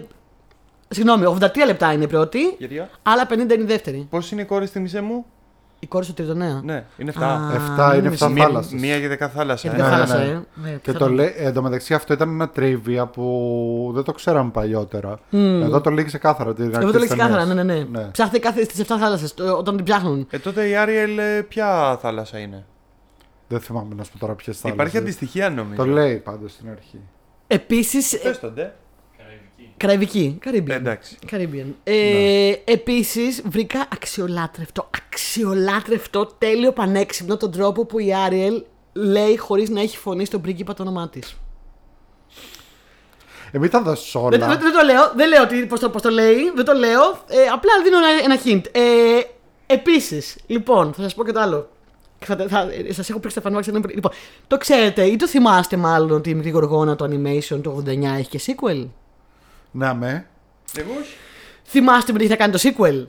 συγγνώμη, 0.89 1.37
83 1.41 1.49
λεπτά 1.67 1.93
είναι 1.93 2.05
η 2.05 2.07
πρώτη, 2.07 2.55
Γιατί, 2.59 2.89
άλλα 3.03 3.27
50 3.31 3.33
είναι 3.33 3.53
η 3.53 3.65
δεύτερη. 3.65 4.07
Πώς 4.11 4.31
είναι 4.31 4.43
η 4.43 4.45
κόρη 4.45 4.67
στη 4.67 4.81
μισέ 4.81 5.01
μου, 5.01 5.27
Η 5.85 5.87
κόρη 5.87 6.07
του 6.07 6.13
Τρίτονα. 6.15 6.61
Ναι, 6.65 6.85
είναι 6.97 7.13
7. 7.19 7.23
Α, 7.23 7.55
Εφτά 7.55 7.87
είναι 7.89 7.97
είμαι 7.97 8.07
εφτά 8.15 8.27
σίγουρη. 8.27 8.41
θάλασσες. 8.43 8.81
Μία 8.81 8.97
για 8.97 9.09
δεκά 9.09 9.29
θάλασσα. 9.29 9.69
Γιατί 9.69 9.85
ε. 9.85 9.89
δεν 9.89 9.99
Ναι, 9.99 10.07
θάλασσα, 10.07 10.25
ναι. 10.25 10.31
ε. 10.31 10.43
Ναι, 10.55 10.71
Και 10.71 10.77
πιθανόν. 10.93 11.09
το 11.09 11.15
λέει, 11.15 11.35
εντωμεταξύ 11.37 11.95
αυτό 11.95 12.13
ήταν 12.13 12.29
ένα 12.31 12.49
τρίβια 12.49 13.07
που 13.07 13.91
δεν 13.95 14.03
το 14.05 14.13
ξέραμε 14.13 14.51
παλιότερα. 14.51 15.19
Εδώ 15.31 15.81
το 15.81 15.91
λέει 15.91 16.05
ξεκάθαρα. 16.05 16.55
την 16.55 16.65
Εγώ 16.65 16.77
αρχή 16.77 16.87
το 16.93 16.99
λέει 16.99 17.07
της 17.07 17.17
ξεκάθαρα, 17.17 17.47
ταινίας. 17.47 17.65
ναι, 17.67 17.73
ναι, 17.75 17.85
ναι. 17.89 17.99
Ναι. 18.01 18.05
Ψάχτε 18.11 18.39
κάθε 18.39 18.65
στις 18.65 18.81
7 18.81 18.85
θάλασσες 19.01 19.35
όταν 19.59 19.77
την 19.77 19.85
ψάχνουν. 19.85 20.27
Ε, 20.31 20.39
τότε 20.39 20.69
η 20.69 20.77
Άριελ 20.77 21.19
ε, 21.19 21.43
ποια 21.43 21.99
θάλασσα 22.01 22.39
είναι; 22.39 22.65
Δεν 23.49 23.61
θυμάμαι 23.61 23.95
να 23.95 24.03
σου 24.05 24.13
πω 24.13 24.19
τώρα 24.19 24.35
ποιες 24.35 24.59
θα 24.59 24.69
Υπάρχει 24.69 24.97
αντιστοιχεία 24.99 25.51
νομίζω. 25.51 25.77
Το 25.83 25.87
λέει 25.87 26.17
πάντως 26.17 26.53
στην 26.53 26.71
αρχή. 26.71 26.99
Επίσης. 27.47 28.13
Πες 29.77 29.89
τον, 29.89 30.01
ντε. 30.01 30.37
Καραϊβική. 30.37 30.39
Caribbean. 30.45 30.71
Ε, 30.71 30.75
εντάξει. 30.75 31.19
Caribbean. 31.31 31.73
Ε, 31.85 32.53
Επίσης, 32.65 33.43
βρήκα 33.47 33.87
αξιολάτρευτο, 33.93 34.91
αξιολάτρευτο, 35.09 36.27
τέλειο 36.39 36.73
πανέξυπνο 36.73 37.37
τον 37.37 37.53
τρόπο 37.53 37.85
που 37.85 37.99
η 37.99 38.15
Άριελ 38.15 38.63
λέει 38.93 39.37
χωρίς 39.37 39.69
να 39.69 39.81
έχει 39.81 39.97
φωνή 39.97 40.25
στον 40.25 40.41
πρίγκιπα 40.41 40.75
το 40.75 40.83
όνομά 40.83 41.09
της. 41.09 41.37
Ε, 43.53 43.59
μην 43.59 43.71
τα 43.71 43.83
δώσεις 43.83 44.15
όλα. 44.15 44.29
Δεν, 44.29 44.39
δεν, 44.39 44.59
δεν 44.61 44.73
το 44.73 44.85
λέω, 44.85 45.13
δεν 45.17 45.29
λέω 45.29 45.43
ότι, 45.43 45.67
πώς, 45.67 45.81
το, 45.81 45.91
πώς 45.91 46.03
το 46.03 46.11
λέει, 46.11 46.53
δεν 46.55 46.65
το 46.65 46.73
λέω. 46.73 47.03
Ε, 47.27 47.47
απλά 47.53 47.73
δίνω 47.85 47.97
ένα, 47.99 48.09
ένα 48.25 48.41
hint. 48.45 48.67
Ε, 48.73 49.21
Επίσης, 49.67 50.37
λοιπόν, 50.47 50.93
θα 50.93 51.03
σας 51.03 51.15
πω 51.15 51.25
και 51.25 51.33
το 51.33 51.41
άλλο. 51.41 51.69
Θα, 52.19 52.37
θα, 52.49 52.69
σας 52.89 53.11
έχω 53.11 53.19
πρίξει 53.19 53.37
τα 53.37 53.43
φανμάξια 53.43 53.73
ενώ 53.73 53.83
πριν. 53.83 53.95
Λοιπόν, 53.95 54.13
το 54.47 54.57
ξέρετε 54.57 55.05
ή 55.05 55.17
το 55.17 55.29
θυμάστε 55.29 55.77
μάλλον 55.77 56.11
ότι 56.11 56.31
η 56.31 56.35
Μικρή 56.35 56.51
Γοργόνα 56.51 56.97
το 56.97 57.05
animation 57.05 57.61
το 57.63 57.83
89 57.87 58.03
έχει 58.03 58.29
και 58.29 58.41
sequel; 58.47 58.87
Ναι, 59.73 59.95
με. 59.95 60.27
Εγώ 60.77 60.91
όχι. 61.01 61.15
Θυμάστε 61.65 62.13
με 62.13 62.19
τι 62.19 62.27
θα 62.27 62.37
κάνει 62.37 62.53
το 62.53 62.59
sequel. 62.63 63.07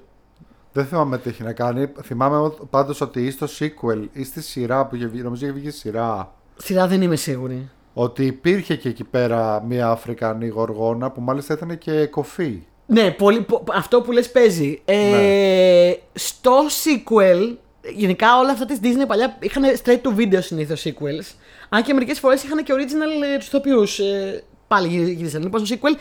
Δεν 0.74 0.86
θυμάμαι 0.86 1.18
τι 1.18 1.30
έχει 1.30 1.44
να 1.44 1.54
κάνει. 1.54 1.88
Θυμάμαι 2.04 2.52
πάντως 2.70 3.02
ότι 3.02 3.26
ή 3.26 3.32
στο 3.32 3.48
sequel 3.60 4.08
ή 4.14 4.24
στη 4.24 4.42
σειρά 4.42 4.86
που 4.86 4.96
είχε 4.96 5.08
βγει, 5.08 5.22
νομίζω 5.22 5.46
είχε 5.46 5.54
βγει 5.56 5.70
σειρά. 5.70 6.34
Σειρά 6.58 6.88
δεν 6.88 7.02
είμαι 7.02 7.16
σίγουρη. 7.16 7.70
Ότι 7.94 8.26
υπήρχε 8.26 8.76
και 8.76 8.90
εκεί 8.90 9.04
πέρα 9.04 9.64
μια 9.68 9.88
Αφρικανή 9.90 10.48
γοργόνα 10.48 11.12
που 11.12 11.22
μάλιστα 11.22 11.54
ήταν 11.54 11.78
και 11.78 12.06
κοφή. 12.06 12.62
Ναι, 12.86 13.12
πολύ, 13.12 13.42
πο- 13.42 13.64
αυτό 13.74 14.02
που 14.02 14.12
λες 14.12 14.32
παίζει. 14.32 14.82
Ε, 14.86 15.10
Ναι. 15.10 15.96
Στο 16.14 16.60
sequel, 16.68 17.56
γενικά 17.96 18.38
όλα 18.40 18.52
αυτά 18.52 18.66
της 18.66 18.80
Disney 18.84 19.08
παλιά 19.08 19.38
είχαν 19.40 19.64
straight 19.84 20.02
to 20.02 20.16
video 20.18 20.40
συνήθως 20.42 20.86
sequels. 20.86 21.36
Αν 21.70 21.84
και 21.84 21.94
μερικές 21.94 22.20
φορές 22.20 22.44
είχαν 22.44 22.64
και 22.64 22.74
original 22.76 23.34
ε, 23.34 23.38
τους 23.38 23.48
ηθοποιούς. 23.48 24.00
Ε, 24.00 24.44
πάλι 24.68 24.88
γυ- 24.88 25.16
γύρισαν. 25.18 25.42
Λοιπόν, 25.42 25.66
στο 25.66 25.76
sequel, 25.76 25.96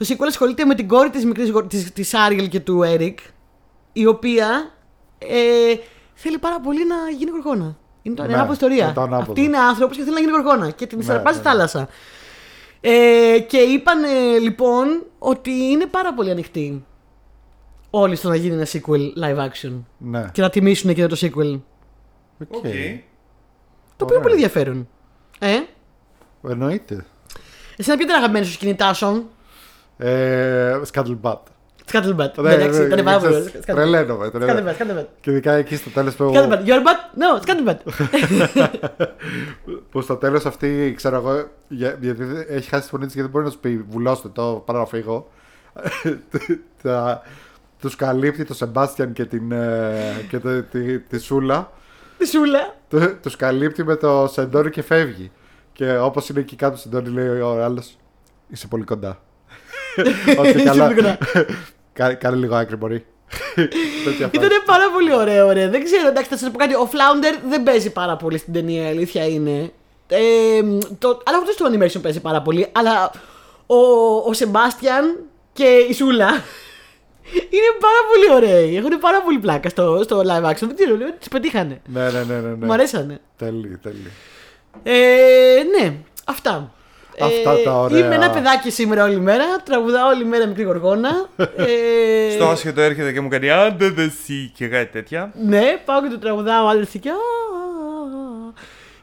το 0.00 0.06
sequel 0.08 0.26
ασχολείται 0.26 0.64
με 0.64 0.74
την 0.74 0.88
κόρη 0.88 1.10
της 1.10 1.24
μικρής 1.24 1.50
γο- 1.50 1.64
της, 1.66 1.92
της 1.92 2.12
Ariel 2.28 2.48
και 2.48 2.60
του 2.60 2.80
Eric, 2.84 3.14
η 3.92 4.06
οποία 4.06 4.70
ε, 5.18 5.74
θέλει 6.14 6.38
πάρα 6.38 6.60
πολύ 6.60 6.86
να 6.86 6.94
γίνει 7.18 7.30
γοργόνα. 7.30 7.76
Είναι 8.02 8.14
το 8.14 8.22
Ναι, 8.22 8.32
ανάποδη 8.34 8.52
ιστορία. 8.52 8.84
είναι 8.84 8.92
το 8.92 9.00
ανάποδο. 9.00 9.30
Αυτή 9.32 9.42
είναι 9.44 9.58
άνθρωπος 9.58 9.96
και 9.96 10.02
θέλει 10.02 10.14
να 10.14 10.20
γίνει 10.20 10.32
γοργόνα 10.32 10.70
και 10.70 10.86
την 10.86 10.98
Ναι, 10.98 11.04
σαρπάζει 11.04 11.36
ναι, 11.36 11.42
στη 11.42 11.50
θάλασσα. 11.52 11.88
Ε, 12.80 13.38
και 13.48 13.56
είπαν 13.58 13.98
λοιπόν 14.42 15.02
ότι 15.18 15.50
είναι 15.50 15.86
πάρα 15.86 16.14
πολύ 16.14 16.30
ανοιχτοί 16.30 16.84
όλοι 17.90 18.16
στο 18.16 18.28
να 18.28 18.36
γίνει 18.36 18.54
ένα 18.54 18.66
sequel 18.66 19.00
live 19.24 19.48
action 19.48 19.72
Ναι. 19.98 20.24
και 20.32 20.40
να 20.42 20.50
τιμήσουν 20.50 20.90
εκείνο 20.90 21.06
το 21.06 21.16
sequel. 21.20 21.60
OK. 22.38 22.54
OK. 22.54 22.62
Το 23.96 24.04
οποίο 24.04 24.16
Ωραία. 24.16 24.16
είναι 24.16 24.20
πολύ 24.22 24.32
ενδιαφέρον. 24.32 24.88
Ε, 25.38 25.56
Εννοείται. 26.48 27.04
εσένα 27.76 27.96
ποιο 27.96 28.04
ήταν 28.06 28.16
αγαπημένος 28.18 28.46
σου 28.48 28.52
σκηνή 28.54 28.74
Τάσον. 28.74 29.24
Ε, 30.00 30.80
Scuttlebutt. 30.92 31.38
Scuttlebutt. 31.92 32.32
Ναι, 32.36 32.42
Ναι, 32.42 32.52
εντάξει, 32.54 32.80
ναι, 32.80 32.86
ήταν 32.86 33.04
πάρα 33.04 33.18
ξέρεις, 33.18 33.50
πολύ 33.66 33.68
ωραίο. 33.68 33.74
Τρελαίνομαι. 33.74 34.30
τρελαίνομαι. 34.30 34.76
Scuttlebutt, 34.78 35.00
Scuttlebutt. 35.00 35.06
Και 35.20 35.30
ειδικά 35.30 35.52
εκεί 35.52 35.76
στο 35.76 35.90
τέλος 35.90 36.14
που. 36.14 36.32
Scuttlebutt. 36.34 36.66
Your 36.66 36.82
butt? 36.82 37.18
No, 37.18 37.40
Scuttlebutt. 37.44 37.78
Που 39.90 40.00
στο 40.00 40.16
τέλος 40.16 40.46
αυτή, 40.46 40.92
ξέρω 40.96 41.16
εγώ, 41.16 41.48
για- 41.68 41.96
γιατί 42.00 42.22
δεν- 42.24 42.44
έχει 42.48 42.68
χάσει 42.68 42.82
τη 42.82 42.88
φωνή 42.88 43.04
της 43.04 43.14
γιατί 43.14 43.30
δεν 43.30 43.30
μπορεί 43.30 43.44
να 43.44 43.50
σου 43.50 43.58
πει 43.58 43.84
βουλώστε 43.88 44.28
το, 44.28 44.62
πάρ' 44.66 44.74
το 44.74 44.78
να 44.78 44.86
φύγω. 44.86 45.28
Τους 47.80 47.96
καλύπτει 47.96 48.44
το 48.44 48.54
Σεμπάστιαν 48.54 49.12
και, 49.12 49.24
την, 49.24 49.52
ε, 49.52 50.24
και 50.28 50.38
το- 50.38 50.62
τη, 50.62 50.98
τη 50.98 51.18
Σούλα. 51.18 51.70
Τη 52.18 52.26
σούλα. 52.26 52.74
Τους 53.22 53.36
καλύπτει 53.36 53.84
με 53.84 53.96
το 53.96 54.28
Σεντόρι 54.32 54.70
και 54.70 54.82
φεύγει. 54.82 55.30
Και 55.72 55.98
όπως 55.98 56.28
είναι 56.28 56.40
εκεί 56.40 56.56
κάτω, 56.56 56.74
ο 56.74 56.76
Σεντόρι 56.76 57.10
λέει 57.10 57.40
ο 57.40 57.64
άλλος: 57.64 57.96
Είσαι 58.48 58.66
πολύ 58.66 58.84
κοντά. 58.84 59.18
Ότι 60.38 60.48
Είσαι 60.48 60.62
καλά. 60.62 60.84
πολύ 60.84 60.94
κοντά. 60.96 61.18
Κα- 61.92 62.14
Κάνε 62.14 62.36
λίγο 62.36 62.54
άκρη, 62.54 62.76
μπορεί. 62.76 63.04
Τέτοια 64.04 64.26
φάση. 64.26 64.30
Ήταν 64.32 64.50
πάρα 64.66 64.90
πολύ 64.92 65.14
ωραίο, 65.14 65.50
ρε. 65.52 65.68
Δεν 65.68 65.84
ξέρω, 65.84 66.08
εντάξει, 66.08 66.28
θα 66.30 66.36
σας 66.36 66.50
πω 66.50 66.58
κάτι. 66.58 66.74
Ο 66.74 66.88
Flounder 66.92 67.38
δεν 67.48 67.62
παίζει 67.62 67.90
πάρα 67.92 68.16
πολύ 68.16 68.38
στην 68.38 68.52
ταινία, 68.52 68.82
η 68.82 68.86
αλήθεια 68.88 69.26
είναι. 69.26 69.72
Ε, 70.08 70.18
το, 70.98 71.20
αλλά 71.24 71.38
ούτε 71.42 71.52
στο 71.52 71.66
animation 71.72 72.02
παίζει 72.02 72.20
πάρα 72.20 72.42
πολύ. 72.42 72.66
Αλλά 72.72 73.10
ο, 73.66 73.76
ο 74.26 74.32
Σεμπάστιαν 74.32 75.16
και 75.52 75.64
η 75.88 75.92
Σούλα 75.92 76.28
είναι 77.56 77.70
πάρα 77.80 78.00
πολύ 78.12 78.44
ωραίοι. 78.44 78.76
Έχουν 78.76 78.98
πάρα 79.00 79.22
πολύ 79.22 79.38
πλάκα 79.38 79.68
στο, 79.68 80.00
στο 80.04 80.18
live 80.26 80.44
action. 80.50 80.58
Δεν 80.60 80.74
ξέρω, 80.74 80.96
τις 81.18 81.28
πετύχανε. 81.28 81.80
Ναι, 81.86 82.02
ναι, 82.10 82.22
ναι. 82.22 82.34
ναι, 82.34 82.48
ναι. 82.48 82.66
Μου 82.66 82.72
αρέσανε. 82.72 83.20
Τέλει, 83.36 83.78
τέλει. 83.82 84.10
Ε, 84.82 85.62
ναι, 85.80 85.94
αυτά. 86.24 86.72
Αυτά 87.24 87.52
Ε, 87.52 87.62
τα 87.64 87.80
ωραία. 87.80 87.98
Είμαι 88.06 88.14
ένα 88.14 88.30
παιδάκι 88.30 88.70
σήμερα 88.70 89.04
όλη 89.04 89.20
μέρα. 89.20 89.44
Τραγουδάω 89.64 90.08
όλη 90.08 90.24
μέρα 90.24 90.46
μικρή 90.46 90.62
γοργόνα. 90.62 91.28
ε, 91.56 92.30
Στο 92.34 92.44
άσχετο 92.48 92.80
έρχεται 92.80 93.12
και 93.12 93.20
μου 93.20 93.28
κάνει 93.28 93.50
άντε 93.50 93.88
δε 93.90 94.02
εσύ 94.04 94.52
και 94.54 94.68
κάτι 94.68 94.86
τέτοια. 94.92 95.32
Ναι, 95.44 95.62
πάω 95.84 96.02
και 96.02 96.08
το 96.08 96.18
τραγουδάω 96.18 96.66
άλλο 96.68 96.84
και. 97.00 97.08
α, 97.10 97.12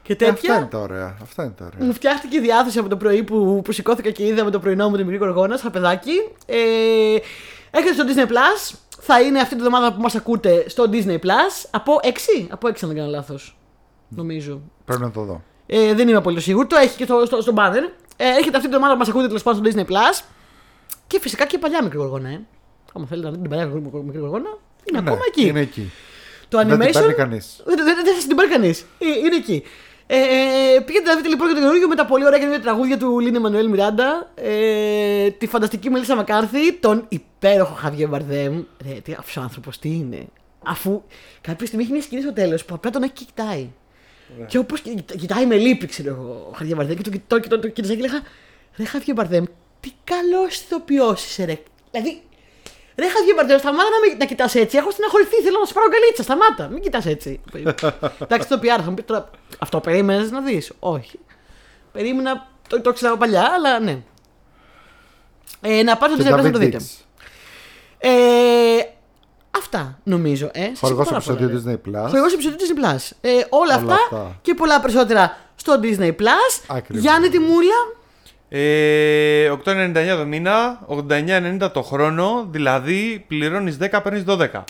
Και 0.02 0.12
Ε, 0.12 0.14
Αυτά 0.14 0.26
είναι 0.26 0.34
τέτοια. 0.34 0.68
τα 0.70 0.78
ωραία. 0.78 1.16
Αυτά 1.22 1.42
είναι 1.42 1.52
τα 1.58 1.64
ωραία. 1.64 1.86
Μου 1.86 1.92
φτιάχτηκε 1.94 2.36
η 2.36 2.40
διάθεση 2.40 2.78
από 2.78 2.88
το 2.88 2.96
πρωί 2.96 3.22
που, 3.22 3.60
που 3.64 3.72
σηκώθηκα 3.72 4.10
και 4.10 4.26
είδα 4.26 4.44
με 4.44 4.50
το 4.50 4.58
πρωινό 4.58 4.88
μου 4.88 4.96
την 4.96 5.06
μικρή 5.06 5.24
γοργόνα 5.26 5.56
σαν 5.56 5.70
παιδάκι. 5.70 6.12
Ε, 6.46 6.56
έρχεται 7.70 7.94
στο 7.94 8.04
Disney 8.06 8.28
Plus. 8.30 8.76
Θα 9.00 9.20
είναι 9.20 9.40
αυτή 9.40 9.54
τη 9.54 9.60
βδομάδα 9.60 9.92
που 9.92 10.00
μας 10.00 10.14
ακούτε 10.14 10.64
στο 10.68 10.84
Disney 10.92 11.14
Plus. 11.14 11.66
Από 11.70 11.92
6. 12.02 12.46
Από 12.50 12.68
6 12.68 12.70
αν 12.82 12.88
δεν 12.88 12.96
κάνω 12.96 13.10
λάθος. 13.10 13.56
Νομίζω. 14.08 14.60
Πρέπει 14.84 15.02
να 15.02 15.10
το 15.10 15.22
δω. 15.22 15.42
Ε, 15.66 15.94
δεν 15.94 16.08
είμαι 16.08 16.20
πολύ 16.20 16.40
σίγουρη. 16.40 16.66
Το 16.66 16.76
έχει 16.76 16.96
και 16.96 17.04
στο, 17.04 17.22
στο, 17.26 17.40
στο 17.40 17.52
banner. 17.56 17.92
Ε, 18.20 18.28
έρχεται 18.28 18.56
αυτή 18.56 18.68
τη 18.68 18.74
βδομάδα 18.74 18.92
που 18.92 18.98
μας 18.98 19.08
ακούτε 19.08 19.26
τέλος 19.26 19.42
πάντων 19.42 19.64
στο 19.64 19.80
Disney 19.80 19.90
Plus. 19.90 20.24
Και 21.06 21.20
φυσικά 21.20 21.46
και 21.46 21.56
η 21.56 21.58
παλιά 21.58 21.82
μικρή 21.82 21.98
γοργόνα. 21.98 22.28
Ε. 22.28 22.40
Άμα 22.92 23.06
θέλετε 23.06 23.26
να 23.28 23.34
δείτε 23.34 23.48
την 23.48 23.50
παλιά 23.58 23.92
μικρή 24.02 24.18
γοργόνα, 24.18 24.58
είναι 24.84 25.00
Ναι, 25.00 25.10
ακόμα 25.10 25.22
εκεί. 25.26 25.46
Είναι 25.46 25.60
εκεί. 25.60 25.90
Το 26.48 26.58
Δεν 26.58 26.66
την 26.68 26.76
animation. 26.76 26.92
παίρνει 26.92 27.14
κανείς. 27.14 27.62
Δεν, 27.64 27.76
δεν, 27.76 27.96
δεν 28.04 28.14
θα 28.14 28.26
την 28.26 28.36
πάρει 28.36 28.48
κανείς. 28.48 28.84
Είναι 28.98 29.36
εκεί. 29.36 29.62
Ε, 30.10 30.16
ε, 30.16 30.80
πήγαινε 30.80 31.04
να 31.10 31.16
δείτε 31.16 31.28
λοιπόν 31.28 31.48
και 31.48 31.54
το 31.54 31.60
καινούργιο 31.60 31.88
με 31.88 31.94
τα 31.94 32.06
πολύ 32.06 32.24
ωραία 32.26 32.38
καινούργια 32.38 32.62
τραγούδια 32.62 32.98
του 32.98 33.18
Λίνε 33.18 33.38
Μανουέλ 33.38 33.68
Μιράντα. 33.68 34.30
Ε, 34.34 35.30
τη 35.30 35.46
φανταστική 35.46 35.90
Μελίσσα 35.90 36.14
Μακάρθη. 36.16 36.72
Τον 36.72 37.04
υπέροχο 37.08 37.74
Χαβιέ 37.74 38.06
Μπαρδέμ. 38.06 38.62
Ρε, 38.84 39.00
τι 39.00 39.12
αυτό 39.18 39.40
ο 39.40 39.42
άνθρωπος 39.42 39.78
τι 39.78 39.88
είναι. 39.88 40.26
Αφού 40.64 41.02
κάποια 41.40 41.66
στιγμή 41.66 41.84
έχει 41.84 41.92
μια 41.92 42.02
σκηνή 42.02 42.22
στο 42.22 42.32
τέλος 42.32 42.64
που 42.64 42.74
απλά 42.74 42.90
τον 42.90 43.02
έχει 43.02 43.12
και 43.12 43.24
κοιτάει. 43.24 43.68
Και 44.46 44.58
όπως 44.58 44.82
κοιτάει 45.18 45.46
με 45.46 45.56
λύπη, 45.56 45.86
ξέρω 45.86 46.08
εγώ, 46.10 46.48
ο 46.50 46.54
Χαβιέ 46.56 46.74
Μπαρδέμ. 46.74 46.96
Και 46.96 47.02
το 47.02 47.10
κοιτώ 47.10 47.38
και 47.38 47.48
το, 47.48 47.58
το 47.58 47.68
κοίταζα 47.68 47.94
και 47.94 48.00
λέγα 48.00 48.22
Ρε 48.76 48.84
Χαβιέ 48.84 49.12
Μπαρδέμ, 49.14 49.44
τι 49.80 49.90
καλός 50.04 50.56
ηθοποιό 50.60 51.12
είσαι, 51.12 51.44
ρε. 51.44 51.58
Δηλαδή, 51.90 52.22
Ρε 52.96 53.06
Χαβιέ 53.08 53.34
Μπαρδέμ, 53.34 53.58
σταμάτα 53.58 53.88
να, 53.90 54.08
με- 54.08 54.16
να 54.18 54.24
κοιτάς 54.24 54.54
έτσι. 54.54 54.76
Έχω 54.76 54.90
στεναχωρηθεί. 54.90 55.34
Θέλω 55.42 55.58
να 55.58 55.64
σου 55.66 55.74
πάρω 55.74 55.86
γκαλίτσα. 55.88 56.22
Σταμάτα. 56.22 56.68
Μην 56.68 56.82
κοιτάς 56.82 57.06
έτσι. 57.06 57.40
Εντάξει, 58.18 58.48
το 58.48 58.58
PR 58.62 58.66
θα 58.66 58.88
μου 58.88 58.94
πει 58.94 59.02
τώρα. 59.02 59.30
Αυτό 59.58 59.80
περίμενες 59.80 60.30
να 60.30 60.40
δεις. 60.40 60.72
Όχι. 60.78 61.18
Περίμενα. 61.92 62.48
Το, 62.68 62.80
το 62.80 62.92
ξέρω 62.92 63.10
από 63.12 63.20
παλιά, 63.20 63.50
αλλά 63.54 63.78
ναι. 63.80 64.02
Ε, 65.60 65.82
να 65.82 65.96
πάτε 65.96 66.14
στο 66.14 66.22
Και 66.22 66.28
Disney 66.28 66.32
Plus 66.32 66.42
να 66.42 66.48
David 66.48 66.52
το 66.52 66.58
δείτε. 66.58 66.78
Dix. 66.80 67.04
Ε, 67.98 68.10
αυτά 69.58 69.98
νομίζω. 70.02 70.50
Ε. 70.52 70.64
Σας 70.64 70.78
Χορηγός 70.80 71.08
πάρα 71.08 71.20
πολλά, 71.20 71.38
επεισόδιο 71.38 71.62
ρε. 71.64 71.78
Disney 71.84 71.88
Plus. 71.88 72.08
Χορηγός 72.08 72.32
επεισόδιο 72.32 72.58
Disney 72.60 72.84
Plus. 72.84 73.10
Ε, 73.20 73.30
όλα, 73.30 73.44
Όλα 73.50 73.74
αυτά, 73.74 73.94
αυτά. 73.94 74.38
και 74.42 74.54
πολλά 74.54 74.80
περισσότερα 74.80 75.36
στο 75.56 75.80
Disney 75.82 76.08
Plus. 76.10 76.62
Ακριβώς. 76.66 77.02
Γιάννη 77.02 77.28
Τιμούλα. 77.28 77.96
Ε, 78.48 79.50
8,99 79.50 80.16
το 80.16 80.24
μήνα, 80.26 80.80
89,90 80.86 81.70
το 81.72 81.82
χρόνο, 81.82 82.46
δηλαδή 82.50 83.24
πληρώνεις 83.28 83.76
10, 83.76 84.00
παίρνεις 84.02 84.24
12. 84.26 84.64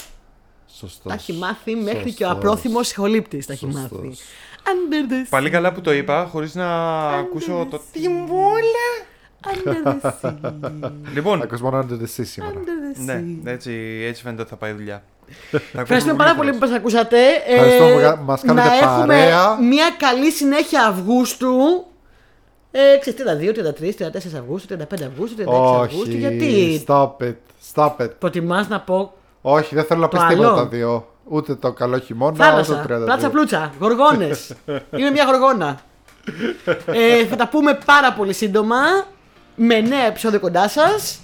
Σωστός. 0.67 1.03
Τα 1.09 1.15
έχει 1.15 1.33
μάθει 1.33 1.75
μέχρι 1.75 2.13
και 2.13 2.25
ο 2.25 2.27
Σωστός. 2.29 2.31
απρόθυμος 2.31 2.87
σχολήπτη. 2.89 3.45
Τα 3.47 3.53
έχει 3.53 3.65
Σωστός. 3.73 3.91
μάθει. 3.91 4.17
Under 4.65 5.11
the 5.13 5.25
sea. 5.25 5.27
Πάλι 5.31 5.51
καλά 5.51 5.73
που 5.73 5.81
το 5.81 5.93
είπα, 5.93 6.29
χωρίς 6.33 6.55
να 6.55 6.69
ακούσω 7.09 7.67
το 7.71 7.81
τιμούλα. 7.93 8.89
Under 9.47 9.89
the 10.03 10.11
sea. 10.23 10.91
Λοιπόν, 11.15 11.43
Ακούς 11.43 11.61
μόνο 11.61 11.79
Under 11.79 11.93
the 11.93 12.05
Sea 12.21 12.25
σήμερα. 12.25 12.53
Under 12.55 12.78
the 12.97 13.05
ναι, 13.05 13.23
sea. 13.45 13.51
έτσι, 13.53 14.03
έτσι 14.09 14.23
φαίνεται 14.23 14.41
ότι 14.41 14.51
θα 14.51 14.57
πάει 14.57 14.71
η 14.71 14.75
δουλειά. 14.75 15.03
Ευχαριστούμε 15.83 16.17
πάρα 16.17 16.35
πολύ 16.35 16.51
που 16.53 16.59
μας 16.61 16.71
ακούσατε. 16.71 17.17
Ε, 17.47 17.55
Ευχαριστούμε 17.55 17.93
που 17.93 18.01
κα- 18.01 18.17
μας 18.17 18.41
κάνετε 18.43 18.69
να 18.69 18.75
έχουμε 18.77 19.07
παρέα. 19.07 19.57
μια 19.61 19.87
καλή 19.99 20.31
συνέχεια 20.31 20.87
Αυγούστου. 20.87 21.85
Ε, 22.71 22.99
ξέρεις, 23.01 23.21
32, 23.21 23.53
33, 23.53 23.95
34 23.97 24.39
Αυγούστου, 24.39 24.77
35 24.77 25.03
Αυγούστου, 25.07 25.37
36 25.37 25.81
Αυγούστου. 25.83 26.01
Όχι. 26.09 26.17
Γιατί; 26.17 26.85
Stop 26.87 27.11
it. 27.21 27.35
Stop 27.75 27.97
it. 28.05 28.11
προτιμάς 28.19 28.69
να 28.69 28.81
πω 28.81 29.13
Όχι, 29.41 29.75
δεν 29.75 29.85
θέλω 29.85 30.01
να 30.01 30.09
Το 30.09 30.17
πεις 30.17 30.27
άλλο. 30.27 30.35
τίποτα 30.37 30.55
τα 30.55 30.67
δύο. 30.67 31.09
Ούτε 31.25 31.55
το 31.55 31.73
καλό 31.73 31.99
χειμώνα, 31.99 32.33
ούτε 32.33 32.43
θάλασσα, 32.45 32.87
το 32.89 32.95
32. 32.95 33.05
πλάτσα 33.05 33.31
πλούτσα, 33.31 33.73
γοργόνες. 33.81 34.55
Είναι 34.99 35.11
μια 35.11 35.25
γοργόνα. 35.25 35.81
ε, 36.87 37.25
θα 37.27 37.37
τα 37.37 37.49
πούμε 37.49 37.79
πάρα 37.85 38.13
πολύ 38.13 38.33
σύντομα 38.33 38.77
με 39.55 39.81
νέα 39.81 40.07
επεισόδιο 40.07 40.41
κοντά 40.41 40.69
σας 40.69 41.21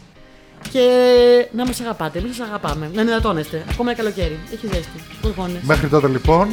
και 0.72 1.48
να 1.52 1.66
μας 1.66 1.80
αγαπάτε, 1.80 2.18
εμείς 2.18 2.36
σας 2.36 2.48
αγαπάμε, 2.48 2.90
να 2.94 3.00
ενυδατώνεστε, 3.00 3.64
ακόμα 3.70 3.90
είναι 3.90 3.98
καλοκαίρι, 4.00 4.38
έχει 4.52 4.66
ζέστη, 4.66 5.02
γοργόνες. 5.22 5.62
Μέχρι 5.62 5.88
τότε 5.88 6.08
λοιπόν. 6.08 6.48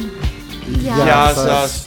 Γεια 0.66 0.94
Γεια 1.04 1.32
σας. 1.34 1.44
σας. 1.48 1.86